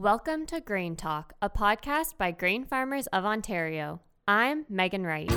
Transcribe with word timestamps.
Welcome 0.00 0.46
to 0.46 0.62
Grain 0.62 0.96
Talk, 0.96 1.34
a 1.42 1.50
podcast 1.50 2.16
by 2.16 2.30
grain 2.30 2.64
farmers 2.64 3.06
of 3.08 3.26
Ontario. 3.26 4.00
I'm 4.26 4.64
Megan 4.70 5.04
Wright. 5.04 5.28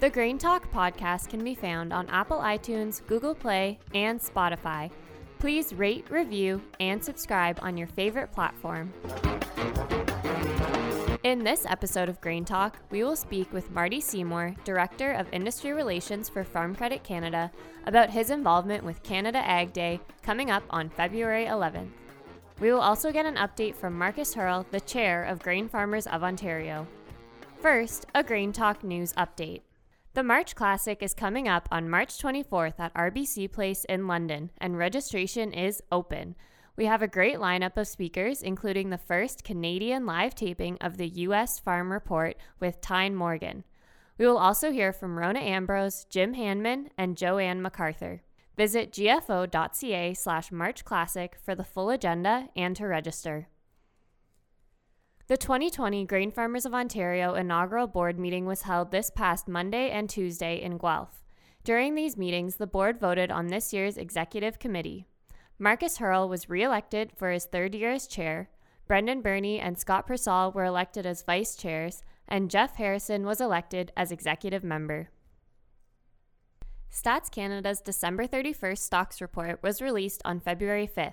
The 0.00 0.08
Grain 0.10 0.38
Talk 0.38 0.72
podcast 0.72 1.28
can 1.28 1.44
be 1.44 1.54
found 1.54 1.92
on 1.92 2.08
Apple 2.08 2.38
iTunes, 2.38 3.06
Google 3.06 3.34
Play, 3.34 3.78
and 3.92 4.18
Spotify. 4.18 4.90
Please 5.38 5.74
rate, 5.74 6.06
review, 6.08 6.62
and 6.80 7.04
subscribe 7.04 7.58
on 7.60 7.76
your 7.76 7.86
favorite 7.88 8.32
platform. 8.32 8.94
In 11.24 11.44
this 11.44 11.66
episode 11.66 12.08
of 12.08 12.18
Grain 12.22 12.46
Talk, 12.46 12.78
we 12.88 13.04
will 13.04 13.16
speak 13.16 13.52
with 13.52 13.70
Marty 13.72 14.00
Seymour, 14.00 14.54
Director 14.64 15.12
of 15.12 15.30
Industry 15.34 15.74
Relations 15.74 16.30
for 16.30 16.44
Farm 16.44 16.74
Credit 16.74 17.04
Canada, 17.04 17.52
about 17.84 18.08
his 18.08 18.30
involvement 18.30 18.84
with 18.84 19.02
Canada 19.02 19.46
Ag 19.46 19.74
Day 19.74 20.00
coming 20.22 20.50
up 20.50 20.62
on 20.70 20.88
February 20.88 21.44
11th. 21.44 21.90
We 22.60 22.72
will 22.72 22.80
also 22.80 23.12
get 23.12 23.24
an 23.24 23.36
update 23.36 23.76
from 23.76 23.96
Markus 23.96 24.34
Haerle, 24.34 24.66
the 24.70 24.80
Chair 24.80 25.22
of 25.24 25.42
Grain 25.42 25.68
Farmers 25.68 26.08
of 26.08 26.24
Ontario. 26.24 26.88
First, 27.60 28.06
a 28.14 28.24
Grain 28.24 28.52
Talk 28.52 28.82
news 28.82 29.12
update. 29.12 29.62
The 30.14 30.24
March 30.24 30.56
Classic 30.56 31.00
is 31.00 31.14
coming 31.14 31.46
up 31.46 31.68
on 31.70 31.88
March 31.88 32.18
24th 32.18 32.80
at 32.80 32.94
RBC 32.94 33.52
Place 33.52 33.84
in 33.84 34.08
London, 34.08 34.50
and 34.58 34.76
registration 34.76 35.52
is 35.52 35.80
open. 35.92 36.34
We 36.76 36.86
have 36.86 37.02
a 37.02 37.06
great 37.06 37.36
lineup 37.36 37.76
of 37.76 37.86
speakers, 37.86 38.42
including 38.42 38.90
the 38.90 38.98
first 38.98 39.44
Canadian 39.44 40.04
live 40.04 40.34
taping 40.34 40.78
of 40.80 40.96
the 40.96 41.08
U.S. 41.08 41.60
Farm 41.60 41.92
Report 41.92 42.36
with 42.58 42.80
Tyne 42.80 43.14
Morgan. 43.14 43.62
We 44.18 44.26
will 44.26 44.38
also 44.38 44.72
hear 44.72 44.92
from 44.92 45.16
Rona 45.16 45.38
Ambrose, 45.38 46.04
Jim 46.10 46.34
Hanman, 46.34 46.90
and 46.98 47.16
Joanne 47.16 47.62
MacArthur. 47.62 48.22
Visit 48.58 48.90
gfo.ca 48.90 50.14
slash 50.14 50.50
March 50.50 50.84
Classic 50.84 51.36
for 51.40 51.54
the 51.54 51.62
full 51.62 51.90
agenda 51.90 52.48
and 52.56 52.74
to 52.74 52.86
register. 52.86 53.46
The 55.28 55.36
2020 55.36 56.04
Grain 56.06 56.32
Farmers 56.32 56.66
of 56.66 56.74
Ontario 56.74 57.34
inaugural 57.34 57.86
board 57.86 58.18
meeting 58.18 58.46
was 58.46 58.62
held 58.62 58.90
this 58.90 59.10
past 59.10 59.46
Monday 59.46 59.90
and 59.90 60.10
Tuesday 60.10 60.60
in 60.60 60.76
Guelph. 60.76 61.22
During 61.62 61.94
these 61.94 62.16
meetings, 62.16 62.56
the 62.56 62.66
board 62.66 62.98
voted 62.98 63.30
on 63.30 63.46
this 63.46 63.72
year's 63.72 63.96
executive 63.96 64.58
committee. 64.58 65.06
Markus 65.60 65.98
Haerle 65.98 66.28
was 66.28 66.50
re-elected 66.50 67.12
for 67.14 67.30
his 67.30 67.44
third 67.44 67.76
year 67.76 67.92
as 67.92 68.08
chair, 68.08 68.50
Brendan 68.88 69.20
Byrne 69.20 69.44
and 69.44 69.78
Scott 69.78 70.08
Persall 70.08 70.52
were 70.52 70.64
elected 70.64 71.06
as 71.06 71.22
vice 71.22 71.54
chairs, 71.54 72.02
and 72.26 72.50
Jeff 72.50 72.74
Harrison 72.74 73.24
was 73.24 73.40
elected 73.40 73.92
as 73.96 74.10
executive 74.10 74.64
member. 74.64 75.10
Stats 76.92 77.30
Canada's 77.30 77.80
December 77.80 78.26
31st 78.26 78.78
stocks 78.78 79.20
report 79.20 79.62
was 79.62 79.82
released 79.82 80.22
on 80.24 80.40
February 80.40 80.88
5th. 80.88 81.12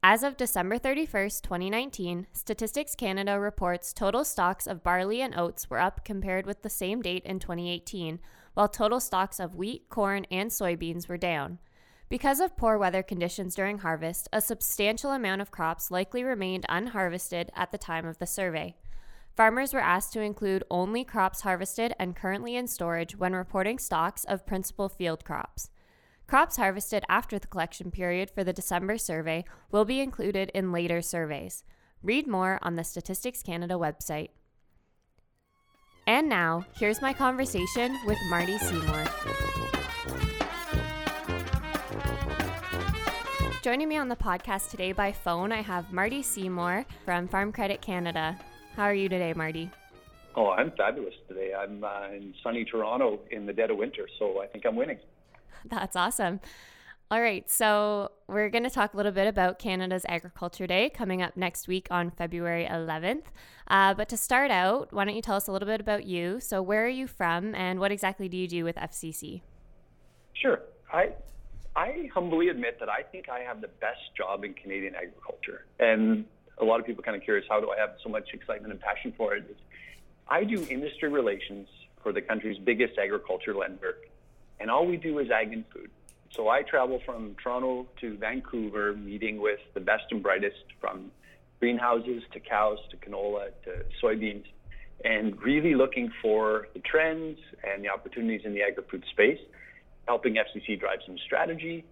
As 0.00 0.22
of 0.22 0.36
December 0.36 0.78
31st, 0.78 1.42
2019, 1.42 2.28
Statistics 2.32 2.94
Canada 2.94 3.40
reports 3.40 3.92
total 3.92 4.24
stocks 4.24 4.68
of 4.68 4.84
barley 4.84 5.20
and 5.20 5.34
oats 5.36 5.68
were 5.68 5.80
up 5.80 6.04
compared 6.04 6.46
with 6.46 6.62
the 6.62 6.70
same 6.70 7.02
date 7.02 7.24
in 7.24 7.40
2018, 7.40 8.20
while 8.54 8.68
total 8.68 9.00
stocks 9.00 9.40
of 9.40 9.56
wheat, 9.56 9.88
corn, 9.88 10.24
and 10.30 10.50
soybeans 10.50 11.08
were 11.08 11.18
down. 11.18 11.58
Because 12.08 12.38
of 12.38 12.56
poor 12.56 12.78
weather 12.78 13.02
conditions 13.02 13.56
during 13.56 13.78
harvest, 13.78 14.28
a 14.32 14.40
substantial 14.40 15.10
amount 15.10 15.42
of 15.42 15.50
crops 15.50 15.90
likely 15.90 16.22
remained 16.22 16.64
unharvested 16.68 17.50
at 17.56 17.72
the 17.72 17.76
time 17.76 18.06
of 18.06 18.18
the 18.18 18.26
survey. 18.26 18.76
Farmers 19.38 19.72
were 19.72 19.78
asked 19.78 20.12
to 20.14 20.20
include 20.20 20.64
only 20.68 21.04
crops 21.04 21.42
harvested 21.42 21.94
and 21.96 22.16
currently 22.16 22.56
in 22.56 22.66
storage 22.66 23.16
when 23.16 23.34
reporting 23.34 23.78
stocks 23.78 24.24
of 24.24 24.44
principal 24.44 24.88
field 24.88 25.24
crops. 25.24 25.70
Crops 26.26 26.56
harvested 26.56 27.04
after 27.08 27.38
the 27.38 27.46
collection 27.46 27.92
period 27.92 28.32
for 28.32 28.42
the 28.42 28.52
December 28.52 28.98
survey 28.98 29.44
will 29.70 29.84
be 29.84 30.00
included 30.00 30.50
in 30.54 30.72
later 30.72 31.00
surveys. 31.00 31.62
Read 32.02 32.26
more 32.26 32.58
on 32.62 32.74
the 32.74 32.82
Statistics 32.82 33.40
Canada 33.44 33.74
website. 33.74 34.30
And 36.08 36.28
now, 36.28 36.64
here's 36.74 37.00
my 37.00 37.12
conversation 37.12 37.96
with 38.06 38.18
Marty 38.30 38.58
Seymour. 38.58 39.04
Joining 43.62 43.88
me 43.88 43.98
on 43.98 44.08
the 44.08 44.16
podcast 44.16 44.70
today 44.70 44.90
by 44.90 45.12
phone, 45.12 45.52
I 45.52 45.62
have 45.62 45.92
Marty 45.92 46.24
Seymour 46.24 46.84
from 47.04 47.28
Farm 47.28 47.52
Credit 47.52 47.80
Canada. 47.80 48.36
How 48.78 48.84
are 48.84 48.94
you 48.94 49.08
today, 49.08 49.32
Marty? 49.34 49.72
Oh, 50.36 50.50
I'm 50.50 50.70
fabulous 50.70 51.14
today. 51.26 51.52
I'm 51.52 51.82
uh, 51.82 52.10
in 52.14 52.32
sunny 52.44 52.64
Toronto 52.64 53.18
in 53.32 53.44
the 53.44 53.52
dead 53.52 53.72
of 53.72 53.76
winter, 53.76 54.06
so 54.20 54.40
I 54.40 54.46
think 54.46 54.64
I'm 54.64 54.76
winning. 54.76 55.00
That's 55.64 55.96
awesome. 55.96 56.38
All 57.10 57.20
right, 57.20 57.50
so 57.50 58.12
we're 58.28 58.48
going 58.48 58.62
to 58.62 58.70
talk 58.70 58.94
a 58.94 58.96
little 58.96 59.10
bit 59.10 59.26
about 59.26 59.58
Canada's 59.58 60.06
Agriculture 60.08 60.68
Day 60.68 60.90
coming 60.90 61.22
up 61.22 61.36
next 61.36 61.66
week 61.66 61.88
on 61.90 62.12
February 62.12 62.68
11th. 62.70 63.24
Uh, 63.66 63.94
but 63.94 64.08
to 64.10 64.16
start 64.16 64.52
out, 64.52 64.92
why 64.92 65.04
don't 65.04 65.16
you 65.16 65.22
tell 65.22 65.34
us 65.34 65.48
a 65.48 65.52
little 65.52 65.66
bit 65.66 65.80
about 65.80 66.04
you? 66.04 66.38
So, 66.38 66.62
where 66.62 66.84
are 66.84 66.88
you 66.88 67.08
from, 67.08 67.56
and 67.56 67.80
what 67.80 67.90
exactly 67.90 68.28
do 68.28 68.36
you 68.36 68.46
do 68.46 68.62
with 68.62 68.76
FCC? 68.76 69.40
Sure. 70.34 70.60
I 70.92 71.14
I 71.74 72.08
humbly 72.14 72.48
admit 72.48 72.78
that 72.78 72.88
I 72.88 73.02
think 73.02 73.28
I 73.28 73.40
have 73.40 73.60
the 73.60 73.70
best 73.80 74.14
job 74.16 74.44
in 74.44 74.54
Canadian 74.54 74.94
agriculture, 74.94 75.66
and 75.80 76.26
a 76.60 76.64
lot 76.64 76.80
of 76.80 76.86
people 76.86 77.02
kind 77.02 77.16
of 77.16 77.22
curious 77.22 77.46
how 77.48 77.60
do 77.60 77.70
I 77.70 77.78
have 77.78 77.96
so 78.02 78.08
much 78.08 78.30
excitement 78.32 78.72
and 78.72 78.80
passion 78.80 79.12
for 79.16 79.34
it. 79.34 79.56
I 80.28 80.44
do 80.44 80.66
industry 80.68 81.08
relations 81.08 81.68
for 82.02 82.12
the 82.12 82.20
country's 82.20 82.58
biggest 82.58 82.98
agriculture 82.98 83.54
lender, 83.54 83.96
and 84.60 84.70
all 84.70 84.86
we 84.86 84.96
do 84.96 85.18
is 85.18 85.30
ag 85.30 85.52
and 85.52 85.64
food. 85.72 85.90
So 86.30 86.48
I 86.48 86.62
travel 86.62 87.00
from 87.04 87.34
Toronto 87.42 87.86
to 88.00 88.16
Vancouver, 88.16 88.92
meeting 88.92 89.40
with 89.40 89.60
the 89.74 89.80
best 89.80 90.04
and 90.10 90.22
brightest 90.22 90.64
from 90.80 91.10
greenhouses 91.58 92.22
to 92.32 92.40
cows 92.40 92.78
to 92.90 92.96
canola 92.96 93.50
to 93.64 93.84
soybeans, 94.02 94.44
and 95.04 95.40
really 95.42 95.74
looking 95.74 96.12
for 96.20 96.68
the 96.74 96.80
trends 96.80 97.38
and 97.64 97.82
the 97.82 97.88
opportunities 97.88 98.42
in 98.44 98.52
the 98.52 98.62
agri-food 98.62 99.04
space, 99.10 99.40
helping 100.06 100.34
FCC 100.34 100.78
drive 100.78 100.98
some 101.06 101.16
strategy, 101.18 101.84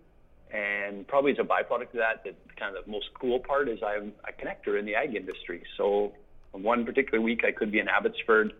and 0.52 1.06
probably 1.06 1.32
as 1.32 1.38
a 1.38 1.42
byproduct 1.42 1.90
of 1.90 2.00
that, 2.04 2.24
the 2.24 2.34
kind 2.58 2.76
of 2.76 2.84
the 2.84 2.90
most 2.90 3.06
cool 3.20 3.40
part 3.40 3.68
is 3.68 3.78
I'm 3.84 4.12
a 4.24 4.32
connector 4.32 4.78
in 4.78 4.86
the 4.86 4.94
ag 4.94 5.14
industry. 5.14 5.62
So 5.76 6.12
one 6.52 6.84
particular 6.84 7.20
week, 7.20 7.42
I 7.46 7.52
could 7.52 7.72
be 7.72 7.78
in 7.78 7.88
Abbotsford 7.88 8.52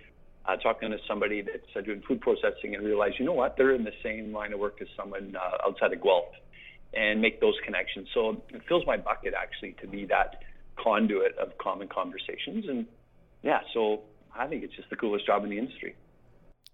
uh, 0.47 0.57
talking 0.57 0.91
to 0.91 0.99
somebody 1.09 1.43
that's 1.43 1.77
uh, 1.77 1.81
doing 1.81 2.03
food 2.07 2.21
processing 2.21 2.75
and 2.75 2.85
realize, 2.85 3.13
you 3.19 3.25
know 3.25 3.33
what, 3.33 3.57
they're 3.57 3.75
in 3.75 3.85
the 3.85 3.95
same 4.03 4.33
line 4.33 4.53
of 4.53 4.59
work 4.59 4.79
as 4.81 4.89
someone 4.97 5.37
uh, 5.37 5.69
outside 5.69 5.93
of 5.93 6.03
Guelph 6.03 6.35
and 6.95 7.21
make 7.21 7.41
those 7.41 7.55
connections. 7.65 8.09
So 8.15 8.43
it 8.51 8.63
fills 8.69 8.85
my 8.87 8.97
bucket 8.97 9.35
actually 9.35 9.77
to 9.81 9.87
be 9.87 10.07
that 10.07 10.43
conduit 10.77 11.37
of 11.39 11.57
common 11.59 11.89
conversations. 11.89 12.67
And 12.69 12.87
yeah, 13.43 13.61
so 13.75 14.03
I 14.37 14.47
think 14.47 14.63
it's 14.63 14.75
just 14.75 14.91
the 14.91 14.97
coolest 14.97 15.27
job 15.27 15.45
in 15.45 15.51
the 15.51 15.59
industry. 15.59 15.95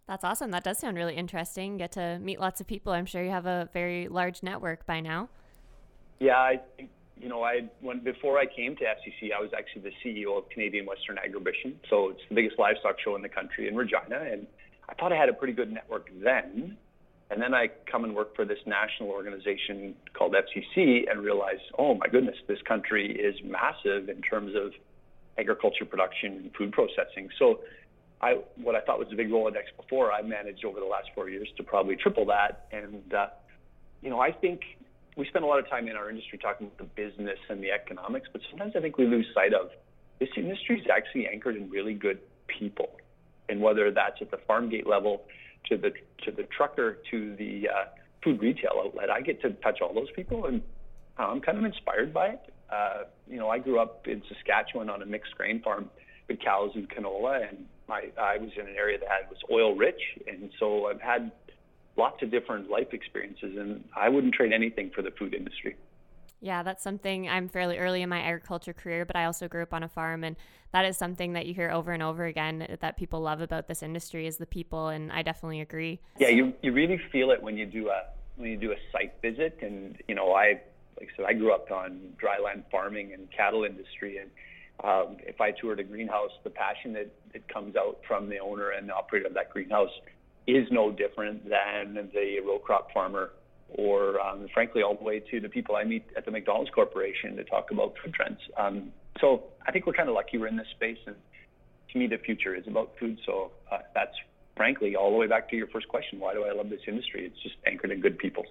That's 0.07 0.25
awesome. 0.25 0.51
That 0.51 0.65
does 0.65 0.79
sound 0.79 0.97
really 0.97 1.15
interesting. 1.15 1.77
Get 1.77 1.93
to 1.93 2.19
meet 2.21 2.41
lots 2.41 2.61
of 2.61 2.67
people. 2.67 2.93
I'm 2.93 3.07
sure 3.07 3.23
you 3.23 3.31
have 3.31 3.47
a 3.47 3.69
very 3.73 4.09
large 4.09 4.43
network 4.43 4.85
by 4.87 5.01
now. 5.01 5.29
Yeah, 6.19 6.37
I 6.37 6.61
you 7.23 7.29
know, 7.29 7.43
I 7.45 7.61
when 7.81 8.01
before 8.01 8.39
I 8.39 8.47
came 8.47 8.75
to 8.77 8.83
FCC, 8.83 9.33
I 9.33 9.41
was 9.41 9.51
actually 9.57 9.83
the 9.83 9.93
CEO 10.05 10.37
of 10.37 10.49
Canadian 10.51 10.87
Western 10.87 11.17
Agribition. 11.17 11.75
So 11.89 12.11
it's 12.11 12.21
the 12.29 12.35
biggest 12.35 12.59
livestock 12.59 12.97
show 13.03 13.15
in 13.15 13.23
the 13.23 13.29
country 13.29 13.69
in 13.69 13.77
Regina, 13.77 14.19
and 14.31 14.47
I 14.89 14.95
thought 14.95 15.13
I 15.13 15.17
had 15.17 15.29
a 15.29 15.33
pretty 15.33 15.53
good 15.53 15.73
network 15.73 16.09
then. 16.23 16.77
And 17.31 17.41
then 17.41 17.55
I 17.55 17.69
come 17.91 18.05
and 18.05 18.15
work 18.15 18.37
for 18.37 18.45
this 18.45 18.59
national 18.67 19.09
organization 19.09 19.95
called 20.13 20.35
FCC 20.35 21.11
and 21.11 21.23
realize, 21.23 21.61
oh 21.79 21.95
my 21.95 22.07
goodness, 22.07 22.37
this 22.47 22.61
country 22.69 23.11
is 23.11 23.35
massive 23.43 24.11
in 24.11 24.21
terms 24.21 24.55
of 24.55 24.73
agriculture 25.39 25.87
production 25.87 26.33
and 26.33 26.51
food 26.55 26.73
processing. 26.73 27.31
So 27.39 27.61
I, 28.23 28.39
what 28.57 28.77
I 28.77 28.81
thought 28.81 28.99
was 28.99 29.09
a 29.13 29.17
big 29.17 29.31
Rolodex 29.31 29.65
before, 29.77 30.13
I 30.13 30.23
managed 30.23 30.65
over 30.65 30.79
the 30.79 30.87
last 30.87 31.09
four 31.15 31.29
years 31.29 31.49
to 31.57 31.63
probably 31.65 31.97
triple 31.97 32.25
that. 32.27 32.69
And, 32.71 33.13
uh, 33.13 33.27
you 34.01 34.11
know, 34.11 34.21
I 34.21 34.31
think 34.31 34.61
we 35.17 35.27
spend 35.27 35.45
a 35.45 35.49
lot 35.49 35.59
of 35.59 35.69
time 35.69 35.89
in 35.89 35.97
our 35.97 36.09
industry 36.09 36.39
talking 36.39 36.69
about 36.69 36.79
the 36.79 37.03
business 37.03 37.39
and 37.49 37.63
the 37.63 37.73
economics, 37.73 38.29
but 38.33 38.41
sometimes 38.51 38.75
I 38.77 38.81
think 38.81 38.97
we 38.97 39.07
lose 39.07 39.27
sight 39.35 39.53
of 39.53 39.71
this 40.21 40.29
industry 40.37 40.79
is 40.79 40.87
actually 40.95 41.27
anchored 41.27 41.57
in 41.57 41.69
really 41.69 41.95
good 41.95 42.21
people. 42.47 42.91
And 43.49 43.61
whether 43.61 43.91
that's 43.91 44.17
at 44.21 44.31
the 44.31 44.39
farm 44.47 44.71
gate 44.71 44.87
level 44.87 45.23
to 45.69 45.77
the, 45.77 45.91
to 46.25 46.31
the 46.31 46.45
trucker 46.57 46.99
to 47.11 47.35
the 47.37 47.69
uh, 47.69 47.85
food 48.23 48.41
retail 48.41 48.81
outlet, 48.85 49.11
I 49.11 49.21
get 49.21 49.43
to 49.43 49.51
touch 49.55 49.81
all 49.83 49.93
those 49.93 50.11
people 50.15 50.47
and 50.47 50.63
uh, 51.19 51.25
I'm 51.25 51.41
kind 51.41 51.59
of 51.59 51.65
inspired 51.65 52.15
by 52.15 52.29
it. 52.29 52.55
Uh, 52.71 53.05
you 53.29 53.37
know, 53.37 53.49
I 53.49 53.59
grew 53.59 53.81
up 53.81 54.07
in 54.07 54.23
Saskatchewan 54.29 54.89
on 54.89 55.03
a 55.03 55.07
mixed 55.07 55.35
grain 55.35 55.61
farm 55.61 55.91
with 56.29 56.39
cows 56.41 56.71
and 56.75 56.89
canola 56.89 57.49
and 57.49 57.67
I, 57.93 58.11
I 58.19 58.39
was 58.39 58.51
in 58.57 58.67
an 58.67 58.75
area 58.77 58.99
that 58.99 59.29
was 59.29 59.39
oil 59.51 59.75
rich, 59.77 60.01
and 60.27 60.51
so 60.59 60.87
I've 60.87 61.01
had 61.01 61.31
lots 61.97 62.23
of 62.23 62.31
different 62.31 62.71
life 62.71 62.93
experiences, 62.93 63.57
and 63.59 63.85
I 63.95 64.09
wouldn't 64.09 64.35
trade 64.35 64.53
anything 64.53 64.91
for 64.95 65.03
the 65.03 65.11
food 65.11 65.35
industry. 65.35 65.77
Yeah, 66.41 66.63
that's 66.65 66.83
something 66.83 67.29
I'm 67.29 67.49
fairly 67.49 67.79
early 67.79 68.03
in 68.03 68.09
my 68.09 68.21
agriculture 68.21 68.73
career, 68.73 69.05
but 69.05 69.15
I 69.15 69.27
also 69.27 69.47
grew 69.47 69.63
up 69.63 69.73
on 69.73 69.83
a 69.83 69.89
farm, 69.89 70.25
and 70.25 70.35
that 70.73 70.85
is 70.85 70.97
something 70.97 71.35
that 71.35 71.47
you 71.47 71.55
hear 71.55 71.71
over 71.71 71.93
and 71.93 72.03
over 72.03 72.25
again 72.25 72.79
that 72.81 72.97
people 72.97 73.21
love 73.21 73.41
about 73.41 73.69
this 73.69 73.83
industry 73.83 74.27
is 74.27 74.39
the 74.39 74.47
people, 74.47 74.89
and 74.89 75.13
I 75.13 75.23
definitely 75.23 75.61
agree. 75.61 76.01
Yeah, 76.19 76.29
you 76.29 76.55
you 76.63 76.73
really 76.73 77.01
feel 77.13 77.31
it 77.31 77.43
when 77.43 77.57
you 77.57 77.67
do 77.67 77.91
a 77.91 78.03
when 78.37 78.51
you 78.51 78.57
do 78.57 78.73
a 78.73 78.77
site 78.91 79.15
visit, 79.23 79.59
and 79.63 79.97
you 80.09 80.15
know 80.15 80.33
I 80.33 80.61
like 80.99 81.11
I 81.13 81.17
said, 81.17 81.27
I 81.27 81.35
grew 81.35 81.53
up 81.53 81.71
on 81.71 82.15
dryland 82.21 82.65
farming 82.73 83.13
and 83.13 83.31
cattle 83.31 83.65
industry, 83.65 84.19
and 84.19 84.31
um, 84.83 85.17
if 85.21 85.41
I 85.41 85.53
toured 85.53 85.81
a 85.81 85.85
greenhouse, 85.85 86.31
the 86.45 86.51
passion 86.51 86.93
that, 86.95 87.13
that 87.33 87.49
comes 87.53 87.77
out 87.77 88.01
from 88.07 88.29
the 88.29 88.39
owner 88.39 88.71
and 88.71 88.89
the 88.89 88.95
operator 88.95 89.27
of 89.27 89.35
that 89.35 89.51
greenhouse 89.51 89.91
is 90.47 90.67
no 90.71 90.91
different 90.91 91.45
than 91.49 92.11
the 92.13 92.41
row 92.45 92.59
crop 92.59 92.93
farmer 92.93 93.31
or 93.75 94.21
um, 94.21 94.47
frankly 94.53 94.83
all 94.83 94.97
the 94.97 95.05
way 95.05 95.21
to 95.31 95.41
the 95.41 95.49
people 95.49 95.77
I 95.77 95.85
meet 95.85 96.05
at 96.17 96.25
the 96.25 96.31
McDonald's 96.31 96.71
Corporation 96.71 97.37
to 97.37 97.45
talk 97.45 97.71
about 97.71 97.95
food 98.03 98.13
trends. 98.13 98.39
Um, 98.59 98.93
so 99.21 99.45
I 99.67 99.73
think 99.73 99.87
we're 99.87 99.93
kind 99.93 100.09
of 100.09 100.15
lucky 100.15 100.39
we're 100.39 100.49
in 100.49 100.57
this 100.57 100.67
space, 100.75 100.99
and 101.07 101.17
to 101.93 101.99
me 101.99 102.07
the 102.07 102.19
future 102.19 102.55
is 102.55 102.65
about 102.67 102.93
food. 102.99 103.19
So 103.25 103.53
uh, 103.71 103.79
that's 103.95 104.15
frankly 104.57 104.97
all 104.97 105.11
the 105.11 105.17
way 105.17 105.27
back 105.27 105.49
to 105.51 105.57
your 105.57 105.69
first 105.69 105.89
question: 105.89 106.19
Why 106.19 106.35
do 106.35 106.45
I 106.45 106.53
love 106.53 106.71
this 106.71 106.81
industry? 106.87 107.27
It's 107.27 107.43
just 107.43 107.57
anchored 107.67 107.91
in 107.91 108.01
good 108.01 108.19
people. 108.19 108.45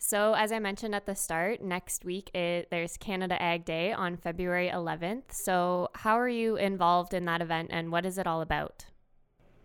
So, 0.00 0.34
as 0.34 0.52
I 0.52 0.60
mentioned 0.60 0.94
at 0.94 1.06
the 1.06 1.16
start, 1.16 1.60
next 1.60 2.04
week 2.04 2.30
it, 2.32 2.68
there's 2.70 2.96
Canada 2.96 3.40
Ag 3.42 3.64
Day 3.64 3.92
on 3.92 4.16
February 4.16 4.70
11th. 4.72 5.32
So, 5.32 5.88
how 5.92 6.18
are 6.18 6.28
you 6.28 6.56
involved 6.56 7.14
in 7.14 7.24
that 7.24 7.42
event 7.42 7.70
and 7.72 7.90
what 7.90 8.06
is 8.06 8.16
it 8.16 8.26
all 8.26 8.40
about? 8.40 8.86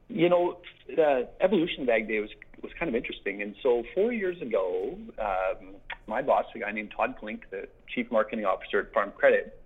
You 0.10 0.30
know, 0.30 0.58
the 0.88 1.30
evolution 1.40 1.84
of 1.84 1.90
Ag 1.90 2.08
Day 2.08 2.20
was 2.20 2.32
was 2.64 2.72
kind 2.80 2.90
of 2.90 2.96
interesting. 2.96 3.42
And 3.44 3.56
so, 3.62 3.84
four 3.94 4.12
years 4.12 4.42
ago, 4.42 4.98
um, 5.20 5.76
my 6.08 6.22
boss, 6.22 6.46
a 6.56 6.60
guy 6.60 6.72
named 6.72 6.94
Todd 6.98 7.16
Klink, 7.20 7.44
the 7.52 7.68
chief 7.94 8.10
marketing 8.12 8.46
officer 8.46 8.80
at 8.80 8.92
Farm 8.92 9.12
Credit, 9.16 9.62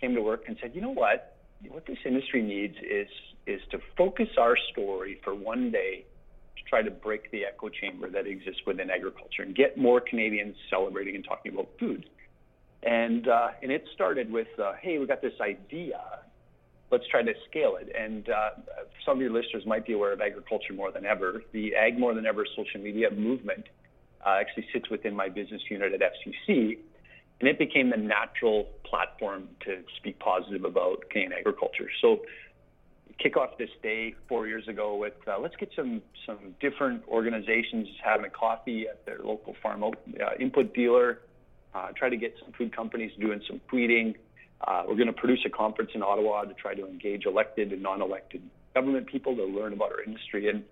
came 0.00 0.14
to 0.14 0.22
work 0.22 0.44
and 0.46 0.56
said, 0.60 0.72
"You 0.74 0.82
know 0.82 0.90
what? 0.94 1.36
What 1.68 1.86
this 1.86 1.98
industry 2.04 2.42
needs 2.42 2.76
is 2.78 3.08
is 3.46 3.60
to 3.72 3.80
focus 3.96 4.28
our 4.38 4.56
story 4.70 5.20
for 5.24 5.34
one 5.34 5.72
day 5.72 6.04
try 6.68 6.82
to 6.82 6.90
break 6.90 7.30
the 7.30 7.44
echo 7.44 7.68
chamber 7.68 8.08
that 8.10 8.26
exists 8.26 8.62
within 8.66 8.90
agriculture 8.90 9.42
and 9.42 9.54
get 9.54 9.76
more 9.76 10.00
Canadians 10.00 10.56
celebrating 10.70 11.14
and 11.14 11.24
talking 11.24 11.52
about 11.52 11.68
food. 11.78 12.08
And 12.82 13.28
uh, 13.28 13.48
and 13.62 13.70
it 13.70 13.84
started 13.94 14.32
with, 14.32 14.48
uh, 14.58 14.72
hey, 14.80 14.98
we 14.98 15.06
got 15.06 15.22
this 15.22 15.34
idea. 15.40 16.00
Let's 16.90 17.06
try 17.08 17.22
to 17.22 17.32
scale 17.48 17.76
it. 17.80 17.94
And 17.96 18.28
uh, 18.28 18.50
some 19.06 19.16
of 19.16 19.22
your 19.22 19.30
listeners 19.30 19.64
might 19.66 19.86
be 19.86 19.92
aware 19.92 20.12
of 20.12 20.20
agriculture 20.20 20.72
more 20.72 20.90
than 20.90 21.06
ever. 21.06 21.42
The 21.52 21.74
Ag 21.74 21.98
More 21.98 22.12
Than 22.14 22.26
Ever 22.26 22.44
social 22.56 22.80
media 22.80 23.10
movement 23.10 23.68
uh, 24.26 24.36
actually 24.40 24.66
sits 24.72 24.90
within 24.90 25.14
my 25.14 25.28
business 25.28 25.62
unit 25.70 25.92
at 25.92 26.00
FCC, 26.00 26.78
and 27.40 27.48
it 27.48 27.58
became 27.58 27.90
the 27.90 27.96
natural 27.96 28.68
platform 28.84 29.48
to 29.64 29.82
speak 29.96 30.18
positive 30.18 30.64
about 30.64 31.08
Canadian 31.10 31.38
agriculture. 31.38 31.88
So 32.00 32.22
kick 33.22 33.36
off 33.36 33.56
this 33.58 33.70
day 33.82 34.14
four 34.28 34.46
years 34.46 34.66
ago 34.68 34.96
with 34.96 35.14
uh, 35.28 35.38
let's 35.38 35.54
get 35.56 35.70
some 35.76 36.02
some 36.26 36.54
different 36.60 37.02
organizations 37.08 37.88
having 38.02 38.26
a 38.26 38.30
coffee 38.30 38.86
at 38.88 39.04
their 39.06 39.18
local 39.18 39.54
farm 39.62 39.84
uh, 39.84 39.90
input 40.40 40.74
dealer. 40.74 41.20
Uh, 41.74 41.88
try 41.96 42.08
to 42.08 42.16
get 42.16 42.34
some 42.42 42.52
food 42.52 42.74
companies 42.74 43.12
doing 43.18 43.40
some 43.48 43.60
tweeting. 43.72 44.14
Uh, 44.66 44.82
we're 44.86 44.94
going 44.94 45.06
to 45.06 45.12
produce 45.12 45.40
a 45.46 45.50
conference 45.50 45.90
in 45.94 46.02
Ottawa 46.02 46.42
to 46.42 46.54
try 46.54 46.74
to 46.74 46.86
engage 46.86 47.24
elected 47.26 47.72
and 47.72 47.82
non-elected 47.82 48.42
government 48.74 49.06
people 49.06 49.34
to 49.34 49.44
learn 49.44 49.72
about 49.72 49.90
our 49.90 50.02
industry. 50.02 50.48
And 50.48 50.64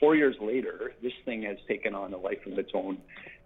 four 0.00 0.14
years 0.14 0.36
later, 0.40 0.92
this 1.02 1.12
thing 1.24 1.42
has 1.42 1.56
taken 1.66 1.94
on 1.94 2.12
a 2.14 2.18
life 2.18 2.38
of 2.46 2.58
its 2.58 2.70
own. 2.74 2.98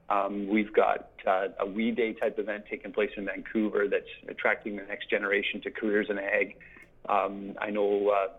Um, 0.09 0.47
we've 0.49 0.73
got 0.73 1.11
uh, 1.27 1.49
a 1.61 1.67
We 1.67 1.91
Day 1.91 2.13
type 2.13 2.39
event 2.39 2.65
taking 2.71 2.93
place 2.93 3.11
in 3.17 3.25
Vancouver 3.25 3.87
that's 3.91 4.05
attracting 4.29 4.77
the 4.77 4.83
next 4.83 5.09
generation 5.09 5.61
to 5.63 5.71
careers 5.71 6.09
in 6.11 6.19
ag. 6.19 6.57
Um, 7.09 7.55
I 7.61 7.71
know 7.71 8.09
uh, 8.09 8.33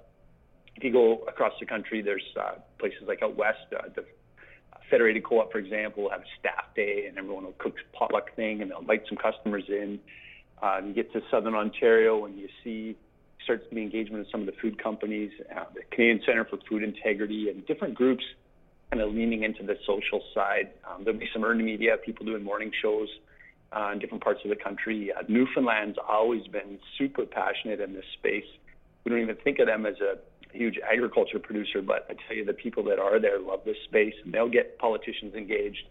if 0.75 0.83
you 0.83 0.92
go 0.92 1.24
across 1.27 1.54
the 1.60 1.65
country, 1.65 2.01
there's 2.01 2.24
uh, 2.39 2.56
places 2.80 3.04
like 3.07 3.21
out 3.21 3.36
west, 3.36 3.60
uh, 3.75 3.89
the 3.95 4.06
Federated 4.89 5.24
Co-op, 5.24 5.51
for 5.51 5.57
example, 5.57 6.04
will 6.04 6.10
have 6.12 6.21
a 6.21 6.31
staff 6.39 6.65
day, 6.75 7.06
and 7.07 7.18
everyone 7.18 7.45
will 7.45 7.56
cook 7.57 7.75
potluck 7.94 8.36
thing, 8.36 8.62
and 8.62 8.69
they'll 8.69 8.80
invite 8.80 9.04
some 9.07 9.18
customers 9.18 9.63
in. 9.68 10.00
Uh, 10.62 10.81
you 10.86 10.94
get 10.94 11.12
to 11.13 11.21
Southern 11.31 11.56
Ontario, 11.56 12.25
and 12.25 12.38
you 12.38 12.48
see 12.63 12.95
starts 13.44 13.68
to 13.69 13.75
be 13.75 13.81
engagement 13.81 14.24
with 14.24 14.31
some 14.31 14.42
of 14.42 14.45
the 14.45 14.54
food 14.62 14.81
companies, 14.81 15.31
uh, 15.56 15.65
the 15.74 15.81
Canadian 15.92 16.21
Centre 16.25 16.45
for 16.45 16.57
Food 16.69 16.83
Integrity, 16.83 17.50
and 17.50 17.65
different 17.65 17.95
groups 17.95 18.24
kind 18.92 19.01
of 19.01 19.13
leaning 19.13 19.44
into 19.44 19.63
the 19.63 19.75
social 19.86 20.21
side. 20.33 20.69
Um, 20.88 21.04
there'll 21.04 21.19
be 21.19 21.30
some 21.33 21.44
earned 21.44 21.63
media, 21.63 21.98
people 22.06 22.25
doing 22.25 22.44
morning 22.44 22.71
shows 22.81 23.10
uh, 23.75 23.91
in 23.91 23.99
different 23.99 24.23
parts 24.23 24.41
of 24.43 24.49
the 24.49 24.55
country. 24.55 25.11
Uh, 25.11 25.23
Newfoundland's 25.27 25.97
always 26.07 26.45
been 26.47 26.79
super 26.97 27.25
passionate 27.25 27.79
in 27.79 27.93
this 27.93 28.05
space. 28.17 28.45
We 29.03 29.11
don't 29.11 29.21
even 29.21 29.35
think 29.43 29.59
of 29.59 29.67
them 29.67 29.85
as 29.85 29.95
a 29.99 30.17
huge 30.55 30.79
agriculture 30.79 31.39
producer, 31.39 31.81
but 31.81 32.05
I 32.09 32.13
tell 32.27 32.37
you, 32.37 32.45
the 32.45 32.53
people 32.53 32.83
that 32.85 32.99
are 32.99 33.19
there 33.19 33.39
love 33.39 33.61
this 33.65 33.77
space, 33.85 34.13
and 34.23 34.33
they'll 34.33 34.49
get 34.49 34.77
politicians 34.77 35.33
engaged, 35.33 35.85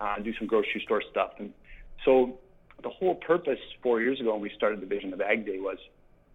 uh, 0.00 0.18
do 0.20 0.32
some 0.38 0.46
grocery 0.46 0.82
store 0.84 1.02
stuff, 1.10 1.32
and 1.38 1.52
so 2.04 2.38
the 2.82 2.88
whole 2.88 3.16
purpose 3.16 3.58
four 3.82 4.00
years 4.00 4.20
ago 4.20 4.32
when 4.32 4.40
we 4.40 4.50
started 4.56 4.80
the 4.80 4.86
Vision 4.86 5.12
of 5.12 5.20
Ag 5.20 5.44
Day 5.44 5.58
was 5.58 5.78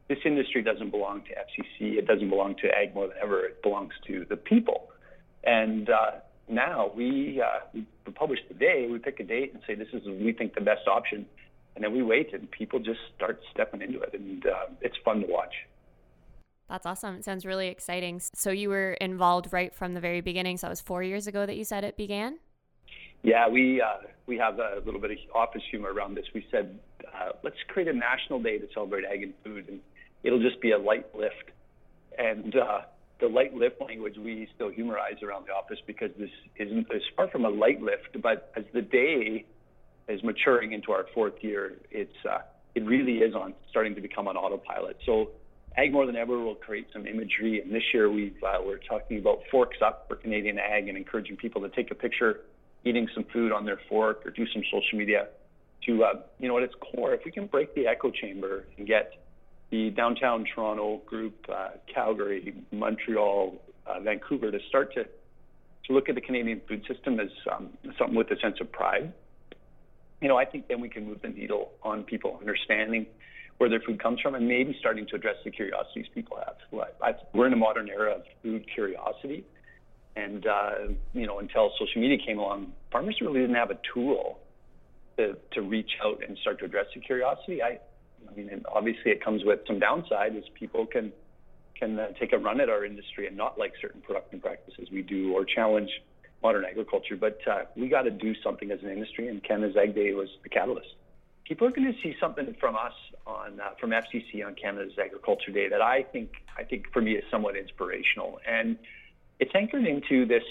this 0.10 0.20
industry 0.26 0.62
doesn't 0.62 0.92
belong 0.92 1.24
to 1.24 1.30
FCC, 1.30 1.98
it 1.98 2.06
doesn't 2.06 2.30
belong 2.30 2.56
to 2.62 2.68
Ag 2.68 2.94
more 2.94 3.08
than 3.08 3.18
ever, 3.22 3.46
it 3.46 3.64
belongs 3.64 3.94
to 4.08 4.26
the 4.30 4.36
people, 4.36 4.90
and 5.44 5.90
uh, 5.90 6.12
now 6.54 6.92
we, 6.96 7.42
uh, 7.42 7.60
we 7.74 7.86
publish 8.14 8.40
the 8.48 8.54
day, 8.54 8.88
we 8.90 9.00
pick 9.00 9.20
a 9.20 9.24
date 9.24 9.54
and 9.54 9.62
say 9.68 9.76
this 9.76 9.88
is 9.94 10.06
we 10.06 10.34
think 10.34 10.56
the 10.56 10.62
best 10.62 10.88
option, 10.88 11.26
and 11.76 11.84
then 11.84 11.94
we 11.94 12.04
wait 12.04 12.34
and 12.34 12.50
people 12.52 12.80
just 12.80 13.00
start 13.16 13.40
stepping 13.52 13.82
into 13.82 14.00
it, 14.02 14.14
and 14.14 14.46
uh, 14.46 14.66
it's 14.82 14.96
fun 15.04 15.22
to 15.22 15.28
watch. 15.28 15.54
That's 16.70 16.86
awesome. 16.86 17.16
It 17.16 17.26
sounds 17.26 17.46
really 17.46 17.68
exciting. 17.68 18.22
So 18.34 18.50
you 18.50 18.70
were 18.70 18.94
involved 18.94 19.52
right 19.52 19.74
from 19.74 19.94
the 19.94 20.00
very 20.00 20.22
beginning. 20.22 20.58
So 20.58 20.68
it 20.68 20.72
was 20.72 20.82
four 20.82 21.04
years 21.04 21.28
ago 21.28 21.46
that 21.46 21.56
you 21.56 21.64
said 21.64 21.84
it 21.84 21.98
began. 21.98 22.40
Yeah, 23.22 23.48
we 23.48 23.82
uh, 23.82 24.08
we 24.26 24.38
have 24.38 24.60
a 24.60 24.82
little 24.86 25.00
bit 25.00 25.12
of 25.12 25.18
office 25.36 25.62
humor 25.70 25.94
around 25.94 26.16
this. 26.16 26.26
We 26.34 26.46
said 26.52 26.80
uh, 27.14 27.34
let's 27.44 27.58
create 27.68 27.88
a 27.88 27.94
national 27.94 28.42
day 28.42 28.58
to 28.58 28.68
celebrate 28.74 29.06
ag 29.06 29.24
and 29.24 29.34
food, 29.44 29.70
and 29.70 29.80
it'll 30.24 30.42
just 30.42 30.60
be 30.62 30.72
a 30.72 30.78
light 30.78 31.06
lift. 31.16 31.52
And 32.18 32.56
uh, 32.56 32.82
the 33.20 33.28
light 33.28 33.54
lift 33.54 33.82
language 33.82 34.18
we 34.18 34.48
still 34.56 34.70
humorize 34.70 35.22
around 35.24 35.46
the 35.48 35.54
office 35.54 35.80
because 35.88 36.12
this 36.18 36.30
isn't 36.58 36.88
it's 36.90 37.06
far 37.16 37.30
from 37.30 37.46
a 37.46 37.50
light 37.50 37.82
lift. 37.82 38.22
But 38.22 38.52
as 38.56 38.66
the 38.74 38.82
day 38.82 39.46
is 40.08 40.24
maturing 40.24 40.74
into 40.74 40.92
our 40.92 41.06
fourth 41.14 41.36
year, 41.42 41.74
it's 41.92 42.26
uh, 42.30 42.40
it 42.76 42.86
really 42.86 43.20
is 43.20 43.36
on 43.36 43.54
starting 43.70 43.96
to 43.96 44.02
become 44.02 44.28
on 44.28 44.36
autopilot. 44.36 44.98
So 45.06 45.30
Ag 45.76 45.92
More 45.92 46.06
Than 46.06 46.16
Ever 46.16 46.40
will 46.40 46.56
create 46.56 46.88
some 46.94 47.08
imagery, 47.08 47.62
and 47.62 47.74
this 47.74 47.84
year 47.94 48.10
we've, 48.10 48.36
uh, 48.44 48.60
we're 48.64 48.78
talking 48.78 49.18
about 49.18 49.40
forks 49.50 49.78
up 49.84 50.06
for 50.08 50.16
Canadian 50.16 50.60
ag 50.60 50.88
and 50.88 50.98
encouraging 50.98 51.36
people 51.36 51.62
to 51.62 51.70
take 51.70 51.90
a 51.92 51.96
picture 51.96 52.42
eating 52.86 53.08
some 53.16 53.24
food 53.32 53.52
on 53.52 53.66
their 53.66 53.80
fork 53.90 54.26
or 54.26 54.32
do 54.32 54.46
some 54.54 54.62
social 54.72 54.98
media 54.98 55.28
to, 55.86 56.04
uh, 56.04 56.14
you 56.40 56.48
know, 56.48 56.58
at 56.58 56.64
its 56.64 56.74
core, 56.76 57.14
if 57.14 57.22
we 57.26 57.32
can 57.32 57.48
break 57.48 57.74
the 57.76 57.88
echo 57.88 58.12
chamber 58.12 58.66
and 58.78 58.88
get 58.88 59.23
the 59.74 59.90
downtown 59.90 60.46
Toronto 60.46 61.02
group, 61.08 61.34
uh, 61.50 61.70
Calgary, 61.92 62.54
Montreal, 62.72 63.56
uh, 63.88 64.00
Vancouver 64.02 64.52
to 64.52 64.60
start 64.70 64.94
to, 64.94 65.04
to 65.04 65.94
look 65.94 66.10
at 66.10 66.14
the 66.14 66.22
Canadian 66.22 66.62
food 66.68 66.86
system 66.88 67.20
as 67.20 67.30
um, 67.52 67.72
something 67.98 68.16
with 68.16 68.30
a 68.30 68.40
sense 68.40 68.58
of 68.62 68.72
pride, 68.72 69.12
you 70.22 70.28
know, 70.28 70.38
I 70.38 70.46
think 70.46 70.68
then 70.68 70.80
we 70.80 70.90
can 70.90 71.08
move 71.08 71.24
the 71.24 71.30
needle 71.30 71.72
on 71.82 72.04
people 72.04 72.38
understanding 72.40 73.08
where 73.58 73.68
their 73.68 73.80
food 73.80 74.02
comes 74.02 74.22
from 74.22 74.36
and 74.36 74.48
maybe 74.48 74.78
starting 74.80 75.08
to 75.08 75.16
address 75.16 75.38
the 75.44 75.50
curiosities 75.50 76.06
people 76.14 76.38
have. 76.38 76.56
We're 77.34 77.48
in 77.48 77.54
a 77.54 77.56
modern 77.58 77.90
era 77.90 78.18
of 78.18 78.22
food 78.44 78.66
curiosity. 78.72 79.44
And, 80.16 80.46
uh, 80.46 80.72
you 81.14 81.26
know, 81.26 81.40
until 81.40 81.72
social 81.80 82.00
media 82.00 82.20
came 82.24 82.38
along, 82.38 82.74
farmers 82.92 83.18
really 83.22 83.40
didn't 83.40 83.56
have 83.56 83.72
a 83.72 83.80
tool 83.92 84.38
to, 85.18 85.36
to 85.54 85.62
reach 85.64 85.90
out 86.06 86.22
and 86.26 86.38
start 86.38 86.60
to 86.60 86.66
address 86.66 86.86
the 86.94 87.02
curiosity. 87.02 87.64
I, 87.64 87.80
I 88.30 88.36
mean, 88.36 88.64
obviously 88.72 89.12
it 89.12 89.24
comes 89.24 89.44
with 89.44 89.60
some 89.68 89.80
downside 89.80 90.36
as 90.36 90.44
people 90.54 90.86
can 90.86 91.12
can 91.76 92.00
uh, 92.00 92.08
take 92.20 92.34
a 92.34 92.38
run 92.38 92.62
at 92.62 92.70
our 92.70 92.86
industry 92.86 93.28
and 93.28 93.36
not 93.36 93.58
like 93.58 93.74
certain 93.82 94.02
production 94.02 94.40
practices 94.40 94.90
we 94.92 95.02
do 95.02 95.34
or 95.34 95.44
challenge 95.44 95.90
modern 96.42 96.66
agriculture. 96.66 97.16
But 97.16 97.40
uh, 97.48 97.64
we 97.76 97.88
got 97.88 98.04
to 98.04 98.12
do 98.12 98.34
something 98.44 98.70
as 98.72 98.80
an 98.84 98.90
industry, 98.90 99.28
and 99.28 99.44
Canada's 99.44 99.76
Ag 99.76 99.96
Day 99.96 100.14
was 100.14 100.30
the 100.44 100.50
catalyst. 100.50 100.90
People 101.46 101.68
are 101.68 101.72
going 101.72 101.92
to 101.92 102.00
see 102.02 102.16
something 102.20 102.56
from 102.60 102.76
us 102.76 102.94
on 103.26 103.60
uh, 103.60 103.72
from 103.80 103.90
FCC 103.92 104.46
on 104.46 104.56
Canada's 104.56 104.94
Agriculture 105.04 105.52
Day 105.52 105.68
that 105.70 105.82
I 105.82 106.04
think 106.04 106.32
I 106.58 106.64
think 106.64 106.92
for 106.94 107.02
me 107.02 107.14
is 107.14 107.24
somewhat 107.32 107.56
inspirational, 107.58 108.40
and 108.48 108.78
it's 109.40 109.52
anchored 109.56 109.86
into 109.86 110.26
this 110.26 110.44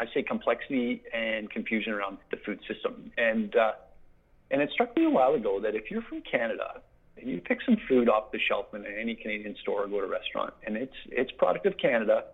I 0.00 0.06
say 0.14 0.22
complexity 0.22 1.02
and 1.12 1.50
confusion 1.50 1.92
around 1.92 2.18
the 2.30 2.36
food 2.36 2.60
system, 2.68 3.10
and 3.18 3.54
uh, 3.56 3.72
and 4.50 4.62
it 4.62 4.70
struck 4.72 4.96
me 4.96 5.04
a 5.04 5.10
while 5.10 5.34
ago 5.34 5.60
that 5.60 5.74
if 5.74 5.90
you're 5.90 6.02
from 6.02 6.22
Canada 6.22 6.80
and 7.16 7.28
you 7.28 7.40
pick 7.40 7.58
some 7.66 7.76
food 7.88 8.08
off 8.08 8.32
the 8.32 8.38
shelf 8.48 8.66
in 8.74 8.84
any 8.86 9.14
Canadian 9.14 9.56
store 9.62 9.84
or 9.84 9.88
go 9.88 10.00
to 10.00 10.06
a 10.06 10.08
restaurant, 10.08 10.54
and 10.66 10.76
it's 10.76 10.94
it's 11.10 11.30
product 11.32 11.66
of 11.66 11.76
Canada, 11.76 12.24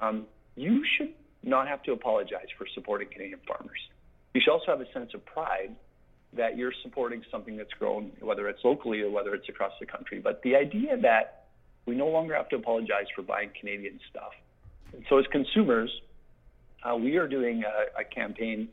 um, 0.00 0.26
you 0.56 0.84
should 0.96 1.12
not 1.42 1.68
have 1.68 1.82
to 1.84 1.92
apologize 1.92 2.46
for 2.56 2.66
supporting 2.74 3.08
Canadian 3.08 3.40
farmers. 3.46 3.78
You 4.34 4.40
should 4.44 4.52
also 4.52 4.66
have 4.68 4.80
a 4.80 4.92
sense 4.92 5.10
of 5.14 5.24
pride 5.24 5.74
that 6.34 6.56
you're 6.56 6.72
supporting 6.82 7.22
something 7.30 7.56
that's 7.56 7.72
grown, 7.78 8.12
whether 8.20 8.48
it's 8.48 8.60
locally 8.62 9.00
or 9.00 9.10
whether 9.10 9.34
it's 9.34 9.48
across 9.48 9.72
the 9.80 9.86
country. 9.86 10.20
But 10.20 10.42
the 10.42 10.56
idea 10.56 10.96
that 11.00 11.46
we 11.86 11.94
no 11.94 12.08
longer 12.08 12.34
have 12.34 12.48
to 12.50 12.56
apologize 12.56 13.06
for 13.16 13.22
buying 13.22 13.50
Canadian 13.58 13.98
stuff. 14.10 14.32
And 14.92 15.04
so 15.08 15.18
as 15.18 15.24
consumers, 15.32 15.90
uh, 16.84 16.96
we 16.96 17.16
are 17.16 17.26
doing 17.26 17.64
a, 17.64 18.00
a 18.00 18.04
campaign 18.04 18.68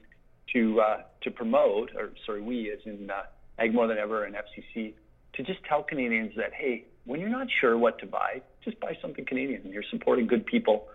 to 0.54 0.82
uh, 0.82 0.98
to 1.24 1.32
promote, 1.32 1.92
or 1.96 2.12
sorry, 2.26 2.42
we 2.42 2.72
as 2.72 2.80
in 2.86 3.10
uh, 3.10 3.24
Ag 3.60 3.74
More 3.74 3.88
Than 3.88 3.98
Ever 3.98 4.26
and 4.26 4.36
FCC, 4.36 4.94
to 5.34 5.44
just 5.44 5.60
tell 5.68 5.84
Canadians 5.84 6.34
that 6.38 6.54
hey, 6.54 6.86
when 7.06 7.20
you're 7.20 7.30
not 7.30 7.48
sure 7.62 7.78
what 7.78 8.00
to 8.00 8.06
buy, 8.06 8.42
just 8.64 8.80
buy 8.80 8.98
something 9.02 9.26
Canadian. 9.26 9.62
You're 9.66 9.84
supporting 9.92 10.28
good 10.28 10.46
people 10.46 10.88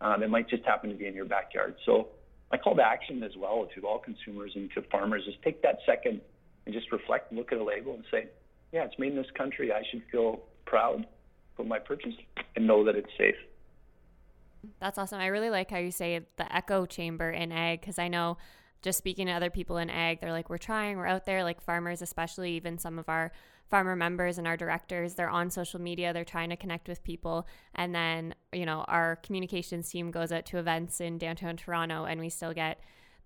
uh, 0.00 0.18
that 0.18 0.30
might 0.30 0.48
just 0.48 0.64
happen 0.64 0.90
to 0.90 0.96
be 0.96 1.06
in 1.06 1.14
your 1.14 1.24
backyard. 1.24 1.76
So 1.86 2.08
my 2.50 2.58
call 2.58 2.76
to 2.76 2.82
action 2.82 3.22
as 3.22 3.32
well 3.36 3.68
to 3.74 3.86
all 3.86 3.98
consumers 3.98 4.52
and 4.54 4.70
to 4.74 4.82
farmers 4.82 5.22
is 5.26 5.34
take 5.42 5.62
that 5.62 5.78
second 5.86 6.20
and 6.66 6.74
just 6.74 6.92
reflect, 6.92 7.32
look 7.32 7.52
at 7.52 7.58
a 7.58 7.64
label, 7.64 7.94
and 7.94 8.04
say, 8.10 8.28
yeah, 8.72 8.84
it's 8.84 8.98
made 8.98 9.12
in 9.12 9.16
this 9.16 9.30
country. 9.36 9.72
I 9.72 9.82
should 9.90 10.02
feel 10.10 10.40
proud 10.66 11.06
for 11.56 11.64
my 11.64 11.78
purchase 11.78 12.14
and 12.56 12.66
know 12.66 12.84
that 12.84 12.96
it's 12.96 13.10
safe. 13.18 13.36
That's 14.80 14.98
awesome. 14.98 15.20
I 15.20 15.26
really 15.26 15.50
like 15.50 15.70
how 15.70 15.78
you 15.78 15.90
say 15.90 16.20
the 16.36 16.54
echo 16.54 16.86
chamber 16.86 17.30
in 17.30 17.52
ag 17.52 17.80
because 17.80 17.98
I 17.98 18.08
know 18.08 18.38
just 18.84 18.98
speaking 18.98 19.26
to 19.26 19.32
other 19.32 19.50
people 19.50 19.78
in 19.78 19.88
ag, 19.88 20.20
they're 20.20 20.30
like, 20.30 20.50
we're 20.50 20.58
trying, 20.58 20.98
we're 20.98 21.06
out 21.06 21.24
there, 21.24 21.42
like 21.42 21.60
farmers, 21.60 22.02
especially 22.02 22.52
even 22.52 22.78
some 22.78 22.98
of 22.98 23.08
our 23.08 23.32
farmer 23.70 23.96
members 23.96 24.36
and 24.36 24.46
our 24.46 24.58
directors, 24.58 25.14
they're 25.14 25.30
on 25.30 25.48
social 25.50 25.80
media, 25.80 26.12
they're 26.12 26.22
trying 26.22 26.50
to 26.50 26.56
connect 26.56 26.86
with 26.86 27.02
people. 27.02 27.48
And 27.74 27.94
then, 27.94 28.34
you 28.52 28.66
know, 28.66 28.84
our 28.86 29.16
communications 29.16 29.88
team 29.88 30.10
goes 30.10 30.30
out 30.30 30.44
to 30.46 30.58
events 30.58 31.00
in 31.00 31.16
downtown 31.16 31.56
Toronto 31.56 32.04
and 32.04 32.20
we 32.20 32.28
still 32.28 32.52
get 32.52 32.78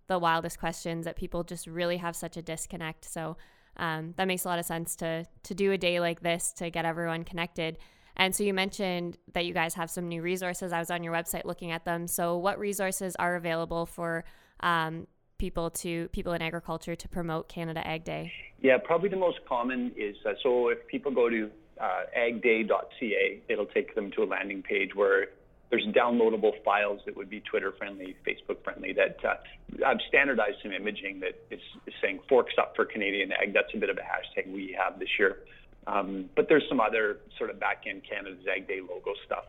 the 0.06 0.18
wildest 0.18 0.60
questions 0.60 1.04
that 1.04 1.16
people 1.16 1.42
just 1.42 1.66
really 1.66 1.96
have 1.96 2.14
such 2.14 2.36
a 2.36 2.42
disconnect. 2.42 3.04
So 3.04 3.36
um, 3.76 4.14
that 4.16 4.28
makes 4.28 4.44
a 4.44 4.48
lot 4.48 4.58
of 4.58 4.64
sense 4.64 4.96
to 4.96 5.26
to 5.42 5.54
do 5.54 5.72
a 5.72 5.78
day 5.78 6.00
like 6.00 6.20
this 6.20 6.52
to 6.54 6.70
get 6.70 6.84
everyone 6.84 7.24
connected. 7.24 7.78
And 8.16 8.34
so 8.34 8.42
you 8.42 8.54
mentioned 8.54 9.16
that 9.34 9.44
you 9.44 9.54
guys 9.54 9.74
have 9.74 9.90
some 9.90 10.08
new 10.08 10.22
resources. 10.22 10.72
I 10.72 10.78
was 10.80 10.90
on 10.90 11.04
your 11.04 11.12
website 11.12 11.44
looking 11.44 11.70
at 11.70 11.84
them. 11.84 12.06
So 12.08 12.36
what 12.36 12.58
resources 12.58 13.14
are 13.16 13.36
available 13.36 13.86
for 13.86 14.24
um, 14.60 15.06
people 15.38 15.70
to 15.70 16.08
people 16.08 16.32
in 16.32 16.42
agriculture 16.42 16.96
to 16.96 17.08
promote 17.08 17.48
Canada 17.48 17.86
Ag 17.86 18.04
Day? 18.04 18.32
Yeah, 18.60 18.78
probably 18.78 19.08
the 19.08 19.16
most 19.16 19.38
common 19.48 19.92
is 19.96 20.16
uh, 20.26 20.32
so 20.42 20.68
if 20.68 20.86
people 20.88 21.12
go 21.12 21.28
to 21.28 21.50
uh, 21.80 22.02
agday.ca, 22.16 23.40
it'll 23.48 23.66
take 23.66 23.94
them 23.94 24.10
to 24.12 24.24
a 24.24 24.26
landing 24.26 24.62
page 24.62 24.94
where 24.94 25.28
there's 25.70 25.86
downloadable 25.88 26.52
files 26.64 27.00
that 27.06 27.16
would 27.16 27.28
be 27.28 27.40
Twitter 27.40 27.72
friendly, 27.76 28.16
Facebook 28.26 28.62
friendly. 28.64 28.92
That 28.92 29.18
uh, 29.24 29.86
I've 29.86 30.00
standardized 30.08 30.56
some 30.62 30.72
imaging 30.72 31.20
that 31.20 31.40
is, 31.50 31.60
is, 31.86 31.94
saying 32.02 32.20
forks 32.28 32.54
up 32.58 32.74
for 32.74 32.84
Canadian 32.84 33.32
ag. 33.32 33.52
That's 33.52 33.72
a 33.74 33.76
bit 33.76 33.90
of 33.90 33.98
a 33.98 34.00
hashtag 34.00 34.52
we 34.52 34.76
have 34.82 34.98
this 34.98 35.08
year. 35.18 35.38
Um, 35.86 36.30
but 36.36 36.48
there's 36.48 36.64
some 36.68 36.80
other 36.80 37.18
sort 37.36 37.50
of 37.50 37.60
back 37.60 37.84
end 37.86 38.02
Canada's 38.08 38.44
Ag 38.46 38.66
Day 38.66 38.80
logo 38.80 39.12
stuff. 39.24 39.44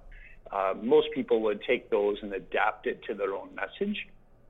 Uh, 0.52 0.74
most 0.82 1.08
people 1.14 1.42
would 1.42 1.62
take 1.64 1.90
those 1.90 2.18
and 2.22 2.34
adapt 2.34 2.88
it 2.88 3.02
to 3.08 3.14
their 3.14 3.34
own 3.34 3.50
message. 3.56 4.08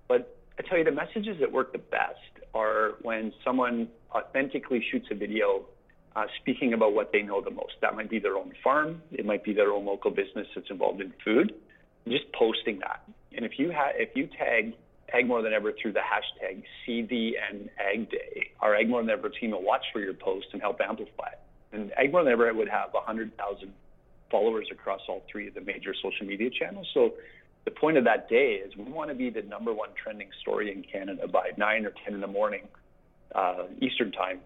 But 0.08 0.39
I 0.60 0.62
tell 0.68 0.78
you, 0.78 0.84
the 0.84 0.92
messages 0.92 1.38
that 1.40 1.52
work 1.52 1.72
the 1.72 1.80
best 1.80 2.20
are 2.54 2.96
when 3.02 3.32
someone 3.46 3.88
authentically 4.14 4.84
shoots 4.92 5.08
a 5.10 5.16
video 5.16 5.66
uh, 6.16 6.26
speaking 6.42 6.74
about 6.74 6.94
what 6.94 7.12
they 7.14 7.22
know 7.22 7.42
the 7.42 7.52
most. 7.52 7.74
That 7.82 7.96
might 7.96 8.10
be 8.10 8.20
their 8.20 8.36
own 8.36 8.52
farm, 8.62 9.02
it 9.12 9.26
might 9.26 9.44
be 9.44 9.54
their 9.54 9.72
own 9.72 9.86
local 9.86 10.12
business 10.12 10.48
that's 10.54 10.70
involved 10.70 11.00
in 11.00 11.14
food. 11.24 11.54
Just 12.08 12.26
posting 12.38 12.80
that. 12.80 13.04
And 13.36 13.46
if 13.46 13.54
you 13.58 13.72
ha- 13.72 13.94
if 13.96 14.10
you 14.16 14.28
tag 14.28 14.74
Ag 15.14 15.28
More 15.28 15.42
Than 15.42 15.54
Ever 15.54 15.72
through 15.80 15.94
the 15.94 16.00
hashtag 16.00 16.64
CDN 16.86 17.70
Ag 17.80 18.10
Day, 18.10 18.52
our 18.60 18.76
Ag 18.76 18.90
More 18.90 19.02
Than 19.02 19.12
Ever 19.12 19.30
team 19.30 19.52
will 19.52 19.64
watch 19.64 19.84
for 19.94 20.00
your 20.00 20.14
post 20.14 20.48
and 20.52 20.62
help 20.62 20.80
amplify 20.82 21.28
it. 21.28 21.40
And 21.72 21.92
Ag 21.98 22.12
More 22.12 22.24
Than 22.24 22.34
Ever 22.34 22.54
would 22.54 22.70
have 22.70 22.90
100,000 22.94 23.74
followers 24.32 24.68
across 24.72 25.02
all 25.08 25.24
three 25.32 25.48
of 25.48 25.54
the 25.54 25.62
major 25.62 25.94
social 26.02 26.26
media 26.26 26.50
channels. 26.50 26.88
So 26.94 27.14
the 27.70 27.80
point 27.80 27.98
of 27.98 28.04
that 28.06 28.28
day 28.28 28.60
is 28.66 28.76
we 28.76 28.92
want 28.92 29.10
to 29.10 29.16
be 29.16 29.30
the 29.30 29.44
number 29.44 29.72
one 29.72 29.90
trending 30.02 30.30
story 30.42 30.72
in 30.72 30.84
Canada 30.84 31.28
by 31.28 31.52
9 31.56 31.86
or 31.86 31.94
10 32.04 32.16
in 32.16 32.22
the 32.22 32.28
morning 32.28 32.68
uh, 33.36 33.66
Eastern 33.80 34.12
time 34.12 34.40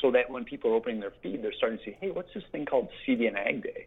so 0.00 0.12
that 0.12 0.30
when 0.30 0.44
people 0.44 0.70
are 0.70 0.74
opening 0.74 1.00
their 1.00 1.12
feed, 1.22 1.42
they're 1.42 1.52
starting 1.52 1.78
to 1.78 1.84
see, 1.84 1.96
hey, 2.00 2.12
what's 2.12 2.32
this 2.32 2.44
thing 2.52 2.66
called 2.66 2.88
CDN 3.02 3.34
Ag 3.34 3.64
Day? 3.64 3.86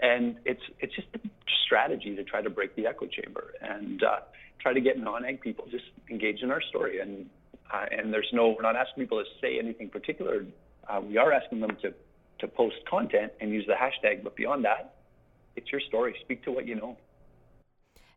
And 0.00 0.36
it's 0.46 0.62
it's 0.80 0.94
just 0.96 1.08
a 1.14 1.20
strategy 1.66 2.16
to 2.16 2.24
try 2.24 2.40
to 2.40 2.50
break 2.50 2.74
the 2.74 2.86
echo 2.86 3.06
chamber 3.06 3.52
and 3.60 4.02
uh, 4.02 4.20
try 4.60 4.72
to 4.72 4.80
get 4.80 4.98
non-ag 4.98 5.40
people 5.40 5.66
just 5.70 5.84
engaged 6.10 6.42
in 6.42 6.50
our 6.50 6.62
story. 6.62 7.00
And 7.00 7.28
uh, 7.72 7.84
and 7.90 8.12
there's 8.12 8.28
no, 8.32 8.48
we're 8.56 8.62
not 8.62 8.76
asking 8.76 9.04
people 9.04 9.22
to 9.22 9.30
say 9.40 9.58
anything 9.58 9.90
particular. 9.90 10.46
Uh, 10.88 11.00
we 11.00 11.16
are 11.18 11.32
asking 11.32 11.60
them 11.60 11.76
to 11.82 11.94
to 12.40 12.48
post 12.48 12.76
content 12.90 13.32
and 13.40 13.50
use 13.50 13.66
the 13.66 13.74
hashtag. 13.74 14.24
But 14.24 14.36
beyond 14.36 14.64
that, 14.64 14.94
it's 15.54 15.70
your 15.70 15.80
story. 15.82 16.16
Speak 16.22 16.42
to 16.44 16.50
what 16.50 16.66
you 16.66 16.74
know. 16.74 16.96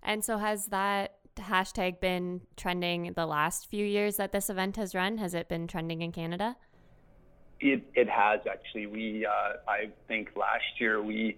And 0.07 0.23
so 0.23 0.37
has 0.37 0.67
that 0.67 1.15
hashtag 1.35 1.99
been 1.99 2.41
trending 2.55 3.13
the 3.13 3.25
last 3.25 3.69
few 3.69 3.85
years 3.85 4.15
that 4.15 4.31
this 4.31 4.49
event 4.49 4.77
has 4.77 4.95
run? 4.95 5.17
Has 5.17 5.33
it 5.33 5.49
been 5.49 5.67
trending 5.67 6.01
in 6.01 6.13
Canada? 6.13 6.55
It, 7.59 7.83
it 7.93 8.09
has 8.09 8.39
actually. 8.49 8.85
We 8.85 9.25
uh, 9.25 9.69
I 9.69 9.89
think 10.07 10.29
last 10.35 10.79
year 10.79 11.03
we 11.03 11.37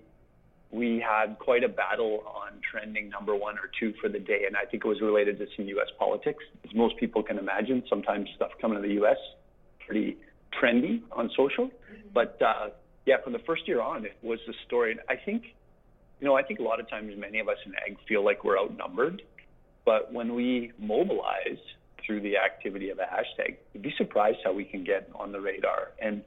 we 0.71 1.03
had 1.03 1.39
quite 1.39 1.63
a 1.63 1.67
battle 1.67 2.23
on 2.27 2.61
trending 2.69 3.09
number 3.09 3.35
one 3.35 3.55
or 3.57 3.71
two 3.79 3.93
for 3.99 4.07
the 4.07 4.19
day, 4.19 4.43
and 4.45 4.55
I 4.55 4.65
think 4.65 4.85
it 4.85 4.87
was 4.87 5.01
related 5.01 5.39
to 5.39 5.47
some 5.55 5.65
U.S. 5.65 5.87
politics. 5.97 6.43
As 6.63 6.75
most 6.75 6.95
people 6.97 7.23
can 7.23 7.39
imagine, 7.39 7.83
sometimes 7.89 8.29
stuff 8.35 8.51
coming 8.61 8.79
to 8.79 8.87
the 8.87 8.93
U.S. 8.95 9.17
pretty 9.87 10.17
trendy 10.61 11.01
on 11.11 11.31
social. 11.35 11.67
Mm-hmm. 11.67 12.09
But 12.13 12.39
uh, 12.39 12.69
yeah, 13.07 13.15
from 13.23 13.33
the 13.33 13.39
first 13.39 13.67
year 13.67 13.81
on, 13.81 14.05
it 14.05 14.17
was 14.21 14.39
the 14.45 14.53
story. 14.67 14.91
And 14.91 14.99
I 15.09 15.15
think, 15.15 15.55
you 16.19 16.27
know, 16.27 16.35
I 16.35 16.43
think 16.43 16.59
a 16.59 16.63
lot 16.63 16.79
of 16.79 16.89
times 16.89 17.13
many 17.17 17.39
of 17.39 17.47
us 17.47 17.57
in 17.65 17.73
ag 17.75 17.97
feel 18.07 18.23
like 18.23 18.43
we're 18.43 18.59
outnumbered, 18.59 19.21
but 19.85 20.11
when 20.13 20.35
we 20.35 20.71
mobilize 20.77 21.59
through 22.05 22.21
the 22.21 22.37
activity 22.37 22.89
of 22.89 22.99
a 22.99 23.03
hashtag, 23.03 23.57
you'd 23.73 23.83
be 23.83 23.93
surprised 23.97 24.39
how 24.43 24.51
we 24.53 24.65
can 24.65 24.83
get 24.83 25.09
on 25.15 25.31
the 25.31 25.39
radar. 25.39 25.91
And 26.01 26.23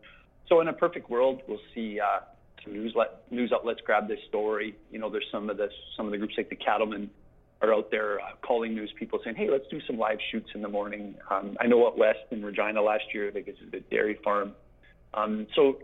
so, 0.48 0.60
in 0.60 0.68
a 0.68 0.72
perfect 0.72 1.10
world, 1.10 1.42
we'll 1.46 1.60
see 1.74 1.98
uh, 2.00 2.20
some 2.64 2.72
news, 2.72 2.92
let, 2.96 3.30
news 3.30 3.52
outlets 3.52 3.80
grab 3.84 4.08
this 4.08 4.18
story. 4.28 4.74
You 4.90 4.98
know, 4.98 5.10
there's 5.10 5.26
some 5.30 5.50
of 5.50 5.56
the 5.56 5.68
some 5.96 6.06
of 6.06 6.12
the 6.12 6.18
groups 6.18 6.34
like 6.36 6.48
the 6.48 6.56
Cattlemen 6.56 7.10
are 7.60 7.72
out 7.72 7.90
there 7.90 8.20
uh, 8.20 8.24
calling 8.42 8.74
news 8.74 8.92
people 8.98 9.20
saying, 9.22 9.36
"Hey, 9.36 9.48
let's 9.50 9.66
do 9.70 9.80
some 9.86 9.98
live 9.98 10.18
shoots 10.30 10.50
in 10.54 10.62
the 10.62 10.68
morning." 10.68 11.14
Um, 11.30 11.56
I 11.60 11.66
know 11.66 11.86
at 11.88 11.96
West 11.96 12.20
in 12.30 12.44
Regina 12.44 12.82
last 12.82 13.04
year 13.14 13.30
they 13.30 13.42
visited 13.42 13.74
a 13.74 13.80
dairy 13.80 14.18
farm. 14.24 14.52
Um, 15.14 15.46
so, 15.54 15.78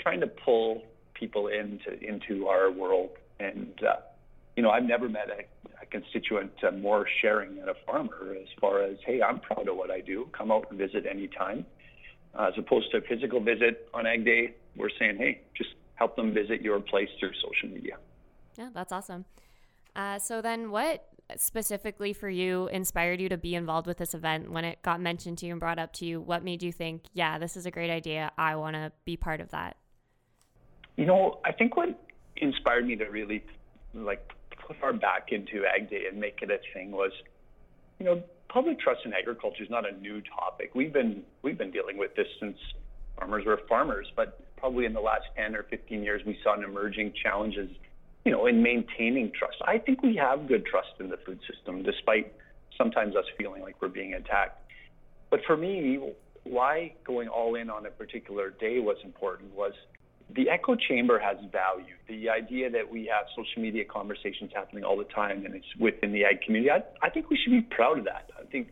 trying 0.00 0.20
to 0.20 0.26
pull 0.26 0.82
people 1.14 1.48
into 1.48 1.98
into 2.00 2.46
our 2.46 2.70
world, 2.70 3.10
and 3.40 3.72
uh, 3.82 3.96
you 4.56 4.62
know, 4.62 4.70
I've 4.70 4.84
never 4.84 5.08
met 5.08 5.28
a 5.30 5.44
a 5.84 5.86
constituent 5.86 6.52
uh, 6.66 6.70
more 6.72 7.06
sharing 7.20 7.56
than 7.56 7.68
a 7.68 7.74
farmer 7.86 8.34
as 8.40 8.48
far 8.60 8.82
as, 8.82 8.96
hey, 9.06 9.20
I'm 9.22 9.40
proud 9.40 9.68
of 9.68 9.76
what 9.76 9.90
I 9.90 10.00
do. 10.00 10.28
Come 10.36 10.50
out 10.50 10.66
and 10.70 10.78
visit 10.78 11.04
anytime. 11.06 11.64
Uh, 12.38 12.48
as 12.48 12.54
opposed 12.58 12.90
to 12.90 12.98
a 12.98 13.00
physical 13.02 13.40
visit 13.40 13.88
on 13.94 14.06
Ag 14.06 14.24
Day, 14.24 14.54
we're 14.76 14.90
saying, 14.98 15.16
hey, 15.18 15.40
just 15.56 15.70
help 15.94 16.16
them 16.16 16.34
visit 16.34 16.62
your 16.62 16.80
place 16.80 17.08
through 17.20 17.30
social 17.34 17.72
media. 17.72 17.96
Yeah, 18.58 18.70
that's 18.74 18.92
awesome. 18.92 19.24
Uh, 19.94 20.18
so 20.18 20.42
then, 20.42 20.70
what 20.70 21.06
specifically 21.36 22.12
for 22.12 22.28
you 22.28 22.66
inspired 22.68 23.20
you 23.20 23.28
to 23.28 23.36
be 23.36 23.54
involved 23.54 23.86
with 23.86 23.98
this 23.98 24.14
event 24.14 24.50
when 24.50 24.64
it 24.64 24.82
got 24.82 25.00
mentioned 25.00 25.38
to 25.38 25.46
you 25.46 25.52
and 25.52 25.60
brought 25.60 25.78
up 25.78 25.92
to 25.94 26.04
you? 26.04 26.20
What 26.20 26.42
made 26.42 26.62
you 26.62 26.72
think, 26.72 27.04
yeah, 27.12 27.38
this 27.38 27.56
is 27.56 27.66
a 27.66 27.70
great 27.70 27.90
idea. 27.90 28.32
I 28.36 28.56
want 28.56 28.74
to 28.74 28.90
be 29.04 29.16
part 29.16 29.40
of 29.40 29.50
that? 29.52 29.76
You 30.96 31.06
know, 31.06 31.38
I 31.44 31.52
think 31.52 31.76
what 31.76 32.03
inspired 32.36 32.86
me 32.86 32.96
to 32.96 33.04
really 33.04 33.44
like 33.94 34.32
put 34.66 34.76
our 34.82 34.92
back 34.92 35.28
into 35.30 35.64
Ag 35.66 35.90
Day 35.90 36.04
and 36.10 36.18
make 36.18 36.40
it 36.42 36.50
a 36.50 36.58
thing 36.72 36.90
was, 36.90 37.12
you 37.98 38.06
know, 38.06 38.22
public 38.48 38.78
trust 38.80 39.00
in 39.04 39.12
agriculture 39.12 39.62
is 39.62 39.70
not 39.70 39.88
a 39.88 39.92
new 39.96 40.22
topic. 40.22 40.70
We've 40.74 40.92
been 40.92 41.22
we've 41.42 41.58
been 41.58 41.70
dealing 41.70 41.98
with 41.98 42.14
this 42.16 42.26
since 42.40 42.56
farmers 43.18 43.44
were 43.46 43.60
farmers, 43.68 44.06
but 44.16 44.40
probably 44.56 44.86
in 44.86 44.92
the 44.92 45.00
last 45.00 45.24
10 45.36 45.54
or 45.54 45.64
15 45.64 46.02
years 46.02 46.22
we 46.26 46.38
saw 46.42 46.54
an 46.54 46.64
emerging 46.64 47.12
challenges, 47.22 47.70
you 48.24 48.32
know, 48.32 48.46
in 48.46 48.62
maintaining 48.62 49.30
trust. 49.38 49.56
I 49.66 49.78
think 49.78 50.02
we 50.02 50.16
have 50.16 50.48
good 50.48 50.64
trust 50.66 50.94
in 51.00 51.08
the 51.08 51.18
food 51.18 51.38
system, 51.52 51.82
despite 51.82 52.32
sometimes 52.76 53.14
us 53.16 53.24
feeling 53.38 53.62
like 53.62 53.80
we're 53.80 53.88
being 53.88 54.14
attacked. 54.14 54.60
But 55.30 55.40
for 55.46 55.56
me, 55.56 56.00
why 56.44 56.94
going 57.04 57.28
all 57.28 57.54
in 57.54 57.70
on 57.70 57.86
a 57.86 57.90
particular 57.90 58.50
day 58.50 58.78
was 58.78 58.96
important 59.04 59.54
was 59.54 59.72
the 60.30 60.48
echo 60.48 60.74
chamber 60.74 61.18
has 61.18 61.36
value. 61.52 61.94
The 62.08 62.30
idea 62.30 62.70
that 62.70 62.90
we 62.90 63.06
have 63.06 63.26
social 63.36 63.62
media 63.62 63.84
conversations 63.84 64.50
happening 64.54 64.84
all 64.84 64.96
the 64.96 65.04
time 65.04 65.44
and 65.44 65.54
it's 65.54 65.66
within 65.78 66.12
the 66.12 66.24
ag 66.24 66.40
community, 66.42 66.70
I, 66.70 66.82
I 67.06 67.10
think 67.10 67.30
we 67.30 67.36
should 67.42 67.52
be 67.52 67.62
proud 67.62 67.98
of 67.98 68.04
that. 68.06 68.30
I 68.40 68.44
think 68.44 68.68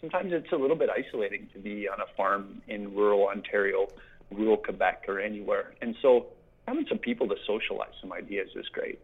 sometimes 0.00 0.32
it's 0.32 0.52
a 0.52 0.56
little 0.56 0.76
bit 0.76 0.90
isolating 0.90 1.48
to 1.54 1.58
be 1.58 1.88
on 1.88 2.00
a 2.00 2.16
farm 2.16 2.62
in 2.68 2.94
rural 2.94 3.28
Ontario, 3.28 3.88
rural 4.30 4.56
Quebec, 4.56 5.04
or 5.08 5.20
anywhere. 5.20 5.74
And 5.80 5.94
so 6.02 6.26
having 6.66 6.84
some 6.88 6.98
people 6.98 7.28
to 7.28 7.36
socialize 7.46 7.92
some 8.00 8.12
ideas 8.12 8.48
is 8.56 8.66
great. 8.72 8.98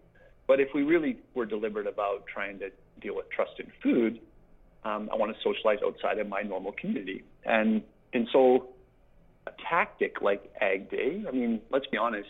But 0.47 0.61
if 0.61 0.69
we 0.75 0.83
really 0.83 1.19
were 1.35 1.47
deliberate 1.47 1.87
about 1.87 2.27
trying 2.27 2.59
to 2.59 2.71
deal 3.01 3.17
with 3.17 3.31
trust 3.31 3.53
in 3.59 3.73
food, 3.83 4.21
um, 4.85 5.09
I 5.11 5.17
want 5.17 5.35
to 5.35 5.43
socialize 5.43 5.79
outside 5.85 6.19
of 6.19 6.29
my 6.29 6.43
normal 6.43 6.73
community. 6.73 7.25
And 7.45 7.83
and 8.13 8.29
so 8.33 8.74
a 9.47 9.53
tactic 9.69 10.21
like 10.23 10.53
Ag 10.61 10.91
Day, 10.91 11.25
I 11.27 11.31
mean, 11.31 11.61
let's 11.71 11.87
be 11.87 11.97
honest, 11.97 12.29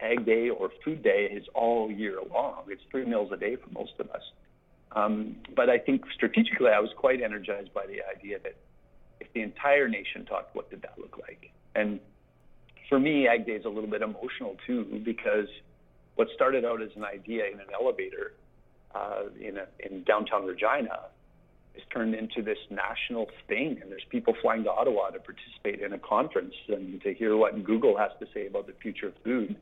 Ag 0.00 0.24
Day 0.24 0.48
or 0.48 0.70
Food 0.84 1.02
Day 1.02 1.28
is 1.30 1.44
all 1.54 1.90
year 1.90 2.18
long. 2.32 2.64
It's 2.68 2.82
three 2.90 3.04
meals 3.04 3.30
a 3.32 3.36
day 3.36 3.56
for 3.56 3.70
most 3.70 3.92
of 3.98 4.10
us. 4.10 4.22
Um, 4.92 5.36
but 5.56 5.68
I 5.68 5.78
think 5.78 6.02
strategically, 6.14 6.70
I 6.70 6.80
was 6.80 6.90
quite 6.96 7.20
energized 7.22 7.72
by 7.74 7.86
the 7.86 7.98
idea 8.16 8.38
that 8.44 8.56
if 9.20 9.32
the 9.32 9.42
entire 9.42 9.88
nation 9.88 10.24
talked, 10.24 10.54
what 10.54 10.70
did 10.70 10.82
that 10.82 10.98
look 10.98 11.18
like? 11.20 11.50
And 11.74 12.00
for 12.88 12.98
me, 12.98 13.26
Ag 13.26 13.46
Day 13.46 13.52
is 13.52 13.64
a 13.64 13.68
little 13.68 13.90
bit 13.90 14.02
emotional 14.02 14.56
too, 14.66 15.00
because 15.04 15.48
what 16.14 16.28
started 16.34 16.64
out 16.64 16.80
as 16.80 16.90
an 16.96 17.04
idea 17.04 17.44
in 17.52 17.60
an 17.60 17.66
elevator 17.74 18.34
uh, 18.94 19.22
in, 19.40 19.58
a, 19.58 19.66
in 19.80 20.04
downtown 20.04 20.46
Regina 20.46 21.08
has 21.74 21.82
turned 21.92 22.14
into 22.14 22.42
this 22.42 22.58
national 22.70 23.28
thing, 23.48 23.78
and 23.82 23.90
there's 23.90 24.04
people 24.08 24.34
flying 24.40 24.64
to 24.64 24.70
Ottawa 24.70 25.10
to 25.10 25.18
participate 25.18 25.80
in 25.80 25.92
a 25.92 25.98
conference 25.98 26.54
and 26.68 27.00
to 27.02 27.12
hear 27.12 27.36
what 27.36 27.62
Google 27.64 27.96
has 27.98 28.10
to 28.20 28.26
say 28.32 28.46
about 28.46 28.66
the 28.66 28.74
future 28.80 29.08
of 29.08 29.14
food, 29.24 29.56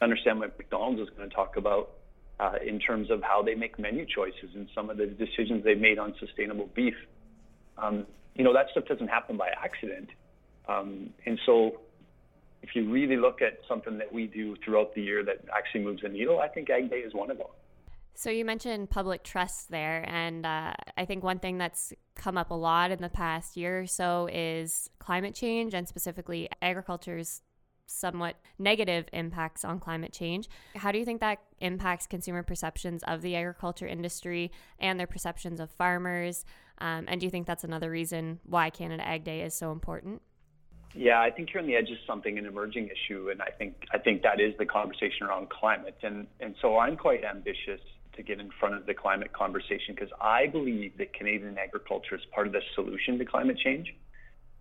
understand 0.00 0.40
what 0.40 0.56
McDonald's 0.58 1.00
is 1.00 1.08
going 1.16 1.28
to 1.28 1.34
talk 1.34 1.56
about 1.56 1.90
uh, 2.38 2.54
in 2.66 2.78
terms 2.78 3.10
of 3.10 3.22
how 3.22 3.42
they 3.42 3.54
make 3.54 3.78
menu 3.78 4.06
choices 4.06 4.54
and 4.54 4.68
some 4.74 4.88
of 4.88 4.96
the 4.96 5.06
decisions 5.06 5.62
they've 5.62 5.80
made 5.80 5.98
on 5.98 6.14
sustainable 6.18 6.68
beef. 6.74 6.94
Um, 7.76 8.06
you 8.34 8.44
know, 8.44 8.54
that 8.54 8.66
stuff 8.70 8.84
doesn't 8.86 9.08
happen 9.08 9.36
by 9.36 9.48
accident. 9.48 10.08
Um, 10.68 11.10
and 11.26 11.38
so 11.44 11.80
if 12.62 12.70
you 12.74 12.90
really 12.90 13.16
look 13.16 13.42
at 13.42 13.58
something 13.68 13.98
that 13.98 14.12
we 14.12 14.26
do 14.26 14.56
throughout 14.64 14.94
the 14.94 15.02
year 15.02 15.24
that 15.24 15.44
actually 15.54 15.82
moves 15.82 16.02
the 16.02 16.08
needle, 16.08 16.40
I 16.40 16.48
think 16.48 16.70
Ag 16.70 16.90
Day 16.90 17.00
is 17.00 17.12
one 17.12 17.30
of 17.30 17.38
them. 17.38 17.48
So 18.14 18.28
you 18.30 18.44
mentioned 18.44 18.90
public 18.90 19.22
trust 19.22 19.70
there, 19.70 20.04
and 20.06 20.44
uh, 20.44 20.74
I 20.96 21.04
think 21.06 21.24
one 21.24 21.38
thing 21.38 21.58
that's 21.58 21.92
come 22.14 22.36
up 22.36 22.50
a 22.50 22.54
lot 22.54 22.90
in 22.90 23.00
the 23.00 23.08
past 23.08 23.56
year 23.56 23.80
or 23.80 23.86
so 23.86 24.28
is 24.30 24.90
climate 24.98 25.34
change, 25.34 25.72
and 25.72 25.88
specifically 25.88 26.48
agriculture's 26.60 27.42
somewhat 27.86 28.36
negative 28.58 29.06
impacts 29.12 29.64
on 29.64 29.80
climate 29.80 30.12
change. 30.12 30.48
How 30.76 30.92
do 30.92 30.98
you 30.98 31.04
think 31.04 31.20
that 31.20 31.40
impacts 31.60 32.06
consumer 32.06 32.42
perceptions 32.42 33.02
of 33.04 33.20
the 33.22 33.34
agriculture 33.36 33.86
industry 33.86 34.52
and 34.78 34.98
their 34.98 35.06
perceptions 35.06 35.60
of 35.60 35.70
farmers? 35.70 36.44
Um, 36.78 37.06
and 37.08 37.20
do 37.20 37.26
you 37.26 37.30
think 37.30 37.46
that's 37.46 37.64
another 37.64 37.90
reason 37.90 38.40
why 38.44 38.70
Canada 38.70 39.06
Ag 39.06 39.24
Day 39.24 39.42
is 39.42 39.54
so 39.54 39.72
important? 39.72 40.22
Yeah, 40.94 41.20
I 41.20 41.30
think 41.30 41.52
you're 41.52 41.62
on 41.62 41.68
the 41.68 41.76
edge 41.76 41.90
of 41.90 41.98
something, 42.06 42.36
an 42.38 42.46
emerging 42.46 42.88
issue, 42.88 43.30
and 43.30 43.40
I 43.40 43.50
think 43.50 43.84
I 43.92 43.98
think 43.98 44.22
that 44.22 44.40
is 44.40 44.54
the 44.58 44.66
conversation 44.66 45.26
around 45.26 45.48
climate. 45.48 45.96
And 46.02 46.26
and 46.40 46.56
so 46.60 46.78
I'm 46.78 46.96
quite 46.96 47.22
ambitious 47.24 47.80
to 48.20 48.26
get 48.26 48.40
in 48.40 48.50
front 48.58 48.74
of 48.74 48.86
the 48.86 48.94
climate 48.94 49.32
conversation 49.32 49.94
because 49.94 50.10
I 50.20 50.46
believe 50.46 50.96
that 50.98 51.12
Canadian 51.14 51.56
agriculture 51.58 52.16
is 52.16 52.22
part 52.34 52.46
of 52.46 52.52
the 52.52 52.60
solution 52.74 53.18
to 53.18 53.24
climate 53.24 53.58
change. 53.58 53.94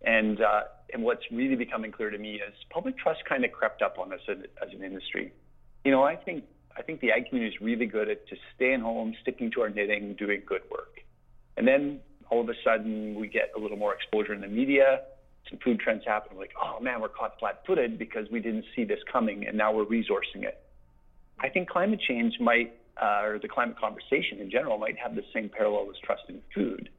And 0.01 0.41
uh, 0.41 0.61
and 0.93 1.03
what's 1.03 1.23
really 1.31 1.55
becoming 1.55 1.91
clear 1.91 2.09
to 2.09 2.17
me 2.17 2.35
is 2.35 2.53
public 2.69 2.97
trust 2.97 3.19
kind 3.27 3.43
of 3.43 3.51
crept 3.51 3.81
up 3.81 3.97
on 3.99 4.13
us 4.13 4.21
as, 4.29 4.37
as 4.65 4.73
an 4.73 4.83
industry. 4.83 5.33
You 5.83 5.91
know, 5.91 6.03
I 6.03 6.15
think 6.15 6.45
I 6.77 6.81
think 6.81 7.01
the 7.01 7.11
ag 7.11 7.27
community 7.27 7.55
is 7.55 7.61
really 7.61 7.85
good 7.85 8.09
at 8.09 8.27
just 8.27 8.41
staying 8.55 8.79
home, 8.79 9.13
sticking 9.21 9.51
to 9.51 9.61
our 9.61 9.69
knitting, 9.69 10.15
doing 10.17 10.41
good 10.45 10.61
work. 10.71 11.01
And 11.57 11.67
then 11.67 11.99
all 12.29 12.39
of 12.39 12.47
a 12.47 12.53
sudden 12.63 13.15
we 13.15 13.27
get 13.27 13.51
a 13.57 13.59
little 13.59 13.77
more 13.77 13.93
exposure 13.93 14.33
in 14.33 14.41
the 14.41 14.47
media 14.47 15.01
some 15.49 15.59
food 15.63 15.79
trends 15.79 16.03
happen. 16.05 16.35
We're 16.35 16.43
like, 16.43 16.53
oh 16.61 16.79
man, 16.79 17.01
we're 17.01 17.09
caught 17.09 17.39
flat-footed 17.39 17.97
because 17.97 18.27
we 18.31 18.39
didn't 18.39 18.65
see 18.75 18.83
this 18.83 18.99
coming, 19.11 19.47
and 19.47 19.57
now 19.57 19.73
we're 19.73 19.85
resourcing 19.85 20.43
it. 20.43 20.61
I 21.39 21.49
think 21.49 21.69
climate 21.69 21.99
change 22.07 22.35
might, 22.39 22.75
uh, 23.01 23.21
or 23.23 23.39
the 23.39 23.47
climate 23.47 23.77
conversation 23.79 24.39
in 24.39 24.49
general, 24.49 24.77
might 24.77 24.97
have 24.97 25.15
the 25.15 25.23
same 25.33 25.49
parallel 25.49 25.87
as 25.89 25.97
trust 26.03 26.23
in 26.29 26.41
food. 26.53 26.89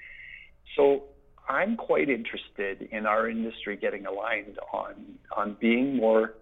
So 0.76 1.04
I'm 1.49 1.76
quite 1.76 2.09
interested 2.09 2.88
in 2.92 3.07
our 3.07 3.28
industry 3.28 3.76
getting 3.76 4.07
aligned 4.07 4.59
on 4.73 4.95
on 5.37 5.57
being 5.61 5.97
more 5.97 6.35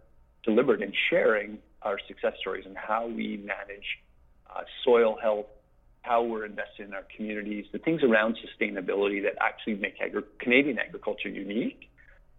deliberate 0.44 0.82
in 0.82 0.92
sharing 1.10 1.58
our 1.82 1.98
success 2.08 2.34
stories 2.40 2.64
and 2.66 2.76
how 2.76 3.06
we 3.06 3.36
manage 3.36 3.86
uh, 4.54 4.62
soil 4.84 5.16
health, 5.20 5.46
how 6.02 6.22
we're 6.22 6.44
invested 6.44 6.88
in 6.88 6.94
our 6.94 7.04
communities, 7.16 7.66
the 7.72 7.78
things 7.78 8.02
around 8.02 8.36
sustainability 8.36 9.22
that 9.22 9.34
actually 9.40 9.76
make 9.76 9.94
agri- 10.00 10.22
Canadian 10.40 10.78
agriculture 10.78 11.28
unique 11.28 11.88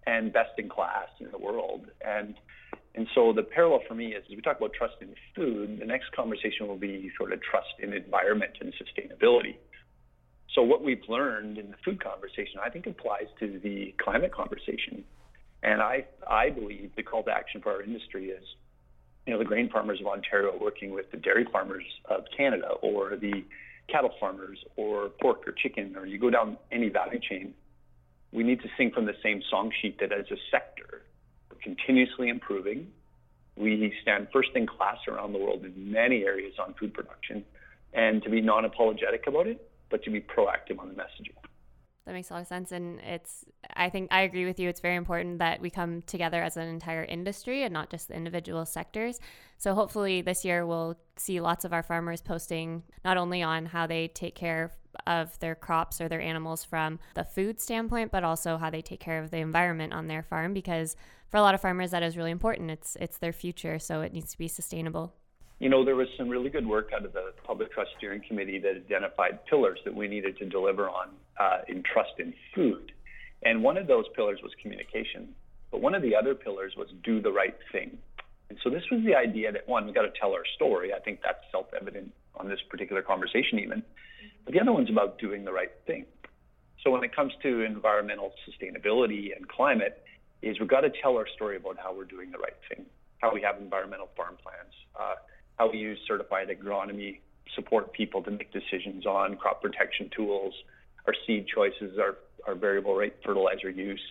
and 0.05 0.33
best 0.33 0.51
in 0.57 0.69
class 0.69 1.07
in 1.19 1.29
the 1.31 1.37
world. 1.37 1.85
And 2.05 2.35
and 2.99 3.07
so 3.15 3.31
the 3.31 3.43
parallel 3.43 3.79
for 3.87 3.95
me 3.95 4.07
is 4.07 4.25
as 4.29 4.35
we 4.35 4.41
talk 4.41 4.57
about 4.57 4.73
trust 4.73 4.95
in 4.99 5.15
food, 5.33 5.79
the 5.79 5.85
next 5.85 6.11
conversation 6.11 6.67
will 6.67 6.75
be 6.75 7.09
sort 7.17 7.31
of 7.31 7.39
trust 7.41 7.69
in 7.81 7.93
environment 7.93 8.51
and 8.59 8.73
sustainability. 8.73 9.55
So 10.53 10.63
what 10.63 10.83
we've 10.83 11.07
learned 11.07 11.57
in 11.57 11.71
the 11.71 11.77
food 11.85 12.03
conversation, 12.03 12.59
I 12.61 12.69
think 12.69 12.87
applies 12.87 13.27
to 13.39 13.57
the 13.63 13.95
climate 14.03 14.33
conversation. 14.33 15.05
And 15.63 15.81
I 15.81 16.07
I 16.29 16.49
believe 16.49 16.91
the 16.97 17.03
call 17.03 17.23
to 17.23 17.31
action 17.31 17.61
for 17.61 17.71
our 17.71 17.81
industry 17.81 18.31
is, 18.31 18.43
you 19.25 19.31
know, 19.31 19.39
the 19.39 19.45
grain 19.45 19.69
farmers 19.69 20.01
of 20.01 20.07
Ontario 20.07 20.51
working 20.59 20.91
with 20.91 21.09
the 21.11 21.17
dairy 21.17 21.47
farmers 21.49 21.85
of 22.09 22.25
Canada 22.35 22.71
or 22.81 23.15
the 23.15 23.45
cattle 23.87 24.11
farmers 24.19 24.59
or 24.75 25.07
pork 25.21 25.47
or 25.47 25.53
chicken, 25.53 25.95
or 25.95 26.05
you 26.05 26.19
go 26.19 26.29
down 26.29 26.57
any 26.69 26.89
value 26.89 27.21
chain 27.21 27.53
we 28.31 28.43
need 28.43 28.61
to 28.61 28.69
sing 28.77 28.91
from 28.91 29.05
the 29.05 29.15
same 29.23 29.41
song 29.49 29.71
sheet 29.81 29.99
that 29.99 30.11
as 30.11 30.25
a 30.31 30.37
sector, 30.51 31.01
continuously 31.61 32.29
improving. 32.29 32.87
We 33.55 33.93
stand 34.01 34.27
first 34.31 34.49
in 34.55 34.67
class 34.67 34.97
around 35.07 35.33
the 35.33 35.39
world 35.39 35.65
in 35.65 35.91
many 35.91 36.23
areas 36.23 36.53
on 36.59 36.73
food 36.75 36.93
production, 36.93 37.43
and 37.93 38.23
to 38.23 38.29
be 38.29 38.41
non 38.41 38.65
apologetic 38.65 39.27
about 39.27 39.47
it, 39.47 39.69
but 39.89 40.03
to 40.03 40.09
be 40.09 40.21
proactive 40.21 40.79
on 40.79 40.87
the 40.87 40.95
messaging. 40.95 41.35
That 42.09 42.13
makes 42.13 42.31
a 42.31 42.33
lot 42.33 42.41
of 42.41 42.47
sense. 42.47 42.71
And 42.71 42.99
it's, 43.01 43.45
I 43.75 43.89
think 43.89 44.11
I 44.11 44.21
agree 44.21 44.45
with 44.45 44.59
you. 44.59 44.67
It's 44.67 44.79
very 44.79 44.95
important 44.95 45.37
that 45.39 45.61
we 45.61 45.69
come 45.69 46.01
together 46.01 46.41
as 46.41 46.57
an 46.57 46.67
entire 46.67 47.03
industry 47.03 47.61
and 47.61 47.71
not 47.71 47.91
just 47.91 48.07
the 48.07 48.15
individual 48.15 48.65
sectors. 48.65 49.19
So 49.59 49.75
hopefully 49.75 50.23
this 50.23 50.43
year 50.43 50.65
we'll 50.65 50.97
see 51.17 51.39
lots 51.39 51.65
of 51.65 51.73
our 51.73 51.83
farmers 51.83 52.23
posting 52.23 52.81
not 53.05 53.17
only 53.17 53.43
on 53.43 53.67
how 53.67 53.85
they 53.85 54.07
take 54.07 54.33
care 54.33 54.71
of 55.09 55.37
their 55.39 55.55
crops 55.55 55.99
or 55.99 56.07
their 56.07 56.21
animals 56.21 56.63
from 56.63 56.99
the 57.15 57.25
food 57.25 57.59
standpoint, 57.59 58.11
but 58.11 58.23
also 58.23 58.57
how 58.57 58.69
they 58.69 58.81
take 58.81 59.01
care 59.01 59.21
of 59.21 59.31
the 59.31 59.37
environment 59.37 59.91
on 59.91 60.07
their 60.07 60.23
farm 60.23 60.53
because 60.53 60.95
for 61.29 61.37
a 61.37 61.41
lot 61.41 61.53
of 61.53 61.61
farmers 61.61 61.91
that 61.91 62.03
is 62.03 62.15
really 62.15 62.31
important. 62.31 62.71
It's 62.71 62.95
it's 63.01 63.17
their 63.17 63.33
future, 63.33 63.79
so 63.79 64.01
it 64.01 64.13
needs 64.13 64.31
to 64.31 64.37
be 64.37 64.47
sustainable 64.47 65.13
you 65.59 65.67
know, 65.67 65.83
there 65.83 65.95
was 65.95 66.07
some 66.17 66.29
really 66.29 66.49
good 66.49 66.65
work 66.65 66.91
out 66.95 67.05
of 67.05 67.11
the 67.11 67.33
Public 67.43 67.71
Trust 67.73 67.91
Steering 67.97 68.21
Committee 68.25 68.59
that 68.59 68.77
identified 68.77 69.45
pillars 69.45 69.79
that 69.83 69.93
we 69.93 70.07
needed 70.07 70.37
to 70.37 70.45
deliver 70.45 70.89
on 70.89 71.09
uh, 71.37 71.59
in 71.67 71.83
trust 71.83 72.13
in 72.17 72.33
food. 72.55 72.93
And 73.43 73.61
one 73.61 73.77
of 73.77 73.85
those 73.85 74.05
pillars 74.15 74.39
was 74.41 74.53
communication. 74.61 75.35
But 75.69 75.81
one 75.81 75.93
of 75.93 76.01
the 76.01 76.15
other 76.15 76.33
pillars 76.33 76.73
was 76.77 76.87
do 77.03 77.21
the 77.21 77.31
right 77.31 77.55
thing. 77.71 77.97
And 78.49 78.57
so 78.63 78.69
this 78.69 78.83
was 78.89 79.03
the 79.05 79.15
idea 79.15 79.51
that 79.51 79.67
one, 79.67 79.85
we've 79.85 79.93
got 79.93 80.03
to 80.03 80.13
tell 80.19 80.31
our 80.31 80.45
story. 80.55 80.93
I 80.93 80.99
think 80.99 81.19
that's 81.21 81.43
self 81.51 81.67
evident 81.79 82.13
on 82.35 82.47
this 82.47 82.59
particular 82.69 83.01
conversation, 83.01 83.59
even. 83.59 83.83
But 84.49 84.55
the 84.55 84.61
other 84.61 84.73
one's 84.73 84.89
about 84.89 85.19
doing 85.19 85.45
the 85.45 85.51
right 85.51 85.69
thing. 85.85 86.07
So 86.83 86.89
when 86.89 87.03
it 87.03 87.15
comes 87.15 87.33
to 87.43 87.61
environmental 87.61 88.33
sustainability 88.49 89.29
and 89.37 89.47
climate, 89.47 90.03
is 90.41 90.59
we've 90.59 90.67
got 90.67 90.81
to 90.81 90.89
tell 91.03 91.17
our 91.17 91.27
story 91.35 91.55
about 91.55 91.77
how 91.77 91.93
we're 91.95 92.05
doing 92.05 92.31
the 92.31 92.39
right 92.39 92.57
thing, 92.67 92.87
how 93.19 93.31
we 93.31 93.43
have 93.43 93.61
environmental 93.61 94.09
farm 94.17 94.37
plans, 94.41 94.73
uh, 94.99 95.13
how 95.59 95.69
we 95.71 95.77
use 95.77 95.99
certified 96.07 96.47
agronomy, 96.49 97.19
support 97.53 97.93
people 97.93 98.23
to 98.23 98.31
make 98.31 98.51
decisions 98.51 99.05
on 99.05 99.35
crop 99.35 99.61
protection 99.61 100.09
tools, 100.15 100.55
our 101.05 101.13
seed 101.27 101.45
choices, 101.47 101.99
our, 101.99 102.17
our 102.47 102.55
variable 102.55 102.95
rate 102.95 103.17
fertilizer 103.23 103.69
use. 103.69 104.01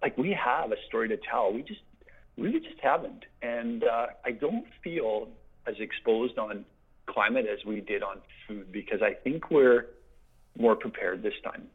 Like 0.00 0.16
we 0.16 0.34
have 0.42 0.72
a 0.72 0.76
story 0.88 1.08
to 1.08 1.18
tell. 1.18 1.52
We 1.52 1.60
just 1.60 1.82
really 2.38 2.60
just 2.60 2.80
haven't. 2.82 3.26
And 3.42 3.84
uh, 3.84 4.06
I 4.24 4.30
don't 4.30 4.64
feel 4.82 5.28
as 5.66 5.74
exposed 5.80 6.38
on 6.38 6.64
climate 7.06 7.46
as 7.50 7.64
we 7.64 7.80
did 7.80 8.02
on 8.02 8.20
food 8.46 8.72
because 8.72 9.00
I 9.02 9.14
think 9.14 9.50
we're 9.50 9.86
more 10.58 10.76
prepared 10.76 11.22
this 11.22 11.34
time. 11.44 11.68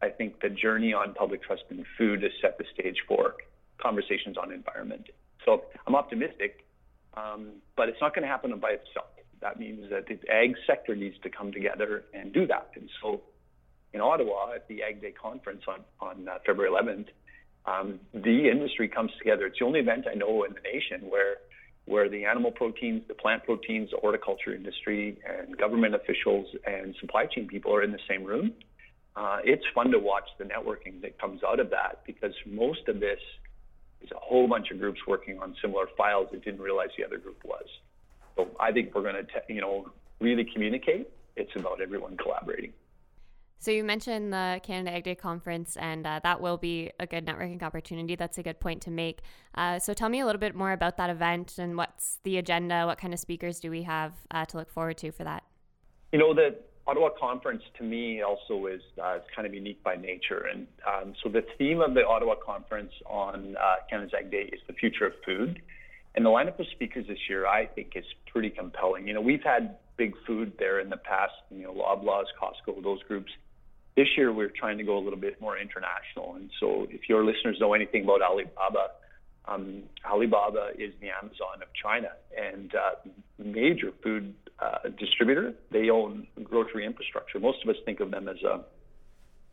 I 0.00 0.08
think 0.10 0.40
the 0.40 0.48
journey 0.48 0.92
on 0.92 1.14
public 1.14 1.42
trust 1.42 1.62
in 1.70 1.84
food 1.96 2.22
has 2.22 2.32
set 2.40 2.58
the 2.58 2.64
stage 2.72 2.96
for 3.06 3.34
conversations 3.78 4.36
on 4.36 4.52
environment. 4.52 5.06
So 5.44 5.62
I'm 5.86 5.94
optimistic 5.94 6.64
um, 7.18 7.48
but 7.76 7.88
it's 7.88 8.00
not 8.00 8.14
going 8.14 8.22
to 8.22 8.28
happen 8.28 8.56
by 8.58 8.70
itself. 8.70 9.08
That 9.40 9.58
means 9.58 9.90
that 9.90 10.06
the 10.06 10.18
ag 10.30 10.54
sector 10.66 10.94
needs 10.94 11.16
to 11.22 11.30
come 11.30 11.52
together 11.52 12.04
and 12.12 12.32
do 12.32 12.46
that. 12.46 12.70
And 12.74 12.88
so 13.00 13.22
in 13.92 14.00
Ottawa 14.00 14.54
at 14.54 14.68
the 14.68 14.82
Ag 14.82 15.00
Day 15.00 15.12
conference 15.12 15.62
on, 15.68 15.80
on 16.00 16.28
uh, 16.28 16.38
February 16.44 16.70
11th, 16.70 17.06
um, 17.66 18.00
the 18.12 18.50
industry 18.50 18.88
comes 18.88 19.10
together. 19.18 19.46
It's 19.46 19.58
the 19.58 19.64
only 19.64 19.80
event 19.80 20.06
I 20.10 20.14
know 20.14 20.44
in 20.44 20.54
the 20.54 20.60
nation 20.60 21.08
where 21.08 21.36
where 21.88 22.08
the 22.08 22.24
animal 22.26 22.50
proteins, 22.50 23.02
the 23.08 23.14
plant 23.14 23.44
proteins, 23.44 23.90
the 23.90 23.96
horticulture 23.96 24.54
industry, 24.54 25.18
and 25.26 25.56
government 25.56 25.94
officials 25.94 26.46
and 26.66 26.94
supply 27.00 27.24
chain 27.26 27.48
people 27.48 27.74
are 27.74 27.82
in 27.82 27.92
the 27.92 27.98
same 28.08 28.24
room. 28.24 28.52
Uh, 29.16 29.38
it's 29.42 29.64
fun 29.74 29.90
to 29.90 29.98
watch 29.98 30.28
the 30.38 30.44
networking 30.44 31.00
that 31.00 31.18
comes 31.18 31.42
out 31.42 31.58
of 31.58 31.70
that 31.70 32.02
because 32.06 32.32
most 32.46 32.86
of 32.88 33.00
this 33.00 33.18
is 34.02 34.10
a 34.12 34.18
whole 34.18 34.46
bunch 34.46 34.70
of 34.70 34.78
groups 34.78 35.00
working 35.06 35.38
on 35.40 35.56
similar 35.60 35.86
files 35.96 36.28
that 36.30 36.44
didn't 36.44 36.60
realize 36.60 36.88
the 36.96 37.04
other 37.04 37.18
group 37.18 37.42
was. 37.44 37.66
So 38.36 38.48
I 38.60 38.70
think 38.70 38.94
we're 38.94 39.02
going 39.02 39.16
to, 39.16 39.26
you 39.52 39.60
know, 39.60 39.90
really 40.20 40.44
communicate. 40.44 41.10
It's 41.36 41.50
about 41.56 41.80
everyone 41.80 42.16
collaborating. 42.16 42.72
So 43.60 43.72
you 43.72 43.82
mentioned 43.82 44.32
the 44.32 44.60
Canada 44.62 44.94
Ag 44.94 45.02
Day 45.02 45.14
conference, 45.16 45.76
and 45.76 46.06
uh, 46.06 46.20
that 46.22 46.40
will 46.40 46.58
be 46.58 46.92
a 47.00 47.06
good 47.06 47.26
networking 47.26 47.60
opportunity. 47.62 48.14
That's 48.14 48.38
a 48.38 48.42
good 48.42 48.60
point 48.60 48.82
to 48.82 48.90
make. 48.90 49.20
Uh, 49.56 49.80
so 49.80 49.92
tell 49.94 50.08
me 50.08 50.20
a 50.20 50.26
little 50.26 50.38
bit 50.38 50.54
more 50.54 50.70
about 50.70 50.96
that 50.98 51.10
event 51.10 51.58
and 51.58 51.76
what's 51.76 52.20
the 52.22 52.38
agenda. 52.38 52.86
What 52.86 52.98
kind 52.98 53.12
of 53.12 53.18
speakers 53.18 53.58
do 53.58 53.70
we 53.70 53.82
have 53.82 54.12
uh, 54.30 54.44
to 54.46 54.58
look 54.58 54.70
forward 54.70 54.96
to 54.98 55.10
for 55.10 55.24
that? 55.24 55.42
You 56.12 56.20
know 56.20 56.34
the 56.34 56.56
Ottawa 56.86 57.10
conference 57.20 57.62
to 57.78 57.82
me 57.82 58.22
also 58.22 58.66
is 58.66 58.80
uh, 59.02 59.18
kind 59.34 59.46
of 59.46 59.52
unique 59.52 59.82
by 59.82 59.96
nature. 59.96 60.46
And 60.50 60.68
um, 60.86 61.14
so 61.22 61.28
the 61.28 61.44
theme 61.58 61.80
of 61.80 61.94
the 61.94 62.06
Ottawa 62.06 62.36
conference 62.36 62.92
on 63.06 63.56
uh, 63.56 63.74
Canada's 63.90 64.14
Ag 64.16 64.30
Day 64.30 64.48
is 64.52 64.60
the 64.68 64.72
future 64.72 65.06
of 65.06 65.12
food. 65.26 65.60
And 66.14 66.24
the 66.24 66.30
lineup 66.30 66.58
of 66.60 66.66
speakers 66.72 67.06
this 67.08 67.18
year, 67.28 67.46
I 67.46 67.66
think, 67.66 67.92
is 67.96 68.04
pretty 68.32 68.50
compelling. 68.50 69.06
You 69.06 69.14
know, 69.14 69.20
we've 69.20 69.42
had 69.42 69.76
big 69.96 70.14
food 70.26 70.52
there 70.58 70.78
in 70.80 70.88
the 70.88 70.96
past, 70.96 71.34
you 71.50 71.64
know, 71.64 71.74
Loblaws, 71.74 72.24
Costco, 72.40 72.82
those 72.82 73.02
groups. 73.02 73.30
This 73.98 74.06
year, 74.16 74.32
we're 74.32 74.54
trying 74.62 74.78
to 74.78 74.84
go 74.84 74.96
a 74.96 75.02
little 75.02 75.18
bit 75.18 75.40
more 75.40 75.58
international. 75.58 76.36
And 76.36 76.50
so 76.60 76.86
if 76.88 77.08
your 77.08 77.24
listeners 77.24 77.56
know 77.58 77.74
anything 77.74 78.04
about 78.04 78.22
Alibaba, 78.22 78.84
um, 79.48 79.82
Alibaba 80.08 80.70
is 80.78 80.92
the 81.00 81.08
Amazon 81.20 81.56
of 81.62 81.68
China 81.82 82.10
and 82.36 82.72
uh, 82.76 83.10
major 83.42 83.90
food 84.00 84.34
uh, 84.60 84.88
distributor. 84.96 85.52
They 85.72 85.90
own 85.90 86.28
grocery 86.44 86.86
infrastructure. 86.86 87.40
Most 87.40 87.58
of 87.64 87.70
us 87.70 87.76
think 87.84 87.98
of 87.98 88.12
them 88.12 88.28
as 88.28 88.40
a 88.44 88.64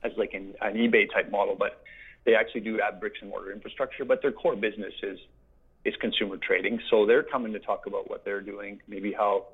as 0.06 0.12
like 0.16 0.36
an, 0.36 0.54
an 0.62 0.76
eBay 0.76 1.12
type 1.12 1.32
model, 1.32 1.56
but 1.58 1.82
they 2.24 2.36
actually 2.36 2.62
do 2.62 2.78
have 2.78 3.00
bricks 3.00 3.18
and 3.22 3.32
mortar 3.32 3.52
infrastructure. 3.52 4.06
But 4.06 4.22
their 4.22 4.32
core 4.32 4.56
business 4.56 4.94
is 5.02 5.18
is 5.86 5.96
consumer 6.00 6.38
trading. 6.38 6.80
So 6.92 7.08
they're 7.08 7.24
coming 7.24 7.52
to 7.54 7.60
talk 7.60 7.88
about 7.88 8.12
what 8.12 8.24
they're 8.24 8.42
doing, 8.42 8.80
maybe 8.88 9.12
how 9.12 9.48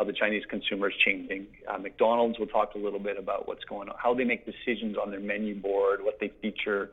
how 0.00 0.06
the 0.06 0.14
Chinese 0.14 0.44
consumer 0.48 0.88
is 0.88 0.94
changing. 1.04 1.46
Uh, 1.68 1.76
McDonald's 1.76 2.38
will 2.38 2.46
talk 2.46 2.74
a 2.74 2.78
little 2.78 2.98
bit 2.98 3.18
about 3.18 3.46
what's 3.46 3.64
going 3.64 3.90
on, 3.90 3.94
how 4.02 4.14
they 4.14 4.24
make 4.24 4.46
decisions 4.46 4.96
on 4.96 5.10
their 5.10 5.20
menu 5.20 5.54
board, 5.54 6.02
what 6.02 6.16
they 6.18 6.32
feature, 6.40 6.90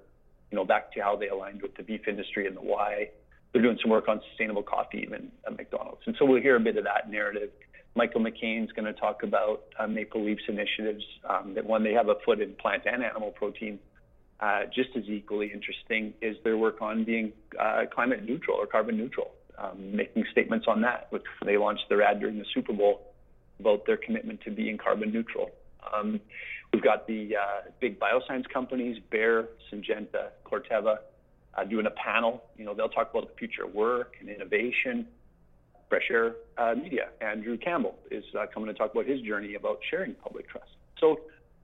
you 0.51 0.57
know, 0.57 0.65
back 0.65 0.91
to 0.91 0.99
how 0.99 1.15
they 1.15 1.29
aligned 1.29 1.61
with 1.61 1.73
the 1.77 1.83
beef 1.83 2.01
industry 2.05 2.47
and 2.47 2.57
the 2.57 2.61
why. 2.61 3.09
They're 3.53 3.61
doing 3.61 3.77
some 3.81 3.91
work 3.91 4.09
on 4.09 4.19
sustainable 4.27 4.61
coffee 4.61 4.99
even 5.07 5.31
at 5.45 5.55
McDonald's. 5.55 6.01
And 6.05 6.17
so 6.19 6.25
we'll 6.25 6.41
hear 6.41 6.57
a 6.57 6.59
bit 6.59 6.75
of 6.75 6.83
that 6.83 7.09
narrative. 7.09 7.49
Michael 7.95 8.19
McCain's 8.19 8.73
going 8.73 8.93
to 8.93 8.99
talk 8.99 9.23
about 9.23 9.63
uh, 9.79 9.87
Maple 9.87 10.25
Leaf's 10.25 10.43
initiatives. 10.49 11.03
Um, 11.29 11.53
that 11.53 11.65
one, 11.65 11.85
they 11.85 11.93
have 11.93 12.09
a 12.09 12.15
foot 12.25 12.41
in 12.41 12.55
plant 12.55 12.83
and 12.85 13.05
animal 13.05 13.31
protein. 13.31 13.79
Uh, 14.41 14.63
just 14.65 14.89
as 14.97 15.05
equally 15.07 15.49
interesting 15.53 16.13
is 16.21 16.35
their 16.43 16.57
work 16.57 16.81
on 16.81 17.05
being 17.05 17.31
uh, 17.57 17.85
climate 17.89 18.25
neutral 18.25 18.57
or 18.57 18.67
carbon 18.67 18.97
neutral, 18.97 19.31
um, 19.57 19.95
making 19.95 20.25
statements 20.31 20.65
on 20.67 20.81
that, 20.81 21.07
which 21.09 21.23
they 21.45 21.57
launched 21.57 21.85
their 21.89 22.01
ad 22.01 22.19
during 22.19 22.37
the 22.37 22.45
Super 22.53 22.73
Bowl 22.73 23.13
about 23.59 23.85
their 23.85 23.97
commitment 23.97 24.41
to 24.41 24.51
being 24.51 24.77
carbon 24.77 25.11
neutral. 25.11 25.51
Um, 25.93 26.19
We've 26.73 26.83
got 26.83 27.07
the 27.07 27.35
uh, 27.37 27.69
big 27.79 27.97
bioscience 27.97 28.47
companies, 28.49 28.97
Bayer, 29.09 29.47
Syngenta, 29.71 30.29
Corteva, 30.45 30.97
uh, 31.57 31.63
doing 31.63 31.85
a 31.85 31.91
panel. 31.91 32.43
You 32.57 32.65
know, 32.65 32.73
they'll 32.73 32.89
talk 32.89 33.09
about 33.11 33.29
the 33.29 33.35
future 33.35 33.63
of 33.63 33.73
work 33.73 34.15
and 34.19 34.29
innovation. 34.29 35.07
Fresh 35.89 36.09
Air 36.11 36.35
uh, 36.57 36.75
Media, 36.75 37.07
Andrew 37.21 37.57
Campbell 37.57 37.95
is 38.11 38.25
uh, 38.37 38.45
coming 38.53 38.67
to 38.67 38.73
talk 38.73 38.91
about 38.91 39.05
his 39.05 39.21
journey 39.21 39.55
about 39.55 39.79
sharing 39.89 40.13
public 40.15 40.49
trust. 40.49 40.71
So 40.99 41.21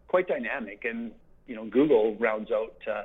quite 0.07 0.27
dynamic. 0.27 0.85
And, 0.85 1.11
you 1.47 1.55
know, 1.55 1.65
Google 1.65 2.15
rounds 2.15 2.49
out 2.49 2.77
uh, 2.89 3.03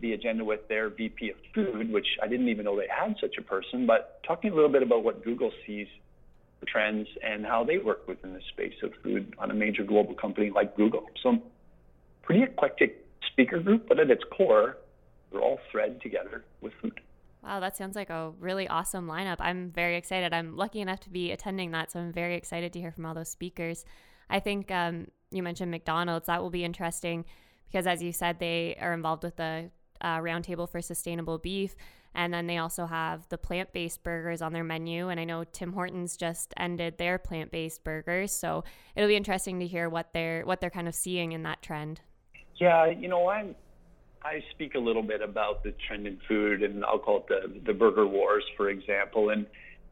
the 0.00 0.12
agenda 0.12 0.44
with 0.44 0.66
their 0.68 0.88
VP 0.90 1.30
of 1.30 1.36
food, 1.54 1.92
which 1.92 2.06
I 2.22 2.28
didn't 2.28 2.48
even 2.48 2.64
know 2.64 2.76
they 2.76 2.88
had 2.88 3.16
such 3.20 3.36
a 3.38 3.42
person, 3.42 3.86
but 3.86 4.22
talking 4.26 4.52
a 4.52 4.54
little 4.54 4.70
bit 4.70 4.82
about 4.82 5.04
what 5.04 5.24
Google 5.24 5.50
sees 5.66 5.86
the 6.60 6.66
trends 6.66 7.06
and 7.22 7.44
how 7.44 7.64
they 7.64 7.78
work 7.78 8.08
within 8.08 8.32
the 8.32 8.40
space 8.52 8.74
of 8.82 8.92
food 9.02 9.34
on 9.38 9.50
a 9.50 9.54
major 9.54 9.84
global 9.84 10.14
company 10.14 10.50
like 10.50 10.76
Google. 10.76 11.06
So, 11.22 11.38
pretty 12.22 12.42
eclectic 12.42 13.06
speaker 13.30 13.58
group, 13.60 13.86
but 13.88 14.00
at 14.00 14.10
its 14.10 14.24
core, 14.36 14.78
they're 15.30 15.42
all 15.42 15.58
thread 15.70 16.00
together 16.00 16.44
with 16.60 16.72
food. 16.80 17.00
Wow, 17.42 17.60
that 17.60 17.76
sounds 17.76 17.94
like 17.94 18.10
a 18.10 18.32
really 18.40 18.66
awesome 18.66 19.06
lineup. 19.06 19.36
I'm 19.38 19.70
very 19.70 19.96
excited. 19.96 20.32
I'm 20.32 20.56
lucky 20.56 20.80
enough 20.80 21.00
to 21.00 21.10
be 21.10 21.30
attending 21.30 21.70
that, 21.72 21.92
so 21.92 22.00
I'm 22.00 22.12
very 22.12 22.34
excited 22.34 22.72
to 22.72 22.80
hear 22.80 22.90
from 22.90 23.06
all 23.06 23.14
those 23.14 23.28
speakers. 23.28 23.84
I 24.28 24.40
think 24.40 24.70
um, 24.72 25.08
you 25.30 25.42
mentioned 25.42 25.70
McDonald's. 25.70 26.26
That 26.26 26.42
will 26.42 26.50
be 26.50 26.64
interesting 26.64 27.24
because, 27.66 27.86
as 27.86 28.02
you 28.02 28.12
said, 28.12 28.38
they 28.38 28.76
are 28.80 28.92
involved 28.92 29.22
with 29.22 29.36
the 29.36 29.70
uh, 30.00 30.18
Roundtable 30.18 30.68
for 30.68 30.80
Sustainable 30.80 31.38
Beef. 31.38 31.76
And 32.14 32.32
then 32.32 32.46
they 32.46 32.56
also 32.56 32.86
have 32.86 33.28
the 33.28 33.36
plant 33.36 33.72
based 33.74 34.02
burgers 34.02 34.40
on 34.40 34.54
their 34.54 34.64
menu. 34.64 35.10
And 35.10 35.20
I 35.20 35.24
know 35.24 35.44
Tim 35.44 35.74
Hortons 35.74 36.16
just 36.16 36.54
ended 36.56 36.96
their 36.96 37.18
plant 37.18 37.50
based 37.50 37.84
burgers. 37.84 38.32
So 38.32 38.64
it'll 38.94 39.08
be 39.08 39.16
interesting 39.16 39.60
to 39.60 39.66
hear 39.66 39.90
what 39.90 40.14
they're 40.14 40.42
what 40.44 40.60
they're 40.60 40.70
kind 40.70 40.88
of 40.88 40.94
seeing 40.94 41.32
in 41.32 41.42
that 41.42 41.60
trend. 41.60 42.00
Yeah, 42.56 42.86
you 42.86 43.08
know, 43.08 43.28
I'm 43.28 43.54
I 44.22 44.42
speak 44.50 44.74
a 44.74 44.78
little 44.78 45.02
bit 45.02 45.20
about 45.20 45.62
the 45.62 45.74
trend 45.86 46.06
in 46.06 46.18
food 46.26 46.62
and 46.62 46.84
I'll 46.86 46.98
call 46.98 47.18
it 47.18 47.26
the 47.28 47.60
the 47.66 47.74
burger 47.74 48.06
wars, 48.06 48.44
for 48.56 48.70
example. 48.70 49.28
And 49.28 49.46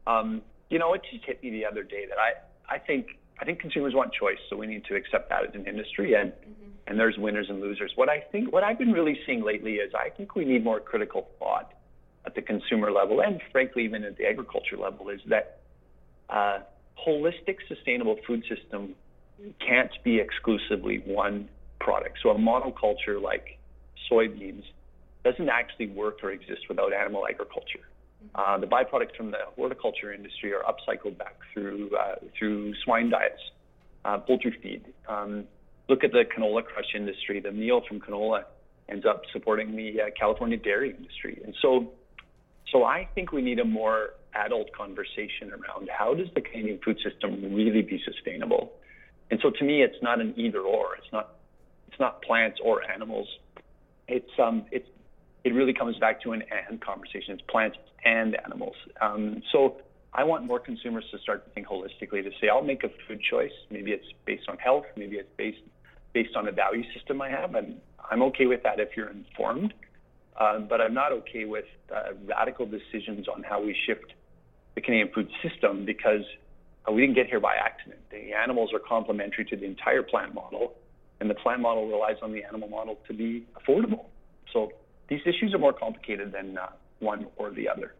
um, 0.07 0.41
you 0.71 0.79
know, 0.79 0.95
it 0.95 1.01
just 1.11 1.25
hit 1.25 1.43
me 1.43 1.51
the 1.51 1.65
other 1.65 1.83
day 1.83 2.05
that 2.09 2.17
I 2.17 2.75
I 2.75 2.79
think 2.79 3.19
I 3.39 3.45
think 3.45 3.59
consumers 3.59 3.93
want 3.93 4.13
choice, 4.13 4.37
so 4.49 4.55
we 4.55 4.67
need 4.67 4.85
to 4.85 4.95
accept 4.95 5.29
that 5.29 5.43
as 5.43 5.55
an 5.55 5.65
industry 5.65 6.13
and 6.13 6.31
mm-hmm. 6.31 6.69
and 6.87 6.99
there's 6.99 7.17
winners 7.17 7.47
and 7.49 7.59
losers. 7.59 7.91
What 7.95 8.09
I 8.09 8.19
think 8.31 8.51
what 8.51 8.63
I've 8.63 8.79
been 8.79 8.91
really 8.91 9.19
seeing 9.25 9.43
lately 9.43 9.73
is 9.75 9.91
I 9.93 10.09
think 10.09 10.35
we 10.35 10.45
need 10.45 10.63
more 10.63 10.79
critical 10.79 11.27
thought 11.39 11.73
at 12.25 12.35
the 12.35 12.41
consumer 12.41 12.91
level 12.91 13.21
and 13.21 13.39
frankly 13.51 13.83
even 13.85 14.03
at 14.03 14.17
the 14.17 14.25
agriculture 14.25 14.77
level 14.77 15.09
is 15.09 15.19
that 15.27 15.59
uh, 16.29 16.59
holistic 17.05 17.57
sustainable 17.67 18.17
food 18.25 18.43
system 18.49 18.95
can't 19.65 19.91
be 20.03 20.19
exclusively 20.19 21.03
one 21.05 21.49
product. 21.79 22.17
So 22.23 22.29
a 22.29 22.35
monoculture 22.35 23.21
like 23.21 23.59
soybeans 24.09 24.63
doesn't 25.23 25.49
actually 25.49 25.87
work 25.87 26.23
or 26.23 26.31
exist 26.31 26.61
without 26.69 26.93
animal 26.93 27.25
agriculture. 27.29 27.85
Uh, 28.33 28.57
the 28.57 28.67
byproducts 28.67 29.15
from 29.15 29.31
the 29.31 29.37
horticulture 29.55 30.13
industry 30.13 30.53
are 30.53 30.63
upcycled 30.63 31.17
back 31.17 31.35
through 31.53 31.91
uh, 31.95 32.15
through 32.37 32.73
swine 32.83 33.09
diets, 33.09 33.41
uh, 34.05 34.17
poultry 34.17 34.57
feed. 34.61 34.85
Um, 35.07 35.45
look 35.87 36.03
at 36.03 36.11
the 36.11 36.23
canola 36.25 36.63
crush 36.63 36.95
industry. 36.95 37.39
The 37.39 37.51
meal 37.51 37.81
from 37.87 37.99
canola 37.99 38.43
ends 38.89 39.05
up 39.05 39.23
supporting 39.31 39.75
the 39.75 40.01
uh, 40.01 40.05
California 40.17 40.57
dairy 40.57 40.95
industry, 40.95 41.41
and 41.43 41.55
so 41.61 41.91
so 42.71 42.83
I 42.83 43.07
think 43.15 43.31
we 43.31 43.41
need 43.41 43.59
a 43.59 43.65
more 43.65 44.11
adult 44.33 44.71
conversation 44.73 45.51
around 45.51 45.89
how 45.89 46.13
does 46.13 46.27
the 46.35 46.41
Canadian 46.41 46.79
food 46.83 46.97
system 47.03 47.53
really 47.53 47.81
be 47.81 48.01
sustainable? 48.03 48.73
And 49.31 49.39
so 49.41 49.49
to 49.49 49.63
me, 49.63 49.81
it's 49.81 50.01
not 50.01 50.19
an 50.19 50.33
either 50.37 50.59
or. 50.59 50.95
It's 50.97 51.11
not 51.11 51.35
it's 51.87 51.99
not 51.99 52.21
plants 52.21 52.59
or 52.63 52.83
animals. 52.83 53.27
It's 54.07 54.29
um 54.37 54.65
it's 54.71 54.87
it 55.45 55.53
really 55.53 55.73
comes 55.73 55.95
back 55.99 56.21
to 56.23 56.31
an 56.31 56.43
and 56.69 56.81
conversation. 56.81 57.35
It's 57.35 57.43
plants 57.47 57.77
and 58.03 58.35
animals. 58.43 58.75
Um, 58.99 59.43
so 59.51 59.77
I 60.11 60.23
want 60.23 60.43
more 60.43 60.59
consumers 60.59 61.05
to 61.11 61.19
start 61.19 61.45
to 61.45 61.51
think 61.51 61.67
holistically 61.67 62.23
to 62.23 62.31
say, 62.41 62.49
I'll 62.51 62.63
make 62.63 62.83
a 62.83 62.89
food 63.07 63.21
choice. 63.21 63.51
Maybe 63.69 63.91
it's 63.91 64.07
based 64.25 64.49
on 64.49 64.57
health. 64.57 64.85
Maybe 64.97 65.17
it's 65.17 65.29
based 65.37 65.59
based 66.13 66.35
on 66.35 66.47
a 66.47 66.51
value 66.51 66.83
system 66.93 67.21
I 67.21 67.29
have, 67.29 67.55
and 67.55 67.75
I'm 68.09 68.23
okay 68.23 68.45
with 68.45 68.63
that 68.63 68.79
if 68.79 68.89
you're 68.95 69.09
informed. 69.09 69.73
Um, 70.39 70.65
but 70.69 70.79
I'm 70.81 70.93
not 70.93 71.11
okay 71.11 71.45
with 71.45 71.65
uh, 71.93 72.13
radical 72.25 72.65
decisions 72.65 73.27
on 73.27 73.43
how 73.43 73.61
we 73.61 73.75
shift 73.85 74.13
the 74.75 74.81
Canadian 74.81 75.09
food 75.13 75.29
system 75.43 75.85
because 75.85 76.23
uh, 76.87 76.91
we 76.91 77.01
didn't 77.01 77.15
get 77.15 77.27
here 77.27 77.41
by 77.41 77.55
accident. 77.55 77.99
The 78.11 78.33
animals 78.33 78.71
are 78.73 78.79
complementary 78.79 79.45
to 79.45 79.55
the 79.57 79.65
entire 79.65 80.03
plant 80.03 80.33
model, 80.33 80.73
and 81.19 81.29
the 81.29 81.35
plant 81.35 81.61
model 81.61 81.87
relies 81.87 82.17
on 82.23 82.31
the 82.31 82.43
animal 82.43 82.69
model 82.69 82.97
to 83.07 83.13
be 83.13 83.45
affordable. 83.59 84.05
So 84.53 84.71
these 85.07 85.21
issues 85.25 85.53
are 85.53 85.59
more 85.59 85.73
complicated 85.73 86.31
than 86.31 86.57
uh, 86.57 86.67
one 86.99 87.27
or 87.37 87.51
the 87.51 87.69
other. 87.69 87.95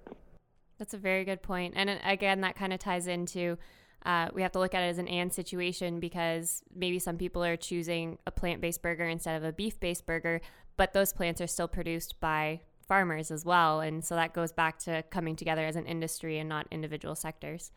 That's 0.78 0.94
a 0.94 0.98
very 0.98 1.24
good 1.24 1.42
point. 1.42 1.74
And 1.78 2.00
again, 2.04 2.42
that 2.42 2.56
kind 2.56 2.74
of 2.74 2.80
ties 2.80 3.08
into 3.08 3.58
uh, 4.06 4.30
we 4.34 4.44
have 4.44 4.52
to 4.52 4.60
look 4.60 4.76
at 4.76 4.84
it 4.84 4.88
as 4.88 5.00
an 5.00 5.08
and 5.08 5.34
situation 5.34 6.00
because 6.00 6.62
maybe 6.76 7.00
some 7.00 7.18
people 7.18 7.44
are 7.44 7.58
choosing 7.58 8.20
a 8.28 8.32
plant 8.32 8.62
based 8.62 8.82
burger 8.82 9.06
instead 9.06 9.36
of 9.36 9.44
a 9.44 9.52
beef 9.52 9.80
based 9.80 10.06
burger, 10.06 10.42
but 10.78 10.94
those 10.94 11.12
plants 11.12 11.42
are 11.42 11.48
still 11.48 11.68
produced 11.68 12.20
by 12.20 12.62
farmers 12.88 13.32
as 13.32 13.46
well. 13.46 13.82
And 13.82 14.06
so 14.06 14.14
that 14.16 14.34
goes 14.34 14.52
back 14.52 14.78
to 14.80 15.04
coming 15.10 15.36
together 15.36 15.66
as 15.66 15.76
an 15.76 15.88
industry 15.88 16.38
and 16.38 16.48
not 16.48 16.68
individual 16.70 17.16
sectors. 17.16 17.72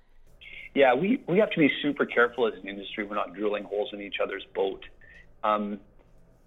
Yeah, 0.74 0.94
we, 0.94 1.22
we 1.26 1.38
have 1.38 1.50
to 1.52 1.58
be 1.58 1.70
super 1.80 2.04
careful 2.04 2.46
as 2.46 2.52
an 2.62 2.68
industry. 2.68 3.04
We're 3.04 3.14
not 3.14 3.34
drilling 3.34 3.64
holes 3.64 3.88
in 3.94 4.02
each 4.02 4.16
other's 4.22 4.44
boat. 4.54 4.84
Um, 5.42 5.80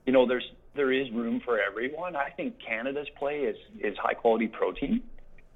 you 0.05 0.13
know, 0.13 0.27
there's 0.27 0.45
there 0.75 0.91
is 0.91 1.11
room 1.11 1.41
for 1.43 1.59
everyone. 1.59 2.15
I 2.15 2.29
think 2.29 2.55
Canada's 2.65 3.07
play 3.17 3.39
is 3.39 3.57
is 3.79 3.97
high 3.97 4.13
quality 4.13 4.47
protein. 4.47 5.01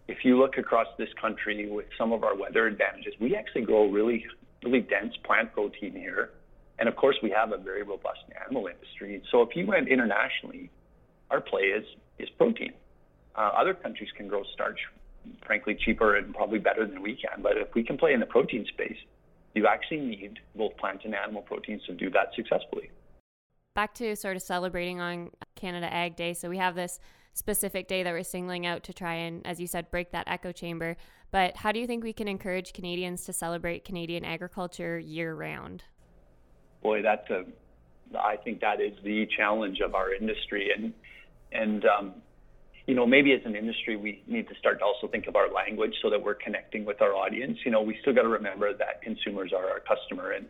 If 0.08 0.20
you 0.24 0.38
look 0.38 0.58
across 0.58 0.88
this 0.98 1.10
country 1.20 1.70
with 1.70 1.86
some 1.98 2.12
of 2.12 2.24
our 2.24 2.36
weather 2.36 2.68
advantages, 2.68 3.14
we 3.20 3.36
actually 3.36 3.64
grow 3.64 3.90
really 3.90 4.26
really 4.64 4.82
dense 4.82 5.14
plant 5.24 5.54
protein 5.54 5.94
here. 5.94 6.32
And 6.78 6.90
of 6.90 6.96
course, 6.96 7.16
we 7.24 7.30
have 7.32 7.54
a 7.54 7.58
very 7.58 7.84
robust 7.84 8.20
animal 8.44 8.68
industry. 8.68 9.22
So 9.32 9.42
if 9.42 9.56
you 9.56 9.66
went 9.66 9.88
internationally, 9.88 10.70
our 11.32 11.42
play 11.42 11.64
is 11.64 11.86
is 12.20 12.30
protein. 12.38 12.74
Uh, 13.36 13.52
other 13.58 13.74
countries 13.74 14.10
can 14.16 14.28
grow 14.28 14.44
starch, 14.54 14.80
frankly, 15.46 15.76
cheaper 15.76 16.16
and 16.16 16.34
probably 16.34 16.60
better 16.60 16.86
than 16.86 17.02
we 17.02 17.16
can. 17.16 17.42
But 17.42 17.58
if 17.58 17.74
we 17.74 17.84
can 17.84 17.98
play 17.98 18.14
in 18.14 18.20
the 18.20 18.26
protein 18.26 18.66
space, 18.68 18.98
you 19.54 19.68
actually 19.68 20.02
need 20.02 20.40
both 20.56 20.76
plant 20.78 21.02
and 21.06 21.16
animal 21.16 21.42
proteins 21.42 21.84
to 21.86 21.94
do 21.94 22.10
that 22.12 22.34
successfully. 22.36 22.92
Back 23.76 23.94
to 23.96 24.16
sort 24.16 24.36
of 24.36 24.42
celebrating 24.42 25.00
on 25.00 25.30
Canada 25.56 25.94
Ag 25.94 26.16
Day. 26.16 26.34
So 26.34 26.50
we 26.50 26.58
have 26.58 26.74
this 26.74 27.00
specific 27.34 27.88
day 27.88 28.02
that 28.02 28.12
we're 28.12 28.24
singling 28.24 28.66
out 28.66 28.84
to 28.86 28.94
try 28.94 29.14
and, 29.14 29.46
as 29.46 29.60
you 29.60 29.68
said, 29.68 29.92
break 29.92 30.12
that 30.12 30.24
echo 30.28 30.52
chamber. 30.52 30.98
But 31.30 31.58
how 31.58 31.72
do 31.72 31.80
you 31.80 31.86
think 31.86 32.04
we 32.04 32.14
can 32.14 32.28
encourage 32.28 32.74
Canadians 32.74 33.26
to 33.26 33.34
celebrate 33.34 33.86
Canadian 33.86 34.26
agriculture 34.26 34.98
year 34.98 35.36
round? 35.36 35.84
boy, 36.86 37.02
that's 37.02 37.28
a, 37.32 37.44
I 38.16 38.38
think 38.38 38.62
that 38.62 38.80
is 38.80 38.94
the 39.04 39.28
challenge 39.36 39.80
of 39.84 39.96
our 39.96 40.14
industry. 40.14 40.70
And, 40.76 40.94
and, 41.52 41.84
um, 41.86 42.14
you 42.86 42.94
know, 42.94 43.08
maybe 43.08 43.34
as 43.34 43.42
an 43.44 43.56
industry, 43.56 43.96
we 43.96 44.22
need 44.28 44.48
to 44.50 44.56
start 44.60 44.78
to 44.80 44.86
also 44.86 45.08
think 45.08 45.26
of 45.26 45.36
our 45.36 45.52
language 45.52 45.96
so 46.04 46.12
that 46.12 46.22
we're 46.24 46.36
connecting 46.36 46.86
with 46.86 47.02
our 47.02 47.16
audience. 47.16 47.58
You 47.66 47.72
know, 47.72 47.82
we 47.82 47.98
still 48.02 48.14
got 48.14 48.22
to 48.22 48.28
remember 48.28 48.72
that 48.78 49.02
consumers 49.02 49.52
are 49.52 49.68
our 49.68 49.80
customer 49.80 50.34
and 50.34 50.46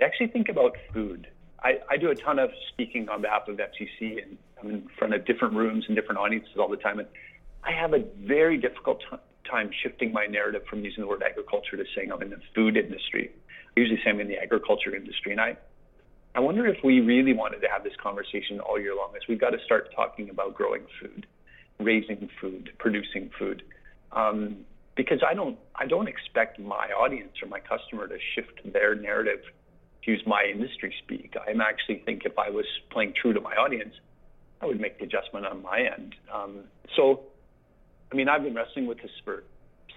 actually 0.00 0.28
think 0.28 0.48
about 0.48 0.76
food. 0.94 1.26
I, 1.62 1.80
I 1.90 1.96
do 1.96 2.10
a 2.10 2.14
ton 2.14 2.38
of 2.38 2.50
speaking 2.68 3.08
on 3.08 3.22
behalf 3.22 3.48
of 3.48 3.56
FCC 3.56 4.22
and 4.22 4.38
I'm 4.60 4.70
in 4.70 4.88
front 4.98 5.14
of 5.14 5.26
different 5.26 5.54
rooms 5.54 5.84
and 5.86 5.96
different 5.96 6.18
audiences 6.18 6.52
all 6.58 6.68
the 6.68 6.76
time. 6.76 6.98
And 6.98 7.08
I 7.64 7.72
have 7.72 7.92
a 7.92 8.04
very 8.20 8.56
difficult 8.56 9.00
t- 9.00 9.16
time 9.48 9.70
shifting 9.82 10.12
my 10.12 10.26
narrative 10.26 10.62
from 10.68 10.84
using 10.84 11.02
the 11.02 11.08
word 11.08 11.22
agriculture 11.22 11.76
to 11.76 11.84
saying 11.94 12.12
I'm 12.12 12.22
in 12.22 12.30
the 12.30 12.40
food 12.54 12.76
industry. 12.76 13.30
I 13.76 13.80
usually 13.80 14.00
say 14.02 14.10
I'm 14.10 14.20
in 14.20 14.28
the 14.28 14.38
agriculture 14.38 14.94
industry. 14.94 15.32
And 15.32 15.40
I, 15.40 15.56
I 16.34 16.40
wonder 16.40 16.66
if 16.66 16.78
we 16.82 17.00
really 17.00 17.34
wanted 17.34 17.60
to 17.60 17.68
have 17.68 17.84
this 17.84 17.94
conversation 18.02 18.60
all 18.60 18.78
year 18.80 18.94
long, 18.94 19.10
is 19.16 19.22
we've 19.28 19.40
got 19.40 19.50
to 19.50 19.58
start 19.64 19.90
talking 19.94 20.30
about 20.30 20.54
growing 20.54 20.82
food, 21.00 21.26
raising 21.78 22.28
food, 22.40 22.70
producing 22.78 23.30
food. 23.38 23.62
Um, 24.12 24.64
because 24.96 25.20
I 25.28 25.34
don't, 25.34 25.58
I 25.74 25.86
don't 25.86 26.08
expect 26.08 26.58
my 26.58 26.88
audience 26.98 27.32
or 27.42 27.48
my 27.48 27.60
customer 27.60 28.06
to 28.08 28.16
shift 28.34 28.60
their 28.72 28.94
narrative 28.94 29.40
to 30.04 30.10
use 30.10 30.22
my 30.26 30.44
industry 30.52 30.94
speak. 31.02 31.34
I 31.36 31.50
actually 31.62 32.02
think 32.04 32.22
if 32.24 32.38
I 32.38 32.50
was 32.50 32.64
playing 32.90 33.14
true 33.20 33.32
to 33.32 33.40
my 33.40 33.54
audience, 33.54 33.94
I 34.60 34.66
would 34.66 34.80
make 34.80 34.98
the 34.98 35.04
adjustment 35.04 35.46
on 35.46 35.62
my 35.62 35.80
end. 35.80 36.14
Um, 36.32 36.64
so, 36.96 37.22
I 38.12 38.14
mean, 38.14 38.28
I've 38.28 38.42
been 38.42 38.54
wrestling 38.54 38.86
with 38.86 38.98
this 38.98 39.10
for 39.24 39.44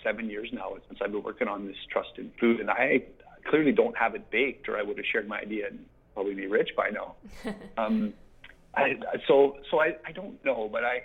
seven 0.04 0.30
years 0.30 0.50
now 0.52 0.76
since 0.88 1.00
I've 1.02 1.12
been 1.12 1.24
working 1.24 1.48
on 1.48 1.66
this 1.68 1.78
trusted 1.92 2.32
food, 2.40 2.60
and 2.60 2.70
I 2.70 3.04
clearly 3.50 3.72
don't 3.72 3.98
have 3.98 4.16
it 4.16 4.30
baked, 4.30 4.70
or 4.70 4.78
I 4.78 4.84
would 4.84 4.98
have 4.98 5.06
shared 5.12 5.28
my 5.28 5.40
idea 5.40 5.68
and 5.68 5.86
probably 6.14 6.34
be 6.34 6.48
rich 6.48 6.70
by 6.76 6.90
now. 6.90 7.16
um, 7.78 8.14
I, 8.76 8.96
so, 9.28 9.58
so 9.70 9.80
I, 9.80 9.96
I 10.06 10.12
don't 10.12 10.44
know, 10.44 10.70
but 10.72 10.84
I, 10.84 11.04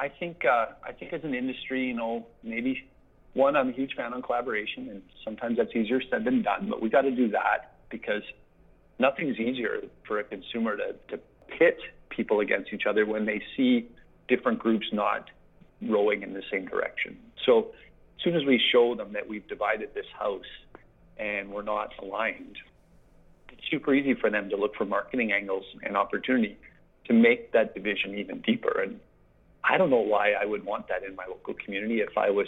I 0.00 0.08
think, 0.08 0.44
uh, 0.44 0.66
I 0.84 0.92
think 0.92 1.12
as 1.12 1.22
an 1.24 1.34
industry, 1.34 1.86
you 1.86 1.94
know, 1.94 2.26
maybe 2.42 2.88
one, 3.34 3.56
I'm 3.56 3.70
a 3.70 3.72
huge 3.72 3.94
fan 3.96 4.12
on 4.12 4.22
collaboration, 4.22 4.88
and 4.90 5.02
sometimes 5.24 5.56
that's 5.56 5.74
easier 5.74 6.00
said 6.10 6.24
than 6.24 6.42
done, 6.42 6.68
but 6.68 6.82
we 6.82 6.90
got 6.90 7.02
to 7.02 7.10
do 7.10 7.28
that 7.30 7.71
because 7.92 8.22
nothing's 8.98 9.38
easier 9.38 9.82
for 10.08 10.18
a 10.18 10.24
consumer 10.24 10.76
to, 10.76 10.94
to 11.08 11.22
pit 11.56 11.78
people 12.08 12.40
against 12.40 12.72
each 12.72 12.86
other 12.88 13.06
when 13.06 13.24
they 13.26 13.40
see 13.56 13.86
different 14.26 14.58
groups 14.58 14.86
not 14.92 15.30
rowing 15.82 16.22
in 16.22 16.32
the 16.32 16.42
same 16.50 16.66
direction. 16.66 17.16
So 17.46 17.68
as 18.16 18.24
soon 18.24 18.34
as 18.34 18.44
we 18.44 18.60
show 18.72 18.94
them 18.94 19.12
that 19.12 19.28
we've 19.28 19.46
divided 19.46 19.94
this 19.94 20.06
house 20.18 20.50
and 21.18 21.50
we're 21.50 21.62
not 21.62 21.92
aligned, 22.02 22.56
it's 23.50 23.62
super 23.70 23.94
easy 23.94 24.14
for 24.14 24.30
them 24.30 24.48
to 24.50 24.56
look 24.56 24.74
for 24.74 24.84
marketing 24.84 25.32
angles 25.32 25.64
and 25.82 25.96
opportunity 25.96 26.56
to 27.06 27.12
make 27.12 27.52
that 27.52 27.74
division 27.74 28.16
even 28.16 28.40
deeper. 28.40 28.80
And 28.80 29.00
I 29.72 29.78
don't 29.78 29.88
know 29.88 29.96
why 29.96 30.32
I 30.32 30.44
would 30.44 30.64
want 30.64 30.86
that 30.88 31.02
in 31.02 31.16
my 31.16 31.24
local 31.26 31.54
community. 31.64 32.00
If 32.00 32.18
I 32.18 32.28
was 32.28 32.46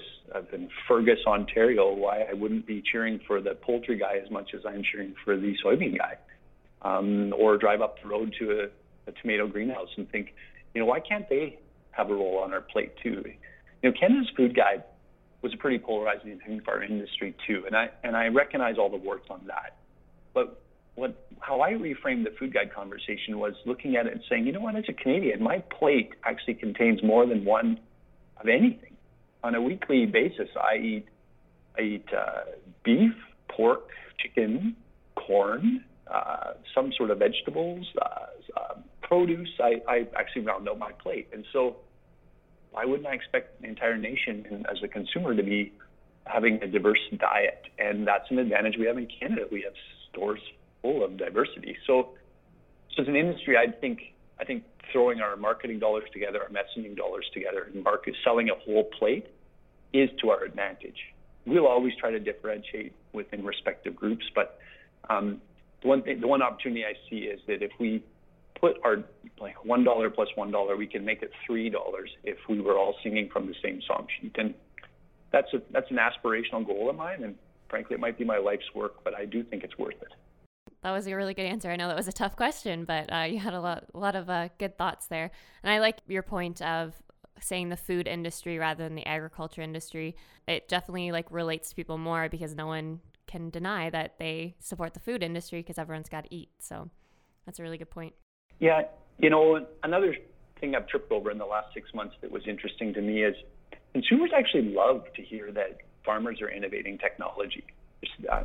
in 0.53 0.69
Fergus, 0.87 1.21
Ontario, 1.27 1.95
why 1.95 2.25
I 2.31 2.35
wouldn't 2.35 2.67
be 2.67 2.83
cheering 2.93 3.19
for 3.27 3.41
the 3.41 3.55
poultry 3.55 3.99
guy 3.99 4.17
as 4.23 4.31
much 4.31 4.51
as 4.55 4.61
I'm 4.67 4.83
cheering 4.93 5.15
for 5.25 5.37
the 5.37 5.55
soybean 5.65 5.97
guy, 5.97 6.19
um, 6.83 7.33
or 7.39 7.57
drive 7.57 7.81
up 7.81 7.97
the 8.03 8.09
road 8.09 8.35
to 8.41 8.51
a 8.51 8.67
a 9.07 9.13
tomato 9.21 9.47
greenhouse 9.47 9.89
and 9.97 10.11
think, 10.11 10.35
you 10.75 10.81
know, 10.81 10.87
why 10.87 11.01
can't 11.01 11.29
they 11.29 11.59
have 11.91 12.11
a 12.11 12.15
role 12.15 12.39
on 12.39 12.53
our 12.53 12.61
plate 12.61 12.93
too? 13.03 13.23
You 13.83 13.91
know, 13.91 13.93
Canada's 13.99 14.31
food 14.37 14.57
guide 14.57 14.85
was 15.43 15.53
a 15.53 15.57
pretty 15.57 15.79
polarizing 15.79 16.41
thing 16.47 16.61
for 16.65 16.73
our 16.73 16.83
industry 16.83 17.35
too, 17.47 17.65
and 17.67 17.77
I 17.77 17.91
and 18.03 18.17
I 18.17 18.29
recognize 18.29 18.77
all 18.79 18.91
the 18.91 18.97
work 18.97 19.23
on 19.31 19.43
that. 19.47 19.77
But 20.33 20.63
what 20.95 21.27
how 21.41 21.61
I 21.61 21.73
reframed 21.73 22.25
the 22.25 22.31
food 22.39 22.55
guide 22.55 22.73
conversation 22.73 23.39
was 23.39 23.55
looking 23.67 23.97
at 23.97 24.07
it 24.07 24.13
and 24.13 24.23
saying, 24.31 24.47
you 24.47 24.53
know 24.53 24.61
what, 24.61 24.77
as 24.77 24.85
a 24.89 24.93
Canadian, 24.93 25.43
my 25.43 25.59
plate 25.59 26.13
actually 26.25 26.55
contains 26.55 27.03
more 27.03 27.27
than 27.27 27.45
one 27.45 27.79
of 28.41 28.49
anything. 28.49 28.97
On 29.43 29.55
a 29.55 29.61
weekly 29.61 30.07
basis, 30.07 30.49
I 30.57 30.77
eat 30.77 31.07
I 31.77 31.83
eat 31.83 32.07
uh, 32.17 32.41
beef, 32.85 33.13
pork, 33.51 33.89
chicken, 34.19 34.77
corn, 35.17 35.85
uh, 36.07 36.53
some 36.75 36.93
sort 36.97 37.11
of 37.11 37.19
vegetables, 37.19 37.87
uh, 38.01 38.27
uh, 38.57 38.75
produce, 39.03 39.49
I, 39.61 39.83
I 39.89 40.07
actually 40.17 40.43
round 40.43 40.69
out 40.69 40.79
my 40.79 40.93
plate. 40.93 41.29
And 41.33 41.45
so 41.53 41.77
why 42.71 42.85
wouldn't 42.85 43.07
I 43.07 43.15
expect 43.15 43.61
the 43.61 43.69
entire 43.69 43.97
nation 43.97 44.65
as 44.71 44.79
a 44.83 44.89
consumer 44.89 45.35
to 45.35 45.43
be 45.43 45.73
having 46.27 46.63
a 46.63 46.67
diverse 46.67 47.01
diet? 47.19 47.65
And 47.79 48.07
that's 48.07 48.31
an 48.31 48.39
advantage 48.39 48.77
we 48.79 48.87
have 48.87 48.99
in 48.99 49.09
Canada. 49.21 49.43
We 49.51 49.63
have 49.63 49.75
stores 50.11 50.41
full 50.85 51.03
of 51.03 51.17
diversity. 51.17 51.75
So, 51.87 52.11
so 52.95 53.03
as 53.03 53.09
an 53.09 53.17
industry, 53.17 53.57
I 53.57 53.73
think 53.73 54.01
I 54.39 54.45
think 54.45 54.65
throwing 54.93 55.21
our 55.21 55.35
marketing 55.37 55.79
dollars 55.79 56.05
together, 56.13 56.43
our 56.43 56.51
messaging 56.51 56.95
dollars 56.95 57.25
together, 57.33 57.71
and 57.73 57.83
market 57.83 58.15
selling 58.23 58.51
a 58.51 58.55
whole 58.65 58.85
plate 58.99 59.27
is 59.95 60.11
to 60.21 60.29
our 60.29 60.45
advantage. 60.45 60.99
We'll 61.47 61.67
always 61.67 61.95
try 61.99 62.11
to 62.11 62.21
differentiate 62.21 62.93
within 63.13 63.45
respective 63.45 63.97
groups, 63.97 64.25
but 64.35 64.59
um, 65.09 65.41
the 65.83 65.89
one 65.89 66.03
thing, 66.03 66.21
the 66.21 66.29
one 66.29 66.43
opportunity 66.43 66.85
I 66.85 66.95
see 67.09 67.21
is 67.35 67.41
that 67.47 67.63
if 67.63 67.71
we 67.81 68.05
put 68.61 68.77
our 68.85 69.05
like 69.41 69.65
one 69.65 69.85
dollar 69.85 70.11
plus 70.11 70.29
one 70.35 70.51
dollar, 70.51 70.77
we 70.77 70.87
can 70.87 71.05
make 71.05 71.23
it 71.23 71.31
three 71.47 71.71
dollars 71.71 72.11
if 72.25 72.37
we 72.49 72.61
were 72.61 72.77
all 72.77 72.95
singing 73.03 73.31
from 73.33 73.47
the 73.47 73.55
same 73.63 73.81
song 73.87 74.07
sheet. 74.21 74.35
And 74.37 74.55
that's 75.33 75.53
a 75.55 75.63
that's 75.71 75.91
an 75.91 75.99
aspirational 75.99 76.67
goal 76.67 76.91
of 76.91 76.97
mine, 76.97 77.23
and 77.25 77.37
frankly, 77.71 77.95
it 77.95 78.01
might 78.01 78.19
be 78.19 78.25
my 78.25 78.39
life's 78.39 78.71
work, 78.75 79.03
but 79.03 79.15
I 79.15 79.25
do 79.25 79.43
think 79.43 79.65
it's 79.65 79.79
worth 79.79 80.01
it. 80.03 80.13
That 80.85 80.91
was 80.91 81.07
a 81.07 81.15
really 81.17 81.33
good 81.33 81.47
answer. 81.47 81.71
I 81.71 81.77
know 81.77 81.89
that 81.89 81.97
was 81.97 82.09
a 82.09 82.13
tough 82.13 82.37
question, 82.37 82.85
but 82.85 83.11
uh, 83.11 83.23
you 83.23 83.39
had 83.39 83.55
a 83.55 83.61
lot, 83.61 83.87
a 83.95 83.99
lot 83.99 84.15
of 84.15 84.29
uh, 84.29 84.51
good 84.59 84.77
thoughts 84.77 85.07
there. 85.07 85.31
And 85.63 85.73
I 85.73 85.79
like 85.79 85.97
your 86.07 86.23
point 86.23 86.61
of 86.61 86.93
saying 87.41 87.71
the 87.71 87.77
food 87.77 88.07
industry 88.07 88.59
rather 88.59 88.85
than 88.85 88.95
the 88.95 89.07
agriculture 89.07 89.63
industry. 89.63 90.15
It 90.47 90.69
definitely 90.69 91.11
like 91.11 91.27
relates 91.31 91.71
to 91.71 91.75
people 91.75 91.97
more 91.97 92.29
because 92.29 92.55
no 92.55 92.67
one 92.67 93.01
can 93.27 93.49
deny 93.49 93.89
that 93.91 94.19
they 94.19 94.57
support 94.61 94.93
the 94.93 95.01
food 95.01 95.23
industry 95.23 95.61
because 95.61 95.79
everyone's 95.79 96.11
got 96.11 96.25
to 96.25 96.35
eat. 96.35 96.51
So 96.59 96.91
that's 97.47 97.59
a 97.59 97.63
really 97.63 97.79
good 97.79 97.91
point. 97.91 98.13
Yeah, 98.61 98.83
you 99.19 99.31
know, 99.31 99.67
another 99.85 100.15
thing 100.61 100.75
I've 100.75 100.87
tripped 100.87 101.11
over 101.11 101.31
in 101.31 101.39
the 101.39 101.47
last 101.47 101.73
six 101.73 101.95
months 101.95 102.15
that 102.21 102.31
was 102.31 102.43
interesting 102.47 102.93
to 102.93 103.01
me 103.01 103.25
is 103.25 103.35
consumers 103.95 104.33
actually 104.37 104.75
love 104.75 105.07
to 105.17 105.23
hear 105.23 105.51
that 105.53 105.79
farmers 106.05 106.43
are 106.43 106.51
innovating 106.51 106.99
technology. 106.99 107.65
Uh, 108.31 108.43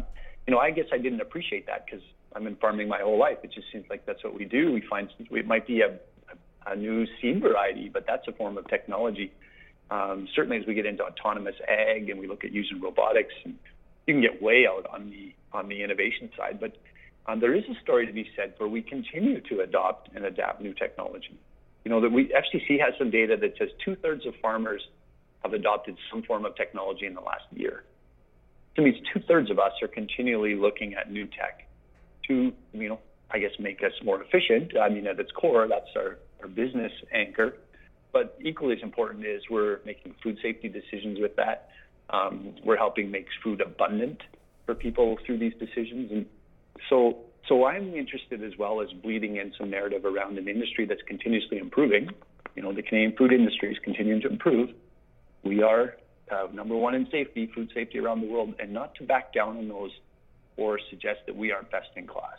you 0.48 0.54
know, 0.54 0.60
I 0.60 0.72
guess 0.72 0.86
I 0.94 1.00
didn't 1.00 1.20
appreciate 1.20 1.68
that 1.68 1.86
because 1.86 2.02
I've 2.36 2.44
been 2.44 2.56
farming 2.58 2.88
my 2.88 3.00
whole 3.00 3.18
life. 3.18 3.38
It 3.44 3.52
just 3.54 3.68
seems 3.72 3.86
like 3.90 4.06
that's 4.06 4.24
what 4.24 4.36
we 4.36 4.46
do. 4.46 4.72
We 4.72 4.84
find 4.90 5.10
it 5.20 5.48
might 5.48 5.66
be 5.66 5.82
a, 5.82 5.98
a 6.68 6.76
new 6.76 7.06
seed 7.20 7.42
variety, 7.42 7.90
but 7.90 8.06
that's 8.06 8.28
a 8.28 8.32
form 8.34 8.58
of 8.58 8.68
technology. 8.68 9.32
Um, 9.90 10.28
certainly, 10.36 10.58
as 10.58 10.68
we 10.68 10.76
get 10.76 10.86
into 10.86 11.04
autonomous 11.04 11.56
ag 11.68 12.10
and 12.10 12.20
we 12.20 12.28
look 12.28 12.44
at 12.44 12.52
using 12.52 12.80
robotics, 12.80 13.34
and 13.44 13.56
you 14.06 14.14
can 14.14 14.22
get 14.22 14.42
way 14.42 14.68
out 14.68 14.86
on 14.94 15.10
the 15.10 15.34
on 15.52 15.68
the 15.68 15.84
innovation 15.84 16.30
side. 16.38 16.60
But 16.60 16.78
um, 17.26 17.40
there 17.40 17.56
is 17.56 17.64
a 17.66 17.80
story 17.82 18.06
to 18.06 18.14
be 18.14 18.30
said 18.36 18.54
for 18.58 18.68
we 18.68 18.84
continue 18.84 19.42
to 19.42 19.62
adopt 19.62 20.10
and 20.16 20.26
adapt 20.26 20.62
new 20.62 20.74
technology. 20.74 21.40
You 21.84 21.90
know, 21.90 22.02
that 22.02 22.12
we 22.12 22.26
FCC 22.26 22.80
has 22.80 22.94
some 23.00 23.10
data 23.10 23.36
that 23.42 23.58
says 23.58 23.70
two 23.84 23.96
thirds 23.96 24.28
of 24.28 24.36
farmers 24.42 24.82
have 25.44 25.54
adopted 25.54 25.98
some 26.12 26.22
form 26.22 26.46
of 26.46 26.56
technology 26.56 27.08
in 27.08 27.16
the 27.16 27.22
last 27.22 27.46
year. 27.52 27.84
So 28.76 28.84
it 28.84 28.86
means 28.86 28.98
two 29.12 29.22
thirds 29.28 29.50
of 29.50 29.58
us 29.58 29.72
are 29.82 29.88
continually 29.88 30.56
looking 30.56 30.94
at 30.94 31.12
new 31.12 31.26
tech 31.26 31.69
to, 32.30 32.54
you 32.74 32.90
know, 32.90 33.00
I 33.32 33.40
guess 33.40 33.52
make 33.60 33.84
us 33.84 33.92
more 34.04 34.22
efficient. 34.22 34.72
I 34.78 34.90
mean, 34.90 35.06
at 35.06 35.20
its 35.20 35.32
core, 35.32 35.68
that's 35.68 35.90
our, 35.96 36.18
our 36.42 36.48
business 36.48 36.92
anchor. 37.14 37.58
But 38.12 38.38
equally 38.44 38.76
as 38.76 38.82
important 38.82 39.26
is 39.26 39.44
we're 39.50 39.80
making 39.86 40.16
food 40.24 40.38
safety 40.42 40.68
decisions 40.68 41.20
with 41.20 41.36
that. 41.36 41.70
Um, 42.10 42.56
we're 42.66 42.78
helping 42.78 43.12
make 43.12 43.28
food 43.44 43.62
abundant 43.62 44.22
for 44.66 44.74
people 44.74 45.18
through 45.26 45.38
these 45.38 45.54
decisions. 45.60 46.12
And 46.12 46.26
so, 46.90 47.18
so 47.48 47.66
I'm 47.66 47.94
interested 47.94 48.44
as 48.44 48.54
well 48.58 48.82
as 48.82 48.88
bleeding 49.04 49.36
in 49.36 49.54
some 49.60 49.70
narrative 49.70 50.06
around 50.06 50.38
an 50.40 50.48
industry 50.48 50.86
that's 50.88 51.04
continuously 51.08 51.60
improving. 51.60 52.10
You 52.56 52.64
know, 52.64 52.74
the 52.74 52.82
Canadian 52.82 53.16
food 53.16 53.32
industry 53.32 53.72
is 53.72 53.78
continuing 53.84 54.22
to 54.22 54.28
improve. 54.28 54.70
We 55.44 55.62
are 55.62 55.96
uh, 56.32 56.48
number 56.52 56.76
one 56.76 56.96
in 56.96 57.08
safety, 57.12 57.50
food 57.54 57.72
safety 57.76 58.00
around 58.00 58.22
the 58.22 58.28
world, 58.28 58.56
and 58.60 58.74
not 58.74 58.96
to 58.96 59.04
back 59.04 59.34
down 59.34 59.58
on 59.58 59.68
those 59.68 59.92
or 60.60 60.80
suggest 60.90 61.20
that 61.26 61.36
we 61.36 61.52
are 61.52 61.64
best 61.64 61.90
in 61.96 62.06
class. 62.06 62.38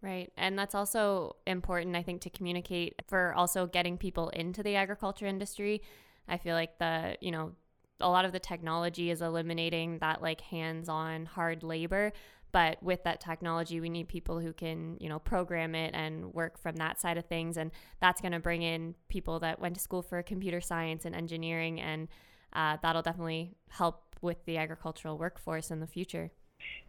Right. 0.00 0.32
And 0.36 0.58
that's 0.58 0.74
also 0.74 1.36
important, 1.46 1.94
I 1.94 2.02
think, 2.02 2.22
to 2.22 2.30
communicate 2.30 3.02
for 3.06 3.34
also 3.34 3.66
getting 3.66 3.96
people 3.98 4.30
into 4.30 4.62
the 4.62 4.74
agriculture 4.74 5.26
industry. 5.26 5.82
I 6.26 6.38
feel 6.38 6.56
like 6.56 6.78
the, 6.78 7.16
you 7.20 7.30
know, 7.30 7.52
a 8.00 8.08
lot 8.08 8.24
of 8.24 8.32
the 8.32 8.40
technology 8.40 9.10
is 9.10 9.22
eliminating 9.22 9.98
that 9.98 10.20
like 10.20 10.40
hands 10.40 10.88
on 10.88 11.26
hard 11.26 11.62
labor 11.62 12.12
but 12.50 12.82
with 12.82 13.02
that 13.04 13.20
technology 13.20 13.80
we 13.80 13.88
need 13.88 14.08
people 14.08 14.38
who 14.38 14.52
can 14.52 14.96
you 15.00 15.08
know 15.08 15.18
program 15.18 15.74
it 15.74 15.94
and 15.94 16.34
work 16.34 16.58
from 16.58 16.76
that 16.76 17.00
side 17.00 17.16
of 17.16 17.24
things 17.26 17.56
and 17.56 17.70
that's 18.00 18.20
going 18.20 18.32
to 18.32 18.38
bring 18.38 18.62
in 18.62 18.94
people 19.08 19.40
that 19.40 19.60
went 19.60 19.74
to 19.74 19.80
school 19.80 20.02
for 20.02 20.22
computer 20.22 20.60
science 20.60 21.04
and 21.04 21.14
engineering 21.14 21.80
and 21.80 22.08
uh, 22.54 22.76
that'll 22.82 23.02
definitely 23.02 23.56
help 23.70 24.16
with 24.20 24.44
the 24.44 24.58
agricultural 24.58 25.16
workforce 25.16 25.70
in 25.70 25.80
the 25.80 25.86
future 25.86 26.30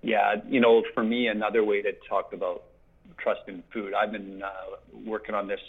yeah 0.02 0.36
you 0.48 0.60
know 0.60 0.84
for 0.94 1.04
me 1.04 1.28
another 1.28 1.64
way 1.64 1.82
to 1.82 1.92
talk 2.10 2.34
about 2.34 2.64
trust 3.24 3.42
in 3.48 3.64
food. 3.74 3.94
I've 3.94 4.12
been 4.12 4.42
uh, 4.44 4.78
working 5.06 5.36
on 5.36 5.48
this 5.48 5.60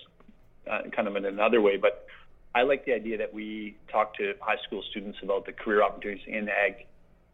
uh, 0.70 0.82
kind 0.94 1.08
of 1.08 1.16
in 1.16 1.24
another 1.24 1.60
way, 1.60 1.76
but 1.76 2.06
I 2.54 2.62
like 2.62 2.84
the 2.84 2.92
idea 2.92 3.18
that 3.18 3.32
we 3.32 3.76
talk 3.90 4.14
to 4.16 4.34
high 4.40 4.62
school 4.66 4.82
students 4.90 5.18
about 5.22 5.46
the 5.46 5.52
career 5.52 5.82
opportunities 5.82 6.24
in 6.26 6.48
ag, 6.48 6.86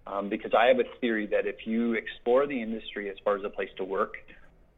um, 0.06 0.28
because 0.28 0.52
I 0.56 0.66
have 0.66 0.78
a 0.78 0.98
theory 1.00 1.26
that 1.26 1.46
if 1.46 1.66
you 1.66 1.94
explore 1.94 2.46
the 2.46 2.60
industry 2.60 3.10
as 3.10 3.16
far 3.24 3.36
as 3.36 3.44
a 3.44 3.50
place 3.50 3.68
to 3.76 3.84
work, 3.84 4.14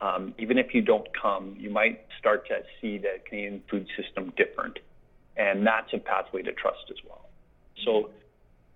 um, 0.00 0.35
even 0.38 0.59
if 0.59 0.74
you 0.74 0.83
don't 0.83 1.07
come, 1.20 1.57
you 1.59 1.70
might 1.70 2.07
start 2.18 2.46
to 2.48 2.61
see 2.81 2.98
the 2.98 3.20
Canadian 3.28 3.62
food 3.70 3.87
system 3.96 4.33
different, 4.37 4.78
and 5.37 5.66
that's 5.66 5.92
a 5.92 5.98
pathway 5.98 6.42
to 6.42 6.52
trust 6.52 6.90
as 6.90 6.96
well. 7.09 7.28
So, 7.85 8.11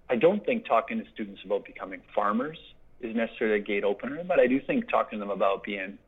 I 0.09 0.15
don't 0.15 0.45
think 0.47 0.67
talking 0.67 0.99
to 1.03 1.11
students 1.13 1.41
about 1.45 1.65
becoming 1.65 2.01
farmers 2.15 2.59
is 3.01 3.15
necessarily 3.15 3.61
a 3.61 3.63
gate 3.63 3.85
opener, 3.85 4.23
but 4.25 4.41
I 4.41 4.47
do 4.47 4.61
think 4.61 4.89
talking 4.89 5.19
to 5.19 5.21
them 5.21 5.31
about 5.31 5.63
being 5.63 5.99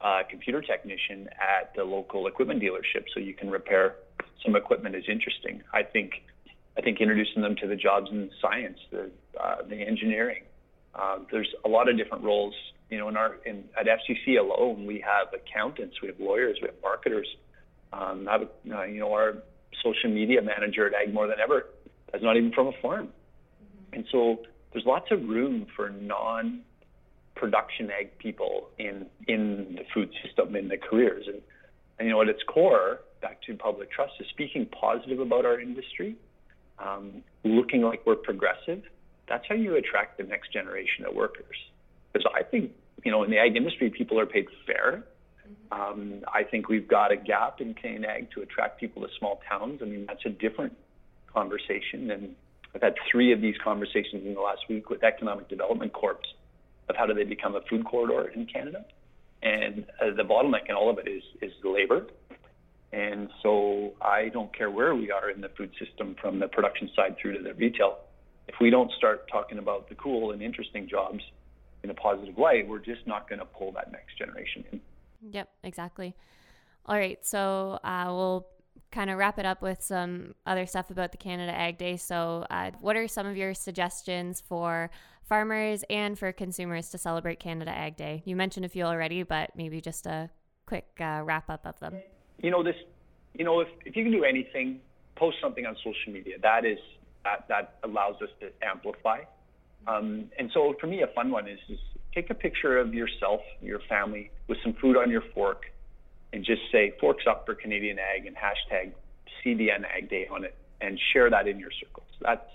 a 0.00 0.22
computer 0.28 0.60
technician 0.60 1.28
at 1.34 1.72
the 1.76 1.84
local 1.84 2.26
equipment 2.26 2.60
dealership 2.60 3.04
so 3.14 3.20
you 3.20 3.34
can 3.34 3.50
repair 3.50 3.94
some 4.44 4.56
equipment 4.56 4.96
is 4.96 5.04
interesting. 5.08 5.62
I 5.72 5.82
think 5.82 6.24
I 6.76 6.80
think 6.80 7.00
introducing 7.00 7.42
them 7.42 7.54
to 7.60 7.68
the 7.68 7.76
jobs 7.76 8.10
in 8.10 8.30
science, 8.40 8.78
the 8.90 9.10
uh, 9.40 9.56
the 9.68 9.76
engineering. 9.76 10.42
Uh, 10.94 11.18
there's 11.30 11.48
a 11.64 11.68
lot 11.68 11.88
of 11.88 11.96
different 11.96 12.24
roles. 12.24 12.54
You 12.90 12.98
know, 12.98 13.08
in 13.08 13.16
our 13.16 13.36
in 13.46 13.64
at 13.78 13.86
FCC 13.86 14.38
alone, 14.38 14.86
we 14.86 15.00
have 15.00 15.28
accountants, 15.32 15.96
we 16.02 16.08
have 16.08 16.18
lawyers, 16.18 16.58
we 16.60 16.68
have 16.68 16.76
marketers. 16.82 17.28
Um, 17.92 18.26
have 18.26 18.42
uh, 18.42 18.84
you 18.84 19.00
know 19.00 19.12
our 19.12 19.34
social 19.82 20.10
media 20.10 20.42
manager 20.42 20.86
at 20.86 20.94
Ag 20.94 21.12
More 21.12 21.26
Than 21.26 21.38
Ever 21.40 21.66
is 22.14 22.22
not 22.22 22.36
even 22.36 22.52
from 22.52 22.68
a 22.68 22.72
farm, 22.80 23.06
mm-hmm. 23.06 23.94
and 23.94 24.04
so 24.10 24.38
there's 24.72 24.86
lots 24.86 25.10
of 25.10 25.28
room 25.28 25.66
for 25.76 25.90
non 25.90 26.62
production 27.34 27.90
egg 27.90 28.18
people 28.18 28.68
in 28.78 29.06
in 29.26 29.76
the 29.76 29.84
food 29.92 30.10
system 30.24 30.54
in 30.54 30.68
the 30.68 30.76
careers 30.76 31.24
and, 31.26 31.40
and 31.98 32.08
you 32.08 32.14
know 32.14 32.20
at 32.20 32.28
its 32.28 32.42
core 32.46 33.00
back 33.22 33.40
to 33.42 33.54
public 33.54 33.90
trust 33.90 34.12
is 34.20 34.26
speaking 34.28 34.66
positive 34.66 35.20
about 35.20 35.46
our 35.46 35.58
industry, 35.58 36.16
um, 36.78 37.22
looking 37.44 37.80
like 37.82 38.04
we're 38.04 38.16
progressive. 38.16 38.82
That's 39.28 39.44
how 39.48 39.54
you 39.54 39.76
attract 39.76 40.18
the 40.18 40.24
next 40.24 40.52
generation 40.52 41.06
of 41.06 41.14
workers. 41.14 41.56
Because 42.12 42.28
I 42.36 42.42
think, 42.42 42.72
you 43.04 43.10
know, 43.10 43.22
in 43.22 43.30
the 43.30 43.38
ag 43.38 43.56
industry, 43.56 43.88
people 43.88 44.20
are 44.20 44.26
paid 44.26 44.46
fair. 44.66 45.04
Um, 45.70 46.22
I 46.32 46.42
think 46.42 46.68
we've 46.68 46.88
got 46.88 47.12
a 47.12 47.16
gap 47.16 47.60
in 47.60 47.72
Canadian 47.74 48.04
ag 48.04 48.30
to 48.32 48.42
attract 48.42 48.78
people 48.78 49.02
to 49.02 49.08
small 49.18 49.40
towns. 49.48 49.80
I 49.80 49.86
mean, 49.86 50.04
that's 50.06 50.26
a 50.26 50.30
different 50.30 50.76
conversation. 51.32 52.10
And 52.10 52.34
I've 52.74 52.82
had 52.82 52.94
three 53.10 53.32
of 53.32 53.40
these 53.40 53.56
conversations 53.62 54.24
in 54.24 54.34
the 54.34 54.40
last 54.40 54.62
week 54.68 54.88
with 54.88 55.04
Economic 55.04 55.48
Development 55.48 55.92
Corps 55.92 56.20
of 56.88 56.96
how 56.96 57.06
do 57.06 57.14
they 57.14 57.24
become 57.24 57.54
a 57.54 57.60
food 57.62 57.84
corridor 57.84 58.28
in 58.28 58.46
Canada. 58.46 58.84
And 59.42 59.86
uh, 60.00 60.14
the 60.16 60.22
bottleneck 60.22 60.68
in 60.68 60.74
all 60.74 60.88
of 60.88 60.98
it 60.98 61.08
is, 61.08 61.22
is 61.40 61.52
labor. 61.64 62.06
And 62.92 63.30
so 63.42 63.94
I 64.00 64.28
don't 64.28 64.56
care 64.56 64.70
where 64.70 64.94
we 64.94 65.10
are 65.10 65.30
in 65.30 65.40
the 65.40 65.48
food 65.50 65.70
system 65.78 66.14
from 66.20 66.38
the 66.38 66.48
production 66.48 66.90
side 66.94 67.16
through 67.20 67.38
to 67.38 67.42
the 67.42 67.54
retail. 67.54 67.98
If 68.48 68.56
we 68.60 68.70
don't 68.70 68.90
start 68.92 69.28
talking 69.30 69.58
about 69.58 69.88
the 69.88 69.94
cool 69.94 70.32
and 70.32 70.42
interesting 70.42 70.88
jobs 70.88 71.22
in 71.82 71.90
a 71.90 71.94
positive 71.94 72.36
way, 72.36 72.64
we're 72.66 72.78
just 72.78 73.06
not 73.06 73.28
going 73.28 73.38
to 73.38 73.44
pull 73.44 73.72
that 73.72 73.90
next 73.92 74.18
generation 74.18 74.64
in. 74.72 74.80
Yep, 75.30 75.48
exactly. 75.62 76.14
All 76.86 76.96
right, 76.96 77.24
so 77.24 77.78
uh, 77.84 78.06
we'll 78.08 78.46
kind 78.92 79.10
of 79.10 79.18
wrap 79.18 79.38
it 79.38 79.46
up 79.46 79.62
with 79.62 79.82
some 79.82 80.34
other 80.46 80.66
stuff 80.66 80.90
about 80.90 81.10
the 81.10 81.18
Canada 81.18 81.52
Ag 81.52 81.78
Day. 81.78 81.96
So, 81.96 82.46
uh, 82.50 82.70
what 82.80 82.96
are 82.96 83.08
some 83.08 83.26
of 83.26 83.36
your 83.36 83.54
suggestions 83.54 84.40
for 84.40 84.90
farmers 85.24 85.84
and 85.90 86.18
for 86.18 86.30
consumers 86.30 86.90
to 86.90 86.98
celebrate 86.98 87.40
Canada 87.40 87.72
Ag 87.72 87.96
Day? 87.96 88.22
You 88.24 88.36
mentioned 88.36 88.64
a 88.64 88.68
few 88.68 88.84
already, 88.84 89.24
but 89.24 89.50
maybe 89.56 89.80
just 89.80 90.06
a 90.06 90.30
quick 90.66 90.86
uh, 91.00 91.22
wrap 91.24 91.50
up 91.50 91.66
of 91.66 91.80
them 91.80 91.94
you 92.42 92.50
know 92.50 92.62
this 92.62 92.76
you 93.34 93.44
know 93.44 93.60
if, 93.60 93.68
if 93.86 93.96
you 93.96 94.02
can 94.02 94.12
do 94.12 94.24
anything 94.24 94.80
post 95.16 95.38
something 95.40 95.64
on 95.64 95.76
social 95.76 96.12
media 96.12 96.36
that 96.42 96.64
is 96.66 96.78
that 97.24 97.46
that 97.48 97.78
allows 97.84 98.16
us 98.20 98.28
to 98.40 98.50
amplify 98.62 99.20
um, 99.86 100.24
and 100.38 100.50
so 100.52 100.74
for 100.80 100.86
me 100.86 101.02
a 101.02 101.06
fun 101.08 101.30
one 101.30 101.48
is 101.48 101.58
just 101.68 101.82
take 102.14 102.28
a 102.28 102.34
picture 102.34 102.78
of 102.78 102.92
yourself 102.92 103.40
your 103.60 103.80
family 103.88 104.30
with 104.48 104.58
some 104.62 104.74
food 104.74 104.96
on 104.96 105.10
your 105.10 105.22
fork 105.34 105.62
and 106.32 106.44
just 106.44 106.62
say 106.70 106.92
forks 107.00 107.24
up 107.28 107.44
for 107.46 107.54
canadian 107.54 107.98
ag 107.98 108.26
and 108.26 108.36
hashtag 108.36 108.92
cdn 109.44 109.84
ag 109.96 110.08
day 110.08 110.26
on 110.30 110.44
it 110.44 110.54
and 110.80 110.98
share 111.12 111.30
that 111.30 111.46
in 111.46 111.58
your 111.58 111.70
circles 111.80 112.06
that's 112.20 112.48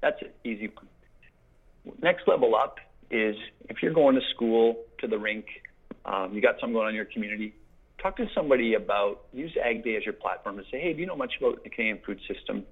that's 0.00 0.20
an 0.22 0.28
easy 0.44 0.68
one 0.68 1.96
next 2.02 2.26
level 2.26 2.54
up 2.54 2.76
is 3.10 3.36
if 3.68 3.82
you're 3.82 3.92
going 3.92 4.14
to 4.14 4.22
school 4.34 4.76
to 4.98 5.06
the 5.06 5.18
rink 5.18 5.46
um, 6.04 6.32
you 6.34 6.40
got 6.40 6.54
something 6.60 6.74
going 6.74 6.84
on 6.84 6.90
in 6.90 6.96
your 6.96 7.04
community 7.06 7.54
talk 8.04 8.16
to 8.18 8.26
somebody 8.34 8.74
about 8.74 9.22
use 9.32 9.56
Ag 9.64 9.82
Day 9.82 9.96
as 9.96 10.04
your 10.04 10.12
platform 10.12 10.58
and 10.58 10.66
say, 10.70 10.78
hey, 10.78 10.92
do 10.92 11.00
you 11.00 11.06
know 11.06 11.16
much 11.16 11.32
about 11.40 11.64
the 11.64 11.70
Canadian 11.70 12.00
food 12.04 12.20
system? 12.28 12.64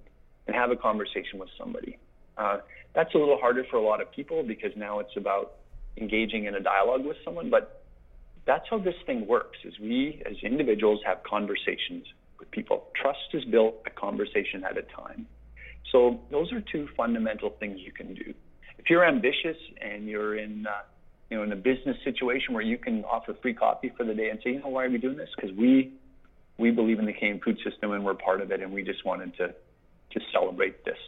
And 0.47 0.57
have 0.57 0.71
a 0.71 0.77
conversation 0.77 1.39
with 1.39 1.49
somebody. 1.57 1.99
Uh, 2.37 2.59
that's 2.95 3.15
a 3.15 3.19
little 3.19 3.39
harder 3.39 3.65
for 3.71 3.77
a 3.77 3.83
lot 3.83 4.03
of 4.03 4.11
people 4.11 4.43
because 4.43 4.73
now 4.77 4.99
it's 4.99 5.17
about 5.17 5.55
engaging 5.97 6.45
in 6.45 6.55
a 6.55 6.61
dialogue 6.61 7.05
with 7.05 7.17
someone. 7.25 7.49
But 7.49 7.82
that's 8.47 8.65
how 8.71 8.79
this 8.79 8.95
thing 9.07 9.27
works: 9.27 9.59
is 9.65 9.79
we 9.79 10.23
as 10.27 10.37
individuals 10.43 11.01
have 11.07 11.23
conversations 11.23 12.07
with 12.39 12.51
people. 12.51 12.89
Trust 13.01 13.35
is 13.35 13.45
built 13.45 13.77
a 13.87 13.91
conversation 13.91 14.65
at 14.69 14.77
a 14.77 14.83
time. 14.83 15.27
So 15.91 16.21
those 16.31 16.53
are 16.53 16.61
two 16.61 16.89
fundamental 16.97 17.51
things 17.61 17.81
you 17.81 17.93
can 17.93 18.15
do. 18.15 18.35
If 18.79 18.91
you're 18.91 19.05
ambitious 19.05 19.57
and 19.81 20.07
you're 20.07 20.37
in 20.39 20.67
uh, 20.67 20.83
you 21.33 21.39
know, 21.39 21.45
in 21.45 21.53
a 21.53 21.57
business 21.57 21.97
situation 22.05 22.53
where 22.53 22.63
you 22.63 22.77
can 22.77 23.05
offer 23.05 23.35
free 23.41 23.55
coffee 23.55 23.91
for 23.97 24.05
the 24.05 24.13
day 24.13 24.29
and 24.29 24.39
say, 24.45 24.51
you 24.51 24.61
know, 24.61 24.69
why 24.69 24.85
are 24.85 24.91
we 24.91 24.99
doing 24.99 25.17
this? 25.17 25.31
Because 25.35 25.57
we 25.57 25.95
we 26.59 26.71
believe 26.71 26.99
in 26.99 27.07
the 27.07 27.13
Canadian 27.15 27.41
food 27.41 27.59
system 27.65 27.93
and 27.93 28.05
we're 28.05 28.13
part 28.15 28.43
of 28.43 28.53
it, 28.53 28.61
and 28.61 28.71
we 28.71 28.83
just 28.83 29.05
wanted 29.07 29.35
to 29.39 29.49
to 29.49 30.21
celebrate 30.31 30.85
this. 30.85 30.99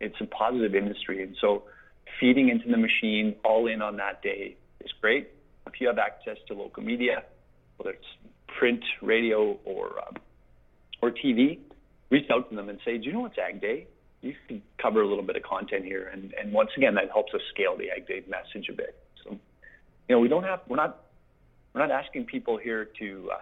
It's 0.00 0.16
a 0.22 0.24
positive 0.24 0.74
industry, 0.74 1.22
and 1.22 1.36
so 1.38 1.64
feeding 2.18 2.48
into 2.48 2.66
the 2.70 2.78
machine 2.78 3.36
all 3.44 3.66
in 3.66 3.82
on 3.82 3.98
that 3.98 4.22
day 4.22 4.56
is 4.80 4.90
great. 5.02 5.28
If 5.66 5.80
you 5.80 5.88
have 5.88 5.98
access 5.98 6.36
to 6.48 6.54
local 6.54 6.82
media, 6.82 7.24
whether 7.76 7.90
it's 7.90 8.06
print, 8.58 8.82
radio, 9.02 9.58
or 9.64 9.98
um, 10.06 10.16
or 11.02 11.10
TV, 11.10 11.58
reach 12.10 12.30
out 12.30 12.48
to 12.50 12.56
them 12.56 12.68
and 12.68 12.78
say, 12.84 12.98
do 12.98 13.04
you 13.04 13.12
know 13.12 13.20
what's 13.20 13.38
Ag 13.38 13.60
Day? 13.60 13.86
You 14.20 14.34
can 14.48 14.62
cover 14.80 15.02
a 15.02 15.08
little 15.08 15.24
bit 15.24 15.36
of 15.36 15.42
content 15.42 15.84
here, 15.84 16.08
and 16.12 16.32
and 16.34 16.52
once 16.52 16.70
again, 16.76 16.94
that 16.94 17.10
helps 17.12 17.34
us 17.34 17.40
scale 17.52 17.76
the 17.76 17.90
Ag 17.90 18.06
Day 18.06 18.22
message 18.28 18.68
a 18.68 18.72
bit 18.72 18.96
So, 19.24 19.32
you 20.08 20.14
know, 20.14 20.20
we 20.20 20.28
don't 20.28 20.44
have, 20.44 20.60
we're 20.68 20.76
not, 20.76 21.04
we're 21.74 21.86
not 21.86 21.90
asking 21.90 22.26
people 22.26 22.56
here 22.56 22.88
to 22.98 23.30
uh, 23.32 23.38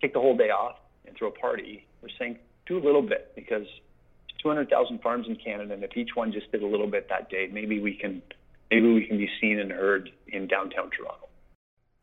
take 0.00 0.12
the 0.12 0.20
whole 0.20 0.36
day 0.36 0.50
off 0.50 0.76
and 1.06 1.16
throw 1.16 1.28
a 1.28 1.32
party. 1.32 1.86
We're 2.02 2.08
saying 2.18 2.38
do 2.66 2.78
a 2.78 2.84
little 2.84 3.02
bit 3.02 3.32
because 3.34 3.66
200,000 4.42 5.00
farms 5.00 5.26
in 5.28 5.36
Canada, 5.36 5.74
and 5.74 5.82
if 5.82 5.96
each 5.96 6.10
one 6.14 6.32
just 6.32 6.50
did 6.52 6.62
a 6.62 6.66
little 6.66 6.86
bit 6.88 7.08
that 7.08 7.30
day, 7.30 7.48
maybe 7.50 7.80
we 7.80 7.94
can, 7.94 8.22
maybe 8.70 8.92
we 8.92 9.06
can 9.06 9.16
be 9.16 9.28
seen 9.40 9.58
and 9.58 9.70
heard 9.70 10.10
in 10.28 10.46
downtown 10.46 10.90
Toronto. 10.90 11.28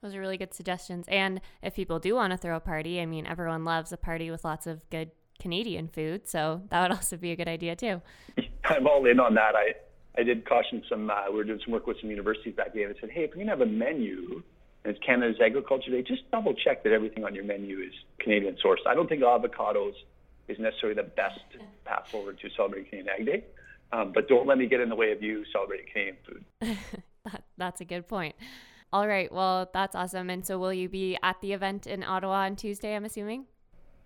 Those 0.03 0.15
are 0.15 0.19
really 0.19 0.37
good 0.37 0.53
suggestions. 0.53 1.05
And 1.07 1.41
if 1.63 1.73
people 1.73 1.97
do 1.97 2.13
want 2.15 2.31
to 2.31 2.37
throw 2.37 2.57
a 2.57 2.59
party, 2.59 2.99
I 2.99 3.05
mean, 3.05 3.25
everyone 3.25 3.63
loves 3.63 3.91
a 3.93 3.97
party 3.97 4.29
with 4.29 4.43
lots 4.43 4.67
of 4.67 4.87
good 4.89 5.11
Canadian 5.39 5.87
food, 5.87 6.27
so 6.27 6.61
that 6.69 6.81
would 6.81 6.91
also 6.95 7.17
be 7.17 7.31
a 7.31 7.35
good 7.35 7.47
idea 7.47 7.75
too. 7.75 8.01
I'm 8.65 8.85
all 8.85 9.05
in 9.05 9.19
on 9.19 9.33
that. 9.35 9.55
I 9.55 9.73
I 10.17 10.23
did 10.23 10.47
caution 10.47 10.83
some, 10.87 11.09
uh, 11.09 11.23
we 11.31 11.37
were 11.37 11.43
doing 11.43 11.59
some 11.63 11.73
work 11.73 11.87
with 11.87 11.99
some 11.99 12.09
universities 12.11 12.55
back 12.55 12.73
then. 12.73 12.93
I 12.95 12.99
said, 12.99 13.09
hey, 13.09 13.23
if 13.23 13.29
you're 13.29 13.43
going 13.43 13.47
to 13.47 13.51
have 13.53 13.61
a 13.61 13.65
menu 13.65 14.43
and 14.83 14.95
it's 14.95 15.03
Canada's 15.03 15.41
Agriculture 15.43 15.89
Day, 15.89 16.03
just 16.03 16.29
double 16.29 16.53
check 16.53 16.83
that 16.83 16.93
everything 16.93 17.25
on 17.25 17.33
your 17.33 17.45
menu 17.45 17.79
is 17.79 17.93
Canadian 18.19 18.55
sourced. 18.63 18.85
I 18.87 18.93
don't 18.93 19.09
think 19.09 19.23
avocados 19.23 19.93
is 20.47 20.59
necessarily 20.59 20.95
the 20.95 21.09
best 21.09 21.39
path 21.85 22.09
forward 22.11 22.39
to 22.41 22.49
celebrating 22.55 22.89
Canadian 22.89 23.15
Ag 23.19 23.25
Day, 23.25 23.43
um, 23.91 24.11
but 24.13 24.27
don't 24.27 24.45
let 24.45 24.57
me 24.57 24.67
get 24.67 24.81
in 24.81 24.89
the 24.89 24.95
way 24.95 25.11
of 25.11 25.23
you 25.23 25.45
celebrating 25.51 25.87
Canadian 25.91 26.17
food. 26.27 26.45
that, 27.25 27.43
that's 27.57 27.81
a 27.81 27.85
good 27.85 28.07
point. 28.07 28.35
All 28.93 29.07
right, 29.07 29.31
well, 29.31 29.67
that's 29.73 29.95
awesome. 29.95 30.29
And 30.29 30.45
so, 30.45 30.59
will 30.59 30.71
you 30.71 30.87
be 30.87 31.17
at 31.23 31.41
the 31.41 31.51
event 31.51 31.87
in 31.87 32.03
Ottawa 32.03 32.45
on 32.45 32.55
Tuesday? 32.55 32.95
I'm 32.95 33.05
assuming. 33.05 33.45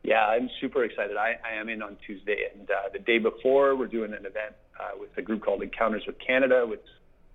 Yeah, 0.02 0.26
I'm 0.26 0.50
super 0.62 0.86
excited. 0.86 1.18
I, 1.18 1.36
I 1.46 1.60
am 1.60 1.68
in 1.68 1.82
on 1.82 1.98
Tuesday, 2.08 2.46
and 2.56 2.70
uh, 2.72 2.88
the 2.94 3.00
day 3.00 3.18
before, 3.18 3.76
we're 3.76 3.88
doing 3.88 4.14
an 4.14 4.20
event 4.20 4.56
uh, 4.80 4.92
with 4.98 5.10
a 5.18 5.22
group 5.22 5.44
called 5.44 5.62
Encounters 5.62 6.04
with 6.08 6.16
Canada, 6.26 6.66
with 6.66 6.80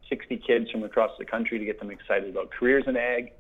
60 0.09 0.43
kids 0.47 0.71
from 0.71 0.83
across 0.83 1.11
the 1.19 1.27
country 1.27 1.59
to 1.59 1.65
get 1.67 1.79
them 1.79 1.91
excited 1.91 2.31
about 2.31 2.51
careers 2.59 2.85
in 2.87 2.97
ag. 2.97 3.25
And 3.25 3.33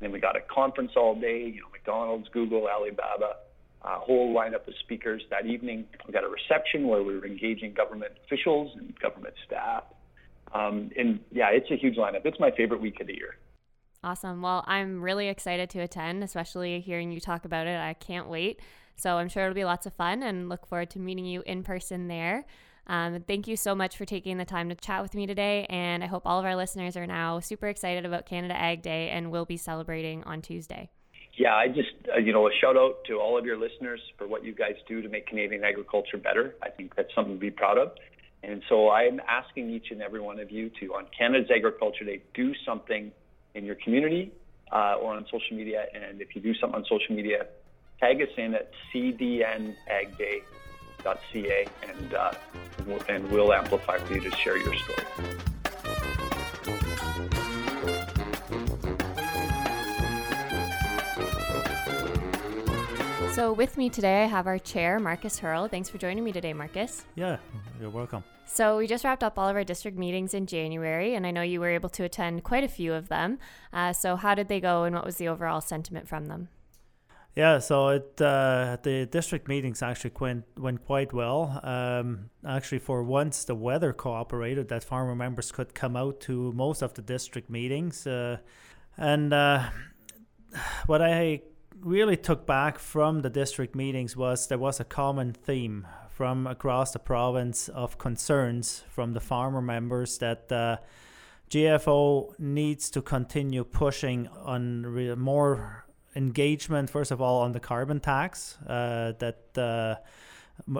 then 0.00 0.12
we 0.12 0.20
got 0.20 0.36
a 0.36 0.42
conference 0.42 0.92
all 0.94 1.18
day, 1.18 1.44
you 1.46 1.62
know, 1.62 1.68
McDonald's, 1.72 2.28
Google, 2.34 2.68
Alibaba, 2.68 3.36
a 3.82 3.98
whole 3.98 4.34
lineup 4.34 4.68
of 4.68 4.74
speakers 4.80 5.22
that 5.30 5.46
evening. 5.46 5.86
We 6.06 6.12
got 6.12 6.24
a 6.24 6.28
reception 6.28 6.86
where 6.86 7.02
we 7.02 7.16
were 7.16 7.24
engaging 7.24 7.72
government 7.72 8.12
officials 8.26 8.76
and 8.76 8.94
government 9.00 9.36
staff. 9.46 9.84
Um, 10.52 10.90
and 10.98 11.20
yeah, 11.32 11.48
it's 11.50 11.70
a 11.70 11.76
huge 11.76 11.96
lineup. 11.96 12.26
It's 12.26 12.38
my 12.38 12.50
favorite 12.50 12.82
week 12.82 13.00
of 13.00 13.06
the 13.06 13.14
year. 13.14 13.36
Awesome. 14.04 14.42
Well, 14.42 14.62
I'm 14.66 15.00
really 15.00 15.28
excited 15.28 15.70
to 15.70 15.80
attend, 15.80 16.22
especially 16.22 16.80
hearing 16.80 17.10
you 17.10 17.20
talk 17.20 17.46
about 17.46 17.66
it. 17.66 17.80
I 17.80 17.94
can't 17.94 18.28
wait. 18.28 18.60
So 18.96 19.16
I'm 19.16 19.30
sure 19.30 19.44
it'll 19.44 19.54
be 19.54 19.64
lots 19.64 19.86
of 19.86 19.94
fun 19.94 20.22
and 20.22 20.50
look 20.50 20.66
forward 20.66 20.90
to 20.90 20.98
meeting 20.98 21.24
you 21.24 21.42
in 21.46 21.62
person 21.62 22.06
there. 22.06 22.44
Um, 22.86 23.24
thank 23.26 23.48
you 23.48 23.56
so 23.56 23.74
much 23.74 23.96
for 23.96 24.04
taking 24.04 24.36
the 24.36 24.44
time 24.44 24.68
to 24.68 24.74
chat 24.74 25.00
with 25.00 25.14
me 25.14 25.26
today. 25.26 25.64
And 25.70 26.04
I 26.04 26.06
hope 26.06 26.24
all 26.26 26.38
of 26.38 26.44
our 26.44 26.54
listeners 26.54 26.98
are 26.98 27.06
now 27.06 27.40
super 27.40 27.66
excited 27.66 28.04
about 28.04 28.26
Canada 28.26 28.54
Ag 28.54 28.82
Day 28.82 29.08
and 29.08 29.30
will 29.30 29.46
be 29.46 29.56
celebrating 29.56 30.22
on 30.24 30.42
Tuesday. 30.42 30.90
yeah, 31.38 31.54
I 31.54 31.68
just, 31.68 31.88
uh, 32.14 32.18
you 32.18 32.32
know, 32.32 32.46
a 32.46 32.50
shout 32.60 32.76
out 32.76 33.04
to 33.06 33.14
all 33.14 33.38
of 33.38 33.46
your 33.46 33.56
listeners 33.56 34.00
for 34.18 34.28
what 34.28 34.44
you 34.44 34.54
guys 34.54 34.74
do 34.86 35.00
to 35.00 35.08
make 35.08 35.26
Canadian 35.26 35.64
agriculture 35.64 36.18
better. 36.18 36.54
I 36.62 36.68
think 36.68 36.94
that's 36.94 37.12
something 37.14 37.34
to 37.36 37.40
be 37.40 37.50
proud 37.50 37.78
of. 37.78 37.92
And 38.42 38.62
so 38.68 38.90
I'm 38.90 39.20
asking 39.26 39.70
each 39.70 39.86
and 39.90 40.02
every 40.02 40.20
one 40.20 40.38
of 40.38 40.50
you 40.50 40.70
to, 40.80 40.94
on 40.94 41.06
Canada's 41.16 41.50
Agriculture 41.54 42.04
Day, 42.04 42.22
do 42.34 42.52
something 42.66 43.10
in 43.54 43.64
your 43.64 43.76
community 43.76 44.32
uh, 44.72 44.96
or 45.00 45.14
on 45.14 45.24
social 45.30 45.56
media. 45.56 45.86
And 45.94 46.20
if 46.20 46.34
you 46.34 46.42
do 46.42 46.54
something 46.54 46.76
on 46.76 46.84
social 46.84 47.14
media, 47.14 47.46
tag 48.00 48.20
us 48.20 48.28
in 48.36 48.54
at 48.54 48.70
cdnagday.ca 48.92 49.76
and, 51.88 52.14
uh, 52.14 52.32
and 53.08 53.30
we'll 53.30 53.52
amplify 53.52 53.98
for 53.98 54.14
you 54.14 54.20
to 54.20 54.30
share 54.36 54.56
your 54.56 54.74
story. 54.74 55.53
So, 63.34 63.52
with 63.52 63.76
me 63.76 63.90
today, 63.90 64.22
I 64.22 64.26
have 64.26 64.46
our 64.46 64.60
chair, 64.60 65.00
Markus 65.00 65.40
Haerle. 65.40 65.68
Thanks 65.68 65.88
for 65.88 65.98
joining 65.98 66.22
me 66.22 66.30
today, 66.30 66.52
Markus. 66.52 67.04
Yeah, 67.16 67.38
you're 67.80 67.90
welcome. 67.90 68.22
So, 68.46 68.78
we 68.78 68.86
just 68.86 69.02
wrapped 69.02 69.24
up 69.24 69.40
all 69.40 69.48
of 69.48 69.56
our 69.56 69.64
district 69.64 69.98
meetings 69.98 70.34
in 70.34 70.46
January, 70.46 71.16
and 71.16 71.26
I 71.26 71.32
know 71.32 71.42
you 71.42 71.58
were 71.58 71.70
able 71.70 71.88
to 71.88 72.04
attend 72.04 72.44
quite 72.44 72.62
a 72.62 72.68
few 72.68 72.94
of 72.94 73.08
them. 73.08 73.40
Uh, 73.72 73.92
so, 73.92 74.14
how 74.14 74.36
did 74.36 74.46
they 74.46 74.60
go, 74.60 74.84
and 74.84 74.94
what 74.94 75.04
was 75.04 75.16
the 75.16 75.26
overall 75.26 75.60
sentiment 75.60 76.06
from 76.06 76.26
them? 76.26 76.46
Yeah, 77.34 77.58
so 77.58 77.88
it 77.88 78.20
uh, 78.22 78.76
the 78.84 79.06
district 79.06 79.48
meetings 79.48 79.82
actually 79.82 80.12
went 80.20 80.44
went 80.56 80.86
quite 80.86 81.12
well. 81.12 81.58
Um, 81.64 82.30
actually, 82.46 82.78
for 82.78 83.02
once, 83.02 83.42
the 83.42 83.56
weather 83.56 83.92
cooperated 83.92 84.68
that 84.68 84.84
farmer 84.84 85.16
members 85.16 85.50
could 85.50 85.74
come 85.74 85.96
out 85.96 86.20
to 86.20 86.52
most 86.52 86.82
of 86.82 86.94
the 86.94 87.02
district 87.02 87.50
meetings, 87.50 88.06
uh, 88.06 88.36
and 88.96 89.32
uh, 89.32 89.70
what 90.86 91.02
I 91.02 91.40
really 91.84 92.16
took 92.16 92.46
back 92.46 92.78
from 92.78 93.20
the 93.20 93.28
district 93.28 93.74
meetings 93.74 94.16
was 94.16 94.46
there 94.46 94.58
was 94.58 94.80
a 94.80 94.84
common 94.84 95.32
theme 95.32 95.86
from 96.08 96.46
across 96.46 96.92
the 96.92 96.98
province 96.98 97.68
of 97.68 97.98
concerns 97.98 98.84
from 98.88 99.12
the 99.12 99.20
farmer 99.20 99.60
members 99.60 100.18
that 100.18 100.50
uh, 100.50 100.78
GFO 101.50 102.38
needs 102.38 102.88
to 102.90 103.02
continue 103.02 103.64
pushing 103.64 104.28
on 104.28 104.86
re- 104.86 105.14
more 105.14 105.84
engagement, 106.16 106.88
first 106.88 107.10
of 107.10 107.20
all, 107.20 107.42
on 107.42 107.52
the 107.52 107.60
carbon 107.60 108.00
tax. 108.00 108.56
Uh, 108.66 109.12
that 109.18 109.58
uh, 109.58 109.96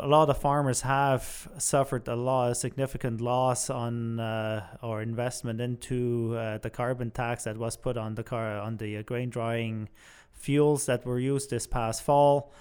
a 0.01 0.07
lot 0.07 0.31
of 0.31 0.39
farmers 0.39 0.81
have 0.83 1.49
suffered 1.59 2.09
a 2.09 2.17
lot, 2.17 2.53
a 2.53 2.55
significant 2.55 3.21
loss 3.21 3.69
on 3.69 4.21
uh, 4.21 4.65
or 4.83 5.03
investment 5.03 5.61
into 5.61 6.35
uh, 6.37 6.59
the 6.59 6.71
carbon 6.71 7.11
tax 7.11 7.45
that 7.45 7.59
was 7.59 7.77
put 7.77 7.99
on 7.99 8.15
the 8.15 8.23
car 8.23 8.59
on 8.59 8.79
the 8.79 9.03
grain 9.03 9.29
drying 9.29 9.89
fuels 10.45 10.87
that 10.87 11.07
were 11.07 11.19
used 11.19 11.51
this 11.51 11.67
past 11.67 12.03
fall. 12.03 12.53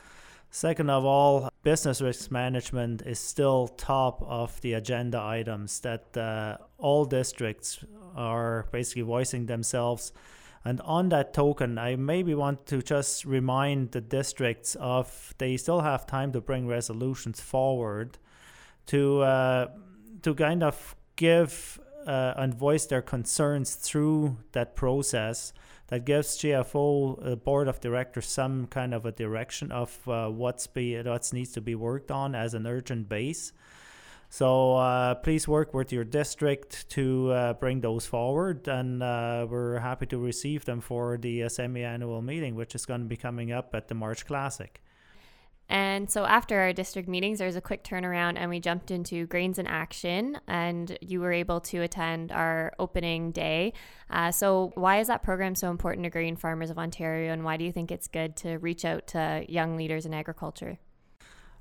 Second 0.49 0.89
of 0.89 1.03
all, 1.03 1.49
business 1.63 1.99
risk 1.99 2.31
management 2.31 3.01
is 3.01 3.19
still 3.19 3.67
top 3.67 4.21
of 4.21 4.61
the 4.61 4.73
agenda 4.73 5.19
items 5.19 5.79
that 5.79 6.15
uh, 6.15 6.57
all 6.77 7.05
districts 7.05 7.83
are 8.15 8.67
basically 8.71 9.01
voicing 9.01 9.47
themselves. 9.47 10.13
And 10.65 10.79
on 10.81 11.09
that 11.09 11.33
token, 11.33 11.77
I 11.77 11.95
maybe 11.95 12.35
want 12.35 12.67
to 12.67 12.81
just 12.81 13.25
remind 13.25 13.91
the 13.91 14.01
districts 14.01 14.75
of 14.75 15.33
they 15.37 15.57
still 15.57 15.81
have 15.81 16.05
time 16.05 16.31
to 16.33 16.39
bring 16.39 16.67
resolutions 16.67 17.41
forward 17.41 18.17
to 18.85 19.21
uh, 19.21 19.67
to 20.21 20.35
kind 20.35 20.63
of 20.63 20.95
give 21.15 21.79
uh, 22.05 22.33
and 22.37 22.53
voice 22.53 22.85
their 22.85 23.01
concerns 23.01 23.75
through 23.75 24.37
that 24.51 24.75
process 24.75 25.53
that 25.87 26.05
gives 26.05 26.37
GFO, 26.37 27.23
the 27.23 27.35
board 27.35 27.67
of 27.67 27.79
directors, 27.79 28.25
some 28.25 28.67
kind 28.67 28.93
of 28.93 29.05
a 29.05 29.11
direction 29.11 29.71
of 29.71 30.07
uh, 30.07 30.27
what's 30.29 30.67
be 30.67 31.01
what 31.01 31.31
needs 31.33 31.51
to 31.53 31.61
be 31.61 31.75
worked 31.75 32.11
on 32.11 32.35
as 32.35 32.53
an 32.53 32.65
urgent 32.65 33.09
base. 33.09 33.53
So 34.33 34.77
uh, 34.77 35.13
please 35.13 35.47
work 35.47 35.75
with 35.75 35.93
your 35.93 36.03
district 36.03 36.89
to 36.89 37.31
uh, 37.31 37.53
bring 37.53 37.81
those 37.81 38.07
forward, 38.07 38.67
and 38.67 39.03
uh, 39.03 39.45
we're 39.47 39.77
happy 39.77 40.07
to 40.07 40.17
receive 40.17 40.65
them 40.65 40.81
for 40.81 41.19
the 41.19 41.43
uh, 41.43 41.49
semi-annual 41.49 42.23
meeting, 42.23 42.55
which 42.55 42.73
is 42.73 42.87
going 42.87 43.01
to 43.01 43.05
be 43.05 43.15
coming 43.15 43.51
up 43.51 43.75
at 43.75 43.89
the 43.89 43.93
March 43.93 44.25
Classic. 44.25 44.81
And 45.69 46.09
so 46.09 46.25
after 46.25 46.59
our 46.59 46.73
district 46.73 47.07
meetings, 47.07 47.39
there 47.39 47.47
was 47.47 47.55
a 47.55 47.61
quick 47.61 47.83
turnaround 47.83 48.33
and 48.37 48.49
we 48.49 48.59
jumped 48.59 48.91
into 48.91 49.25
Grains 49.27 49.57
in 49.57 49.65
Action, 49.65 50.37
and 50.47 50.97
you 51.01 51.19
were 51.19 51.31
able 51.31 51.61
to 51.61 51.81
attend 51.81 52.31
our 52.31 52.73
opening 52.79 53.31
day. 53.31 53.73
Uh, 54.09 54.31
so, 54.31 54.71
why 54.75 54.99
is 54.99 55.07
that 55.07 55.23
program 55.23 55.55
so 55.55 55.69
important 55.71 56.03
to 56.03 56.09
grain 56.09 56.35
farmers 56.35 56.69
of 56.69 56.77
Ontario, 56.77 57.33
and 57.33 57.43
why 57.43 57.57
do 57.57 57.63
you 57.63 57.71
think 57.71 57.91
it's 57.91 58.07
good 58.07 58.35
to 58.37 58.57
reach 58.57 58.85
out 58.85 59.07
to 59.07 59.45
young 59.47 59.75
leaders 59.75 60.05
in 60.05 60.13
agriculture? 60.13 60.77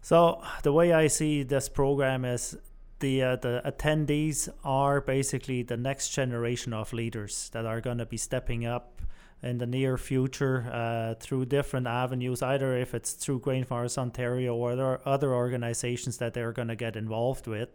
So, 0.03 0.43
the 0.63 0.73
way 0.73 0.93
I 0.93 1.07
see 1.07 1.45
this 1.45 1.69
program 1.69 2.25
is 2.25 2.57
the 2.99 3.23
uh, 3.23 3.37
the 3.37 3.63
attendees 3.65 4.49
are 4.65 5.01
basically 5.01 5.63
the 5.63 5.77
next 5.77 6.11
generation 6.11 6.73
of 6.73 6.93
leaders 6.93 7.51
that 7.53 7.67
are 7.67 7.81
going 7.81 7.99
to 7.99 8.07
be 8.07 8.17
stepping 8.17 8.67
up 8.67 9.01
in 9.43 9.59
the 9.59 9.67
near 9.67 9.99
future 9.99 10.71
uh, 10.73 11.15
through 11.21 11.47
different 11.47 11.87
avenues, 11.87 12.43
either 12.43 12.77
if 12.77 12.95
it's 12.95 13.13
through 13.13 13.41
Grain 13.41 13.65
Farmers 13.65 13.99
Ontario 13.99 14.55
or 14.55 14.73
other, 14.73 15.01
other 15.05 15.35
organizations 15.35 16.19
that 16.19 16.33
they're 16.35 16.53
going 16.53 16.69
to 16.69 16.77
get 16.77 16.97
involved 16.97 17.47
with. 17.47 17.69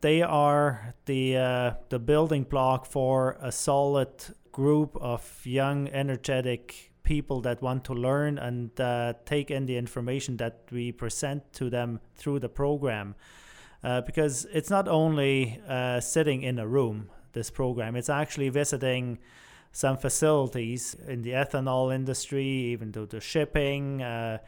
They 0.00 0.20
are 0.22 0.94
the 1.06 1.36
uh, 1.36 1.70
the 1.88 1.98
building 1.98 2.44
block 2.44 2.84
for 2.86 3.38
a 3.40 3.50
solid 3.50 4.10
group 4.52 4.96
of 5.00 5.40
young, 5.44 5.88
energetic 5.88 6.92
people 7.02 7.40
that 7.40 7.62
want 7.62 7.84
to 7.84 7.94
learn 7.94 8.36
and 8.36 8.78
uh, 8.80 9.14
take 9.24 9.50
in 9.50 9.64
the 9.66 9.76
information 9.76 10.36
that 10.36 10.64
we 10.70 10.92
present 10.92 11.50
to 11.52 11.70
them 11.70 12.00
through 12.16 12.40
the 12.40 12.48
program. 12.48 13.14
Uh, 13.82 14.00
because 14.00 14.46
it's 14.52 14.68
not 14.68 14.88
only 14.88 15.60
uh, 15.68 16.00
sitting 16.00 16.42
in 16.42 16.58
a 16.58 16.66
room, 16.66 17.08
this 17.32 17.50
program, 17.50 17.94
it's 17.94 18.08
actually 18.08 18.48
visiting 18.48 19.18
some 19.76 19.98
facilities 19.98 20.96
in 21.06 21.20
the 21.20 21.32
ethanol 21.32 21.94
industry, 21.94 22.46
even 22.46 22.90
to 22.92 23.04
the 23.04 23.20
shipping. 23.20 24.00
Uh, 24.00 24.38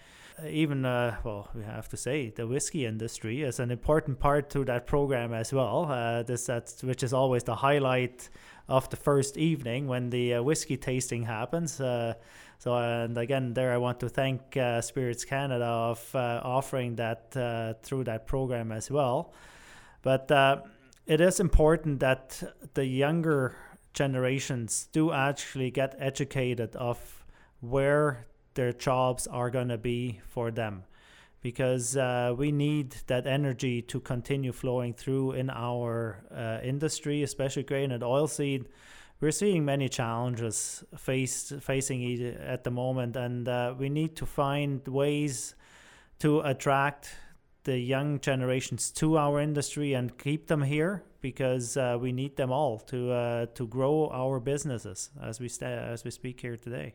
even 0.48 0.86
uh, 0.86 1.16
well, 1.22 1.50
we 1.54 1.62
have 1.64 1.86
to 1.90 1.98
say 1.98 2.30
the 2.30 2.46
whiskey 2.46 2.86
industry 2.86 3.42
is 3.42 3.60
an 3.60 3.70
important 3.70 4.18
part 4.18 4.48
to 4.48 4.64
that 4.64 4.86
program 4.86 5.34
as 5.34 5.52
well. 5.52 5.84
Uh, 5.84 6.22
this 6.22 6.46
that's 6.46 6.82
which 6.82 7.02
is 7.02 7.12
always 7.12 7.44
the 7.44 7.56
highlight 7.56 8.30
of 8.68 8.88
the 8.88 8.96
first 8.96 9.36
evening 9.36 9.86
when 9.86 10.08
the 10.08 10.32
uh, 10.32 10.42
whiskey 10.42 10.78
tasting 10.78 11.24
happens. 11.24 11.78
Uh, 11.78 12.14
so 12.58 12.76
and 12.76 13.18
again, 13.18 13.52
there 13.52 13.74
I 13.74 13.76
want 13.76 14.00
to 14.00 14.08
thank 14.08 14.56
uh, 14.56 14.80
Spirits 14.80 15.26
Canada 15.26 15.66
of 15.66 16.14
uh, 16.14 16.40
offering 16.42 16.96
that 16.96 17.32
through 17.82 18.04
that 18.04 18.26
program 18.26 18.72
as 18.72 18.90
well. 18.90 19.34
But 20.00 20.30
it 21.04 21.20
is 21.20 21.38
important 21.38 22.00
that 22.00 22.42
the 22.72 22.86
younger 22.86 23.56
generations 23.98 24.88
do 24.92 25.10
actually 25.12 25.70
get 25.72 25.96
educated 25.98 26.76
of 26.76 27.24
where 27.60 28.26
their 28.54 28.72
jobs 28.72 29.26
are 29.26 29.50
going 29.50 29.68
to 29.68 29.78
be 29.78 30.20
for 30.24 30.52
them 30.52 30.84
because 31.40 31.96
uh, 31.96 32.32
we 32.36 32.52
need 32.52 32.94
that 33.08 33.26
energy 33.26 33.82
to 33.82 33.98
continue 34.00 34.52
flowing 34.52 34.92
through 34.92 35.32
in 35.32 35.50
our 35.50 36.22
uh, 36.34 36.58
industry, 36.62 37.22
especially 37.22 37.64
grain 37.64 37.90
and 37.90 38.02
oilseed. 38.02 38.66
We're 39.20 39.32
seeing 39.32 39.64
many 39.64 39.88
challenges 39.88 40.84
faced 40.96 41.54
facing 41.60 42.20
at 42.54 42.62
the 42.62 42.70
moment, 42.70 43.16
and 43.16 43.48
uh, 43.48 43.74
we 43.76 43.88
need 43.88 44.14
to 44.16 44.26
find 44.26 44.86
ways 44.86 45.54
to 46.20 46.40
attract 46.40 47.10
the 47.64 47.78
young 47.78 48.20
generations 48.20 48.90
to 48.92 49.18
our 49.18 49.40
industry 49.40 49.92
and 49.94 50.16
keep 50.18 50.46
them 50.46 50.62
here 50.62 51.04
because 51.20 51.76
uh, 51.76 51.96
we 52.00 52.12
need 52.12 52.36
them 52.36 52.50
all 52.52 52.78
to 52.78 53.10
uh, 53.10 53.46
to 53.54 53.66
grow 53.66 54.08
our 54.12 54.40
businesses 54.40 55.10
as 55.22 55.40
we 55.40 55.48
st- 55.48 55.78
as 55.78 56.04
we 56.04 56.10
speak 56.10 56.40
here 56.40 56.56
today. 56.56 56.94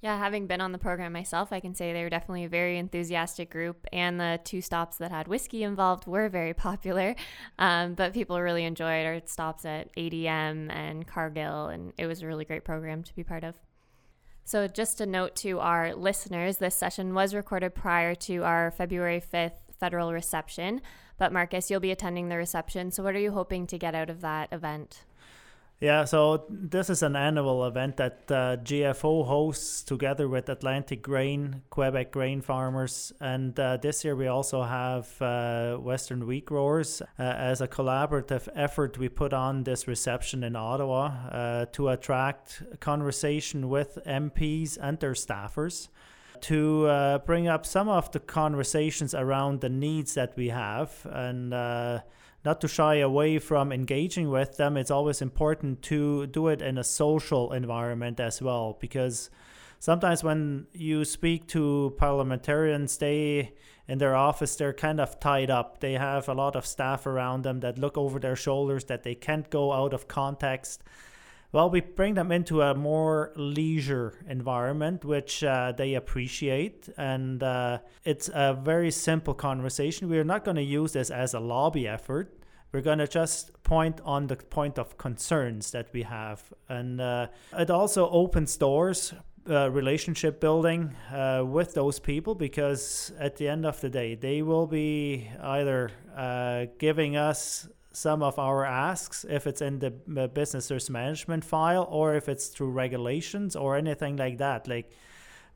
Yeah, 0.00 0.16
having 0.16 0.46
been 0.46 0.60
on 0.60 0.70
the 0.70 0.78
program 0.78 1.12
myself, 1.12 1.52
I 1.52 1.58
can 1.58 1.74
say 1.74 1.92
they 1.92 2.04
were 2.04 2.08
definitely 2.08 2.44
a 2.44 2.48
very 2.48 2.78
enthusiastic 2.78 3.50
group, 3.50 3.84
and 3.92 4.20
the 4.20 4.38
two 4.44 4.60
stops 4.60 4.98
that 4.98 5.10
had 5.10 5.26
whiskey 5.26 5.64
involved 5.64 6.06
were 6.06 6.28
very 6.28 6.54
popular. 6.54 7.16
Um, 7.58 7.94
but 7.94 8.14
people 8.14 8.40
really 8.40 8.64
enjoyed 8.64 9.06
our 9.06 9.20
stops 9.26 9.64
at 9.64 9.92
ADM 9.96 10.70
and 10.70 11.04
Cargill, 11.04 11.66
and 11.66 11.92
it 11.98 12.06
was 12.06 12.22
a 12.22 12.28
really 12.28 12.44
great 12.44 12.64
program 12.64 13.02
to 13.02 13.14
be 13.16 13.24
part 13.24 13.42
of. 13.42 13.56
So, 14.44 14.68
just 14.68 15.00
a 15.00 15.06
note 15.06 15.34
to 15.36 15.58
our 15.58 15.94
listeners 15.94 16.58
this 16.58 16.76
session 16.76 17.12
was 17.12 17.34
recorded 17.34 17.74
prior 17.74 18.14
to 18.14 18.44
our 18.44 18.70
February 18.70 19.20
5th 19.20 19.67
federal 19.78 20.12
reception. 20.12 20.80
But 21.18 21.32
Markus, 21.32 21.70
you'll 21.70 21.80
be 21.80 21.90
attending 21.90 22.28
the 22.28 22.36
reception. 22.36 22.90
So, 22.90 23.02
what 23.02 23.14
are 23.14 23.20
you 23.20 23.32
hoping 23.32 23.66
to 23.68 23.78
get 23.78 23.94
out 23.94 24.10
of 24.10 24.20
that 24.20 24.52
event? 24.52 25.04
Yeah, 25.80 26.06
so 26.06 26.44
this 26.50 26.90
is 26.90 27.04
an 27.04 27.14
annual 27.14 27.64
event 27.64 27.98
that 27.98 28.24
uh, 28.28 28.56
GFO 28.56 29.24
hosts 29.24 29.84
together 29.84 30.28
with 30.28 30.48
Atlantic 30.48 31.02
Grain, 31.02 31.62
Quebec 31.70 32.10
grain 32.10 32.40
farmers, 32.40 33.12
and 33.20 33.58
uh, 33.60 33.76
this 33.76 34.04
year 34.04 34.16
we 34.16 34.26
also 34.26 34.64
have 34.64 35.22
uh, 35.22 35.76
Western 35.76 36.26
Wheat 36.26 36.46
Growers. 36.46 37.00
Uh, 37.16 37.22
as 37.22 37.60
a 37.60 37.68
collaborative 37.68 38.48
effort, 38.56 38.98
we 38.98 39.08
put 39.08 39.32
on 39.32 39.62
this 39.62 39.86
reception 39.86 40.42
in 40.42 40.56
Ottawa 40.56 41.12
uh, 41.30 41.66
to 41.66 41.90
attract 41.90 42.80
conversation 42.80 43.68
with 43.68 44.00
MPs 44.04 44.78
and 44.82 44.98
their 44.98 45.12
staffers 45.12 45.86
to 46.42 46.86
uh, 46.86 47.18
bring 47.18 47.48
up 47.48 47.66
some 47.66 47.88
of 47.88 48.10
the 48.12 48.20
conversations 48.20 49.14
around 49.14 49.60
the 49.60 49.68
needs 49.68 50.14
that 50.14 50.36
we 50.36 50.48
have 50.48 51.06
and 51.10 51.50
not 52.44 52.60
to 52.60 52.68
shy 52.68 52.96
away 52.96 53.38
from 53.38 53.72
engaging 53.72 54.30
with 54.30 54.56
them. 54.56 54.76
It's 54.76 54.90
always 54.90 55.20
important 55.20 55.82
to 55.82 56.26
do 56.26 56.48
it 56.48 56.62
in 56.62 56.78
a 56.78 56.84
social 56.84 57.52
environment 57.52 58.20
as 58.20 58.40
well, 58.40 58.78
because 58.80 59.28
sometimes 59.80 60.22
when 60.22 60.66
you 60.72 61.04
speak 61.04 61.48
to 61.48 61.94
parliamentarians, 61.98 62.96
they 62.98 63.54
in 63.88 63.98
their 63.98 64.14
office 64.14 64.54
they're 64.56 64.72
kind 64.72 65.00
of 65.00 65.18
tied 65.18 65.50
up. 65.50 65.80
They 65.80 65.94
have 65.94 66.28
a 66.28 66.34
lot 66.34 66.56
of 66.56 66.66
staff 66.66 67.06
around 67.06 67.42
them 67.42 67.60
that 67.60 67.78
look 67.78 67.96
over 67.96 68.18
their 68.18 68.36
shoulders 68.36 68.84
that 68.84 69.02
they 69.02 69.14
can't 69.14 69.48
go 69.50 69.72
out 69.72 69.92
of 69.92 70.06
context. 70.06 70.84
Well, 71.50 71.70
we 71.70 71.80
bring 71.80 72.12
them 72.12 72.30
into 72.30 72.60
a 72.60 72.74
more 72.74 73.32
leisure 73.34 74.18
environment, 74.28 75.02
which 75.04 75.42
uh, 75.42 75.72
they 75.72 75.94
appreciate. 75.94 76.90
And 76.98 77.42
uh, 77.42 77.78
it's 78.04 78.28
a 78.32 78.52
very 78.52 78.90
simple 78.90 79.32
conversation. 79.32 80.10
We're 80.10 80.24
not 80.24 80.44
going 80.44 80.56
to 80.56 80.62
use 80.62 80.92
this 80.92 81.10
as 81.10 81.32
a 81.32 81.40
lobby 81.40 81.88
effort. 81.88 82.34
We're 82.70 82.82
going 82.82 82.98
to 82.98 83.08
just 83.08 83.62
point 83.62 84.02
on 84.04 84.26
the 84.26 84.36
point 84.36 84.78
of 84.78 84.98
concerns 84.98 85.70
that 85.70 85.88
we 85.94 86.02
have. 86.02 86.42
And 86.68 87.00
uh, 87.00 87.28
it 87.58 87.70
also 87.70 88.10
opens 88.10 88.58
doors, 88.58 89.14
uh, 89.48 89.70
relationship 89.70 90.40
building 90.40 90.94
uh, 91.10 91.42
with 91.46 91.72
those 91.72 91.98
people 91.98 92.34
because 92.34 93.10
at 93.18 93.36
the 93.36 93.48
end 93.48 93.64
of 93.64 93.80
the 93.80 93.88
day, 93.88 94.14
they 94.14 94.42
will 94.42 94.66
be 94.66 95.30
either 95.40 95.90
uh, 96.14 96.66
giving 96.78 97.16
us 97.16 97.66
some 97.92 98.22
of 98.22 98.38
our 98.38 98.64
asks 98.64 99.24
if 99.28 99.46
it's 99.46 99.60
in 99.60 99.78
the 99.78 99.90
business 100.28 100.70
risk 100.70 100.90
management 100.90 101.44
file 101.44 101.86
or 101.90 102.14
if 102.14 102.28
it's 102.28 102.48
through 102.48 102.70
regulations 102.70 103.56
or 103.56 103.76
anything 103.76 104.16
like 104.16 104.38
that. 104.38 104.68
Like 104.68 104.92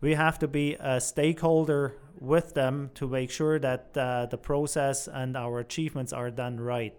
we 0.01 0.15
have 0.15 0.39
to 0.41 0.49
be 0.49 0.77
a 0.81 1.01
stakeholder 1.01 1.95
with 2.19 2.55
them 2.55 2.91
to 2.95 3.07
make 3.09 3.31
sure 3.31 3.59
that 3.59 3.97
uh, 3.97 4.27
the 4.27 4.39
process 4.39 5.09
and 5.09 5.37
our 5.37 5.61
achievements 5.61 6.13
are 6.13 6.31
done 6.31 6.59
right. 6.59 6.99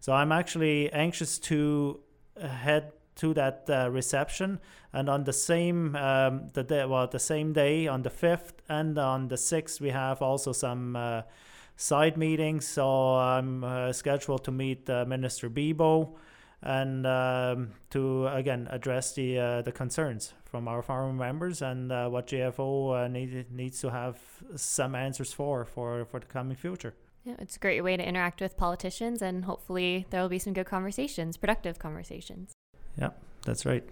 So 0.00 0.12
i'm 0.12 0.32
actually 0.32 0.92
anxious 0.92 1.38
to 1.40 2.00
head 2.40 2.92
to 3.16 3.34
that 3.34 3.64
uh, 3.68 3.90
reception. 3.90 4.60
And 4.92 5.10
on 5.10 5.24
the 5.24 5.32
same 5.32 5.94
um, 5.96 6.48
the 6.54 6.62
day 6.62 6.84
well 6.86 7.06
the 7.06 7.18
same 7.18 7.52
day 7.52 7.86
on 7.86 8.02
the 8.02 8.10
5th 8.10 8.54
and 8.68 8.98
on 8.98 9.28
the 9.28 9.36
6th 9.36 9.80
we 9.80 9.90
have 9.90 10.22
also 10.22 10.52
some 10.52 10.96
uh, 10.96 11.22
side 11.78 12.16
meetings. 12.18 12.66
So 12.66 13.14
I'm 13.16 13.64
uh, 13.64 13.92
scheduled 13.94 14.44
to 14.44 14.50
meet 14.50 14.90
uh, 14.90 15.06
Minister 15.06 15.48
Bibeau 15.48 16.16
and 16.60 17.06
um, 17.06 17.70
to 17.90 18.26
again 18.26 18.68
address 18.70 19.14
the 19.14 19.38
uh, 19.38 19.62
the 19.62 19.72
concerns 19.72 20.34
from 20.44 20.66
our 20.66 20.82
farmer 20.82 21.12
members 21.12 21.62
and 21.62 21.92
uh, 21.92 22.08
what 22.08 22.26
GFO 22.26 23.04
uh, 23.04 23.08
need, 23.08 23.50
needs 23.52 23.80
to 23.80 23.90
have 23.90 24.18
some 24.56 24.94
answers 24.94 25.32
for 25.32 25.64
for 25.64 26.04
for 26.04 26.20
the 26.20 26.26
coming 26.26 26.56
future. 26.56 26.94
Yeah, 27.24 27.34
it's 27.38 27.56
a 27.56 27.60
great 27.60 27.82
way 27.82 27.96
to 27.96 28.06
interact 28.06 28.40
with 28.40 28.56
politicians, 28.56 29.22
and 29.22 29.44
hopefully 29.44 30.06
there 30.10 30.20
will 30.22 30.28
be 30.28 30.38
some 30.38 30.52
good 30.52 30.66
conversations, 30.66 31.36
productive 31.36 31.78
conversations. 31.78 32.52
Yeah, 32.98 33.10
that's 33.44 33.66
right. 33.66 33.84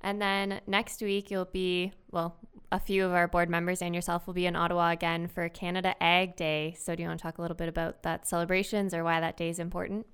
And 0.00 0.20
then 0.22 0.60
next 0.66 1.02
week 1.02 1.30
you'll 1.30 1.44
be 1.44 1.92
well, 2.10 2.36
a 2.70 2.78
few 2.78 3.04
of 3.04 3.12
our 3.12 3.26
board 3.28 3.48
members 3.48 3.80
and 3.80 3.94
yourself 3.94 4.26
will 4.26 4.34
be 4.34 4.46
in 4.46 4.54
Ottawa 4.54 4.90
again 4.90 5.26
for 5.26 5.48
Canada 5.48 5.94
Ag 6.02 6.36
Day. 6.36 6.76
So 6.78 6.94
do 6.94 7.02
you 7.02 7.08
want 7.08 7.20
to 7.20 7.22
talk 7.22 7.38
a 7.38 7.42
little 7.42 7.56
bit 7.56 7.68
about 7.68 8.02
that 8.02 8.26
celebrations 8.26 8.92
or 8.92 9.04
why 9.04 9.20
that 9.20 9.36
day 9.36 9.48
is 9.48 9.58
important? 9.58 10.06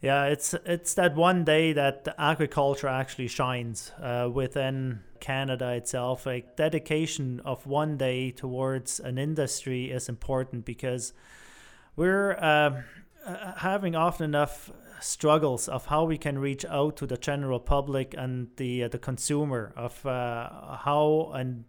Yeah, 0.00 0.26
it's 0.26 0.54
it's 0.64 0.94
that 0.94 1.16
one 1.16 1.44
day 1.44 1.72
that 1.72 2.06
agriculture 2.18 2.86
actually 2.86 3.26
shines 3.26 3.90
uh, 4.00 4.30
within 4.32 5.00
Canada 5.18 5.72
itself. 5.72 6.24
Like 6.24 6.54
dedication 6.56 7.40
of 7.44 7.66
one 7.66 7.96
day 7.96 8.30
towards 8.30 9.00
an 9.00 9.18
industry 9.18 9.90
is 9.90 10.08
important 10.08 10.64
because 10.64 11.12
we're 11.96 12.32
uh, 12.34 12.82
uh 13.26 13.54
having 13.56 13.96
often 13.96 14.26
enough 14.26 14.70
struggles 15.00 15.68
of 15.68 15.86
how 15.86 16.04
we 16.04 16.18
can 16.18 16.38
reach 16.38 16.64
out 16.66 16.96
to 16.96 17.06
the 17.06 17.16
general 17.16 17.60
public 17.60 18.14
and 18.16 18.48
the 18.56 18.84
uh, 18.84 18.88
the 18.88 18.98
consumer 18.98 19.72
of 19.76 20.04
uh, 20.06 20.76
how 20.76 21.32
and 21.34 21.64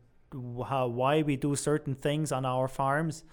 how 0.67 0.87
why 0.87 1.21
we 1.21 1.35
do 1.35 1.55
certain 1.55 1.95
things 1.95 2.31
on 2.31 2.45
our 2.45 2.67
farms. 2.67 3.23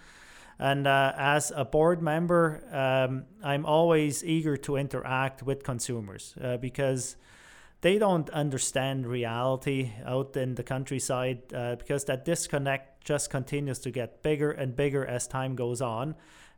And 0.59 0.87
uh, 0.87 1.13
as 1.19 1.53
a 1.55 1.67
board 1.67 2.01
member, 2.01 2.65
um, 2.73 3.25
I'm 3.45 3.67
always 3.67 4.25
eager 4.25 4.57
to 4.59 4.77
interact 4.77 5.43
with 5.43 5.63
consumers 5.63 6.35
uh, 6.41 6.57
because 6.57 7.17
they 7.83 7.99
don't 7.99 8.31
understand 8.31 9.07
reality 9.07 9.93
out 10.05 10.35
in 10.37 10.55
the 10.55 10.63
countryside 10.63 11.53
uh, 11.53 11.77
because 11.77 12.07
that 12.07 12.25
disconnect 12.25 13.05
just 13.05 13.29
continues 13.29 13.79
to 13.81 13.91
get 13.91 14.23
bigger 14.23 14.51
and 14.51 14.75
bigger 14.75 15.05
as 15.05 15.29
time 15.29 15.55
goes 15.55 15.83
on 15.83 16.15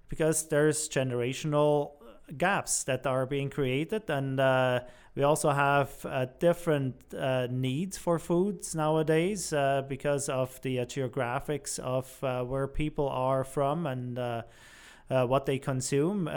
because 0.09 0.49
there's 0.49 0.89
generational 0.89 1.93
gaps 2.37 2.85
that 2.85 3.07
are 3.07 3.27
being 3.27 3.49
created 3.49 4.09
and 4.11 4.39
uh, 4.39 4.81
we 5.19 5.25
also 5.25 5.51
have 5.51 5.91
uh, 6.05 6.27
different 6.39 6.95
uh, 7.13 7.49
needs 7.51 7.99
for 7.99 8.21
foods 8.21 8.77
nowadays 8.77 9.53
uh, 9.53 9.83
because 9.89 10.29
of 10.29 10.63
the 10.63 10.79
uh, 10.79 10.85
geographics 10.85 11.79
of 11.81 12.23
uh, 12.23 12.45
where 12.45 12.69
people 12.69 13.09
are 13.09 13.43
from 13.43 13.87
and 13.87 14.17
what 15.09 15.47
they 15.47 15.59
consume. 15.59 16.29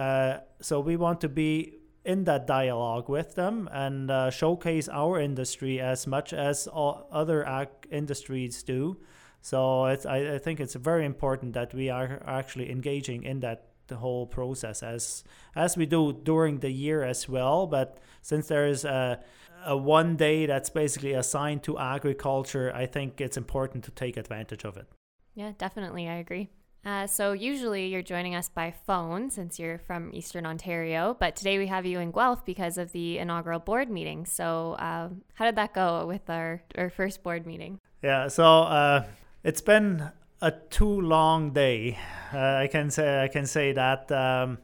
so 0.62 0.80
we 0.80 0.96
want 0.96 1.22
to 1.22 1.30
be 1.30 1.78
in 2.06 2.24
that 2.24 2.48
dialogue 2.48 3.08
with 3.08 3.36
them 3.36 3.70
and 3.72 4.34
showcase 4.34 4.89
our 4.89 5.20
industry 5.20 5.80
as 5.80 6.08
much 6.08 6.34
as 6.34 6.68
other 6.74 7.46
ag- 7.48 7.88
industries 7.92 8.64
do. 8.64 8.98
So 9.42 9.82
I, 9.82 10.36
I 10.36 10.38
think 10.39 10.60
it's 10.60 10.76
very 10.76 11.06
important 11.06 11.54
that 11.54 11.74
we 11.74 11.89
are 11.89 12.22
actually 12.26 12.72
engaging 12.72 13.24
in 13.24 13.42
that 13.42 13.70
the 13.92 13.98
whole 13.98 14.26
process 14.26 14.82
as 14.82 15.24
as 15.56 15.78
we 15.78 15.86
do 15.86 16.14
during 16.14 16.60
the 16.60 16.72
year 16.72 17.04
as 17.04 17.30
well. 17.30 17.68
But 17.68 18.00
since 18.22 18.48
there 18.48 18.66
is 18.66 18.84
a 18.86 19.20
a 19.64 19.78
one 19.78 20.16
day 20.16 20.48
that's 20.48 20.72
basically 20.72 21.14
assigned 21.14 21.62
to 21.64 21.78
agriculture, 21.78 22.72
I 22.74 22.88
think 22.88 23.22
it's 23.22 23.38
important 23.38 23.84
to 23.84 23.92
take 23.92 24.18
advantage 24.18 24.66
of 24.66 24.78
it. 24.78 24.88
Yeah, 25.36 25.52
definitely, 25.58 26.10
I 26.10 26.16
agree. 26.16 26.50
Uh, 26.84 27.06
so 27.06 27.34
usually 27.34 27.88
you're 27.88 28.02
joining 28.02 28.34
us 28.34 28.50
by 28.50 28.74
phone 28.88 29.30
since 29.30 29.60
you're 29.60 29.78
from 29.78 30.10
Eastern 30.14 30.48
Ontario, 30.48 31.16
but 31.20 31.36
today 31.36 31.60
we 31.60 31.68
have 31.68 31.86
you 31.86 32.00
in 32.00 32.10
Guelph 32.12 32.44
because 32.44 32.80
of 32.80 32.92
the 32.92 33.20
inaugural 33.20 33.60
board 33.60 33.89
meeting. 33.89 34.26
So 34.26 34.74
uh, 34.80 35.10
how 35.36 35.46
did 35.46 35.56
that 35.58 35.76
go 35.76 36.08
with 36.08 36.28
our 36.30 36.64
our 36.76 36.89
first 36.89 37.22
board 37.22 37.46
meeting? 37.46 37.80
Yeah, 38.02 38.30
so 38.30 38.46
uh, 38.46 39.06
it's 39.44 39.62
been 39.62 40.10
a 40.42 40.52
too 40.52 41.02
long 41.02 41.52
day. 41.52 41.98
Uh, 42.34 42.39
I 42.39 42.68
can 42.68 42.89
say 42.89 43.24
I 43.24 43.28
can 43.28 43.46
say 43.46 43.74
that. 43.74 44.12
Um, 44.12 44.58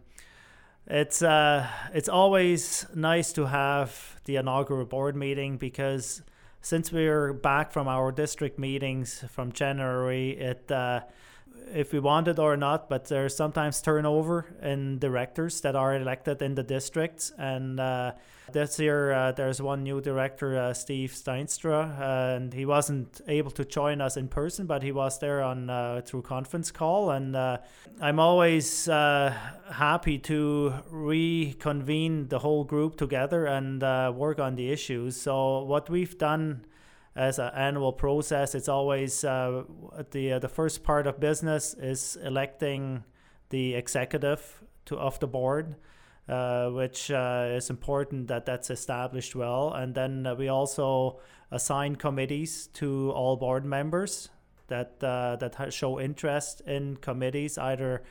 it's 0.87 1.21
uh, 1.21 1.67
it's 1.93 2.09
always 2.09 2.85
nice 2.95 3.33
to 3.33 3.45
have 3.45 4.19
the 4.25 4.37
inaugural 4.37 4.85
board 4.85 5.15
meeting 5.15 5.57
because 5.57 6.21
since 6.61 6.91
we're 6.91 7.33
back 7.33 7.71
from 7.71 7.87
our 7.87 8.11
district 8.11 8.57
meetings 8.57 9.23
from 9.29 9.51
January, 9.51 10.31
it 10.31 10.71
uh, 10.71 11.01
if 11.73 11.93
we 11.93 11.99
want 11.99 12.27
it 12.27 12.39
or 12.39 12.57
not, 12.57 12.89
but 12.89 13.05
there's 13.05 13.35
sometimes 13.35 13.81
turnover 13.81 14.45
in 14.61 14.99
directors 14.99 15.61
that 15.61 15.75
are 15.75 15.95
elected 15.95 16.41
in 16.41 16.55
the 16.55 16.63
districts. 16.63 17.31
And 17.37 17.79
uh, 17.79 18.13
this 18.51 18.79
year, 18.79 19.11
uh, 19.11 19.31
there's 19.33 19.61
one 19.61 19.83
new 19.83 20.01
director, 20.01 20.57
uh, 20.57 20.73
Steve 20.73 21.11
Steinstra, 21.11 21.99
and 22.35 22.53
he 22.53 22.65
wasn't 22.65 23.21
able 23.27 23.51
to 23.51 23.65
join 23.65 24.01
us 24.01 24.17
in 24.17 24.27
person, 24.27 24.65
but 24.65 24.83
he 24.83 24.91
was 24.91 25.19
there 25.19 25.41
on 25.41 25.69
uh, 25.69 26.01
through 26.05 26.21
conference 26.21 26.71
call. 26.71 27.11
And 27.11 27.35
uh, 27.35 27.57
I'm 28.01 28.19
always 28.19 28.87
uh, 28.87 29.35
happy 29.71 30.17
to 30.19 30.73
reconvene 30.89 32.27
the 32.29 32.39
whole 32.39 32.63
group 32.63 32.97
together 32.97 33.45
and 33.45 33.81
work 34.15 34.39
on 34.39 34.55
the 34.55 34.71
issues. 34.71 35.19
So 35.19 35.63
what 35.63 35.89
we've 35.89 36.17
done 36.17 36.65
as 37.17 37.39
an 37.39 37.51
annual 37.55 37.91
process. 37.91 38.53
It's 38.53 38.69
always 38.69 39.23
uh, 39.23 39.63
the 40.11 40.33
uh, 40.33 40.39
the 40.39 40.47
first 40.47 40.83
part 40.83 41.07
of 41.07 41.19
business 41.19 41.73
is 41.73 42.15
electing 42.23 43.03
the 43.49 43.73
executive 43.73 44.63
to 44.85 44.97
of 44.97 45.19
the 45.19 45.27
board, 45.27 45.75
uh, 46.29 46.69
which 46.69 47.09
uh, 47.09 47.47
is 47.49 47.69
important 47.71 48.27
that 48.27 48.45
that's 48.45 48.69
established 48.69 49.35
well. 49.35 49.73
And 49.73 49.95
then 49.95 50.27
uh, 50.27 50.35
we 50.35 50.47
also 50.47 51.19
assign 51.49 51.95
committees 51.95 52.67
to 52.73 53.11
all 53.11 53.35
board 53.35 53.65
members 53.65 54.29
that 54.67 55.03
uh, 55.03 55.37
that 55.37 55.73
show 55.73 55.99
interest 55.99 56.61
in 56.67 56.97
committees 56.97 57.57
either 57.57 58.03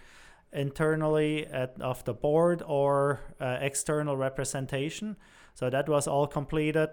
internally 0.52 1.46
at, 1.46 1.80
of 1.80 2.02
the 2.04 2.14
board 2.14 2.62
or 2.66 3.20
external 3.40 4.16
representation. 4.16 5.16
So 5.56 5.70
that 5.70 5.88
was 5.88 6.06
all 6.06 6.26
completed. 6.26 6.90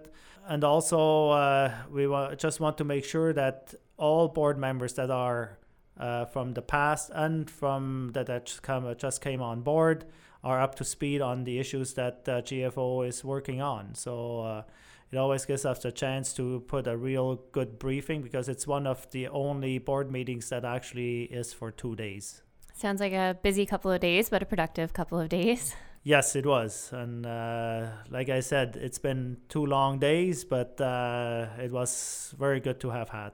And 0.47 0.63
also, 0.63 1.31
uh, 1.31 1.73
we 1.91 2.07
wa- 2.07 2.33
just 2.35 2.61
want 2.61 2.77
to 2.77 2.85
make 2.85 3.03
sure 3.03 3.33
that 3.33 3.75
all 3.97 4.29
board 4.29 4.57
members 4.57 4.93
that 4.93 5.11
are 5.11 5.57
uh, 5.99 6.25
from 6.25 6.53
the 6.53 6.61
past 6.61 7.11
and 7.13 7.49
from 7.51 8.11
that, 8.13 8.27
that 8.27 8.45
just, 8.45 8.63
come, 8.63 8.95
just 8.97 9.21
came 9.21 9.41
on 9.41 9.61
board 9.61 10.05
are 10.45 10.61
up 10.61 10.75
to 10.75 10.85
speed 10.85 11.21
on 11.21 11.43
the 11.43 11.59
issues 11.59 11.93
that 11.95 12.23
uh, 12.27 12.41
GFO 12.41 13.05
is 13.05 13.21
working 13.21 13.61
on. 13.61 13.95
So 13.95 14.39
uh, 14.39 14.63
it 15.11 15.17
always 15.17 15.45
gives 15.45 15.65
us 15.65 15.83
a 15.83 15.91
chance 15.91 16.31
to 16.35 16.61
put 16.61 16.87
a 16.87 16.95
real 16.95 17.41
good 17.51 17.77
briefing 17.77 18.21
because 18.21 18.47
it's 18.47 18.65
one 18.65 18.87
of 18.87 19.11
the 19.11 19.27
only 19.27 19.77
board 19.77 20.09
meetings 20.09 20.47
that 20.49 20.63
actually 20.63 21.23
is 21.23 21.51
for 21.51 21.69
two 21.69 21.97
days. 21.97 22.41
Sounds 22.73 23.01
like 23.01 23.13
a 23.13 23.37
busy 23.43 23.65
couple 23.65 23.91
of 23.91 23.99
days, 23.99 24.29
but 24.29 24.41
a 24.41 24.45
productive 24.45 24.93
couple 24.93 25.19
of 25.19 25.27
days. 25.27 25.75
Yes, 26.03 26.35
it 26.35 26.45
was. 26.45 26.89
And 26.91 27.25
uh, 27.25 27.87
like 28.09 28.29
I 28.29 28.41
said, 28.41 28.75
it's 28.75 28.99
been 28.99 29.37
two 29.47 29.65
long 29.65 29.99
days, 29.99 30.43
but 30.43 30.79
uh, 30.81 31.47
it 31.59 31.71
was 31.71 32.35
very 32.37 32.59
good 32.59 32.79
to 32.81 32.89
have 32.89 33.09
had. 33.09 33.31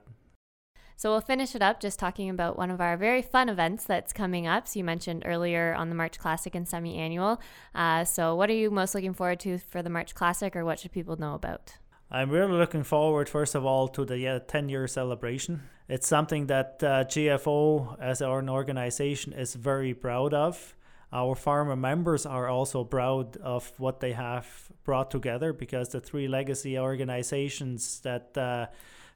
So 0.95 1.11
we'll 1.11 1.21
finish 1.21 1.55
it 1.55 1.61
up 1.61 1.79
just 1.79 1.97
talking 1.97 2.29
about 2.29 2.57
one 2.57 2.69
of 2.69 2.81
our 2.81 2.97
very 2.97 3.21
fun 3.21 3.47
events 3.47 3.85
that's 3.85 4.11
coming 4.11 4.47
up. 4.47 4.67
So 4.67 4.79
you 4.79 4.83
mentioned 4.83 5.23
earlier 5.25 5.73
on 5.73 5.89
the 5.89 5.95
March 5.95 6.19
Classic 6.19 6.53
and 6.53 6.67
semi 6.67 6.97
annual. 6.97 7.41
Uh, 7.73 8.03
so 8.03 8.35
what 8.35 8.49
are 8.49 8.53
you 8.53 8.69
most 8.69 8.93
looking 8.93 9.13
forward 9.13 9.39
to 9.39 9.57
for 9.57 9.81
the 9.81 9.89
March 9.89 10.13
Classic, 10.13 10.53
or 10.55 10.65
what 10.65 10.79
should 10.79 10.91
people 10.91 11.15
know 11.15 11.35
about? 11.35 11.77
I'm 12.11 12.29
really 12.29 12.51
looking 12.51 12.83
forward, 12.83 13.29
first 13.29 13.55
of 13.55 13.65
all, 13.65 13.87
to 13.87 14.03
the 14.03 14.27
uh, 14.27 14.39
10 14.39 14.67
year 14.67 14.87
celebration. 14.87 15.61
It's 15.87 16.07
something 16.07 16.47
that 16.47 16.83
uh, 16.83 17.05
GFO 17.05 17.97
as 17.99 18.21
an 18.21 18.49
organization 18.49 19.31
is 19.31 19.55
very 19.55 19.93
proud 19.93 20.33
of. 20.33 20.75
Our 21.11 21.33
farmer 21.33 21.75
members 21.75 22.25
are 22.25 22.47
also 22.47 22.83
proud 22.83 23.37
of 23.37 23.71
what 23.79 23.99
they 23.99 24.11
have 24.11 24.47
brought 24.83 25.09
together 25.09 25.53
because 25.53 25.89
the 25.89 25.99
three 25.99 26.27
legacy 26.27 26.77
organizations 26.77 28.01
that 28.01 28.37
uh, 28.37 28.67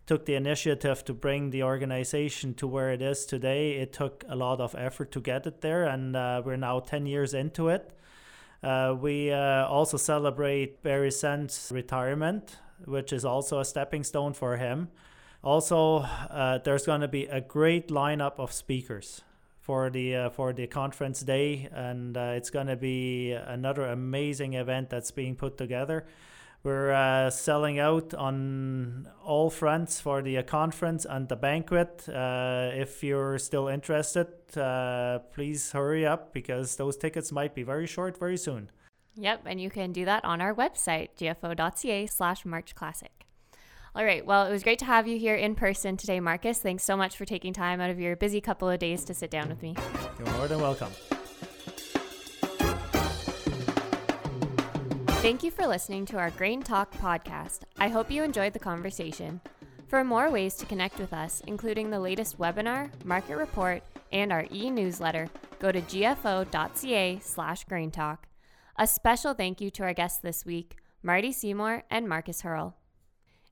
took 0.08 0.26
the 0.26 0.34
initiative 0.34 1.06
to 1.06 1.14
bring 1.14 1.52
the 1.52 1.62
organization 1.64 2.56
to 2.56 2.68
where 2.68 2.92
it 2.92 3.02
is 3.02 3.26
today. 3.26 3.74
It 3.74 3.94
took 3.94 4.26
a 4.28 4.36
lot 4.36 4.60
of 4.60 4.74
effort 4.76 5.12
to 5.12 5.22
get 5.22 5.46
it 5.46 5.62
there, 5.62 5.84
and 5.84 6.16
uh, 6.16 6.42
we're 6.44 6.58
now 6.58 6.80
10 6.80 7.06
years 7.06 7.36
into 7.36 7.70
it. 7.70 7.92
Uh, 8.64 8.96
we 9.00 9.32
uh, 9.32 9.68
also 9.68 9.98
celebrate 9.98 10.82
Barry 10.82 11.10
Senft's 11.10 11.72
retirement, 11.72 12.58
which 12.86 13.14
is 13.14 13.24
also 13.24 13.60
a 13.60 13.66
stepping 13.66 14.04
stone 14.04 14.34
for 14.34 14.58
him. 14.58 14.90
Also, 15.44 15.98
uh, 15.98 16.58
there's 16.60 16.86
going 16.86 17.02
to 17.02 17.08
be 17.08 17.26
a 17.26 17.42
great 17.42 17.90
lineup 17.90 18.40
of 18.40 18.52
speakers 18.52 19.22
for 19.64 19.90
the 19.90 20.16
uh, 20.16 20.30
for 20.30 20.52
the 20.52 20.68
conference 20.68 21.22
day, 21.22 21.70
and 21.72 22.18
uh, 22.18 22.34
it's 22.36 22.50
going 22.50 22.68
to 22.68 22.76
be 22.76 23.32
another 23.32 23.86
amazing 23.86 24.54
event 24.54 24.90
that's 24.90 25.10
being 25.12 25.36
put 25.36 25.58
together. 25.58 26.06
We're 26.64 26.92
uh, 26.92 27.30
selling 27.30 27.80
out 27.80 28.14
on 28.14 29.10
all 29.24 29.50
fronts 29.50 30.02
for 30.02 30.22
the 30.22 30.38
uh, 30.38 30.44
conference 30.44 31.06
and 31.06 31.28
the 31.28 31.36
banquet. 31.38 32.08
Uh, 32.08 32.72
if 32.74 33.04
you're 33.04 33.38
still 33.40 33.70
interested, 33.70 34.28
uh, 34.58 35.20
please 35.34 35.72
hurry 35.72 36.06
up 36.06 36.34
because 36.34 36.76
those 36.76 36.98
tickets 36.98 37.32
might 37.32 37.56
be 37.56 37.64
very 37.64 37.88
short 37.88 38.18
very 38.18 38.38
soon. 38.38 38.70
Yep, 39.16 39.42
and 39.46 39.62
you 39.62 39.70
can 39.70 39.92
do 39.92 40.06
that 40.06 40.26
on 40.26 40.42
our 40.42 40.54
website, 40.54 41.10
gfo.ca 41.18 42.08
slash 42.08 42.46
March 42.46 42.76
Classic. 42.76 43.23
All 43.96 44.04
right, 44.04 44.26
well, 44.26 44.48
it 44.48 44.52
was 44.52 44.64
great 44.64 44.80
to 44.80 44.86
have 44.86 45.08
you 45.08 45.20
here 45.20 45.36
in 45.36 45.54
person 45.54 45.98
today, 45.98 46.20
Markus. 46.20 46.58
Thanks 46.58 46.84
so 46.84 46.98
much 46.98 47.16
for 47.16 47.26
taking 47.26 47.54
time 47.54 47.80
out 47.80 47.92
of 47.92 48.00
your 48.00 48.16
busy 48.16 48.42
couple 48.42 48.68
of 48.68 48.80
days 48.80 49.06
to 49.06 49.14
sit 49.14 49.30
down 49.30 49.50
with 49.50 49.62
me. 49.62 49.76
You're 50.18 50.34
more 50.34 50.48
than 50.48 50.60
welcome. 50.60 50.90
Thank 55.22 55.44
you 55.44 55.52
for 55.52 55.68
listening 55.68 56.08
to 56.08 56.18
our 56.18 56.32
Grain 56.32 56.64
Talk 56.64 56.92
podcast. 56.94 57.60
I 57.78 57.88
hope 57.88 58.10
you 58.10 58.24
enjoyed 58.24 58.54
the 58.54 58.60
conversation. 58.60 59.42
For 59.88 60.04
more 60.04 60.32
ways 60.32 60.56
to 60.56 60.66
connect 60.66 60.98
with 60.98 61.14
us, 61.14 61.44
including 61.46 61.92
the 61.92 62.00
latest 62.00 62.40
webinar, 62.40 62.90
market 63.06 63.36
report, 63.36 63.84
and 64.12 64.32
our 64.32 64.48
e-newsletter, 64.52 65.30
go 65.60 65.72
to 65.72 65.82
gfo.ca 65.82 67.20
slash 67.22 67.66
graintalk. 67.68 68.18
A 68.76 68.88
special 68.88 69.36
thank 69.36 69.62
you 69.62 69.70
to 69.70 69.84
our 69.84 69.94
guests 69.94 70.18
this 70.18 70.48
week, 70.48 70.78
Marty 71.04 71.32
Seymour 71.32 71.84
and 71.92 72.10
Markus 72.10 72.42
Haerle. 72.42 72.74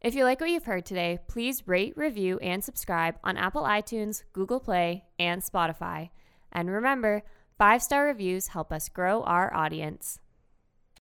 If 0.02 0.16
you 0.16 0.24
like 0.24 0.42
what 0.42 0.50
you've 0.50 0.66
heard 0.66 0.84
today, 0.84 1.20
please 1.28 1.68
rate, 1.68 1.96
review, 1.96 2.40
and 2.40 2.64
subscribe 2.64 3.18
on 3.24 3.38
Apple 3.38 3.62
iTunes, 3.62 4.24
Google 4.34 4.60
Play, 4.60 5.04
and 5.20 5.44
Spotify. 5.44 6.10
And 6.52 6.72
remember, 6.72 7.22
five 7.60 7.84
star 7.84 8.06
reviews 8.06 8.48
help 8.48 8.74
us 8.74 8.90
grow 8.90 9.22
our 9.22 9.54
audience. 9.54 10.18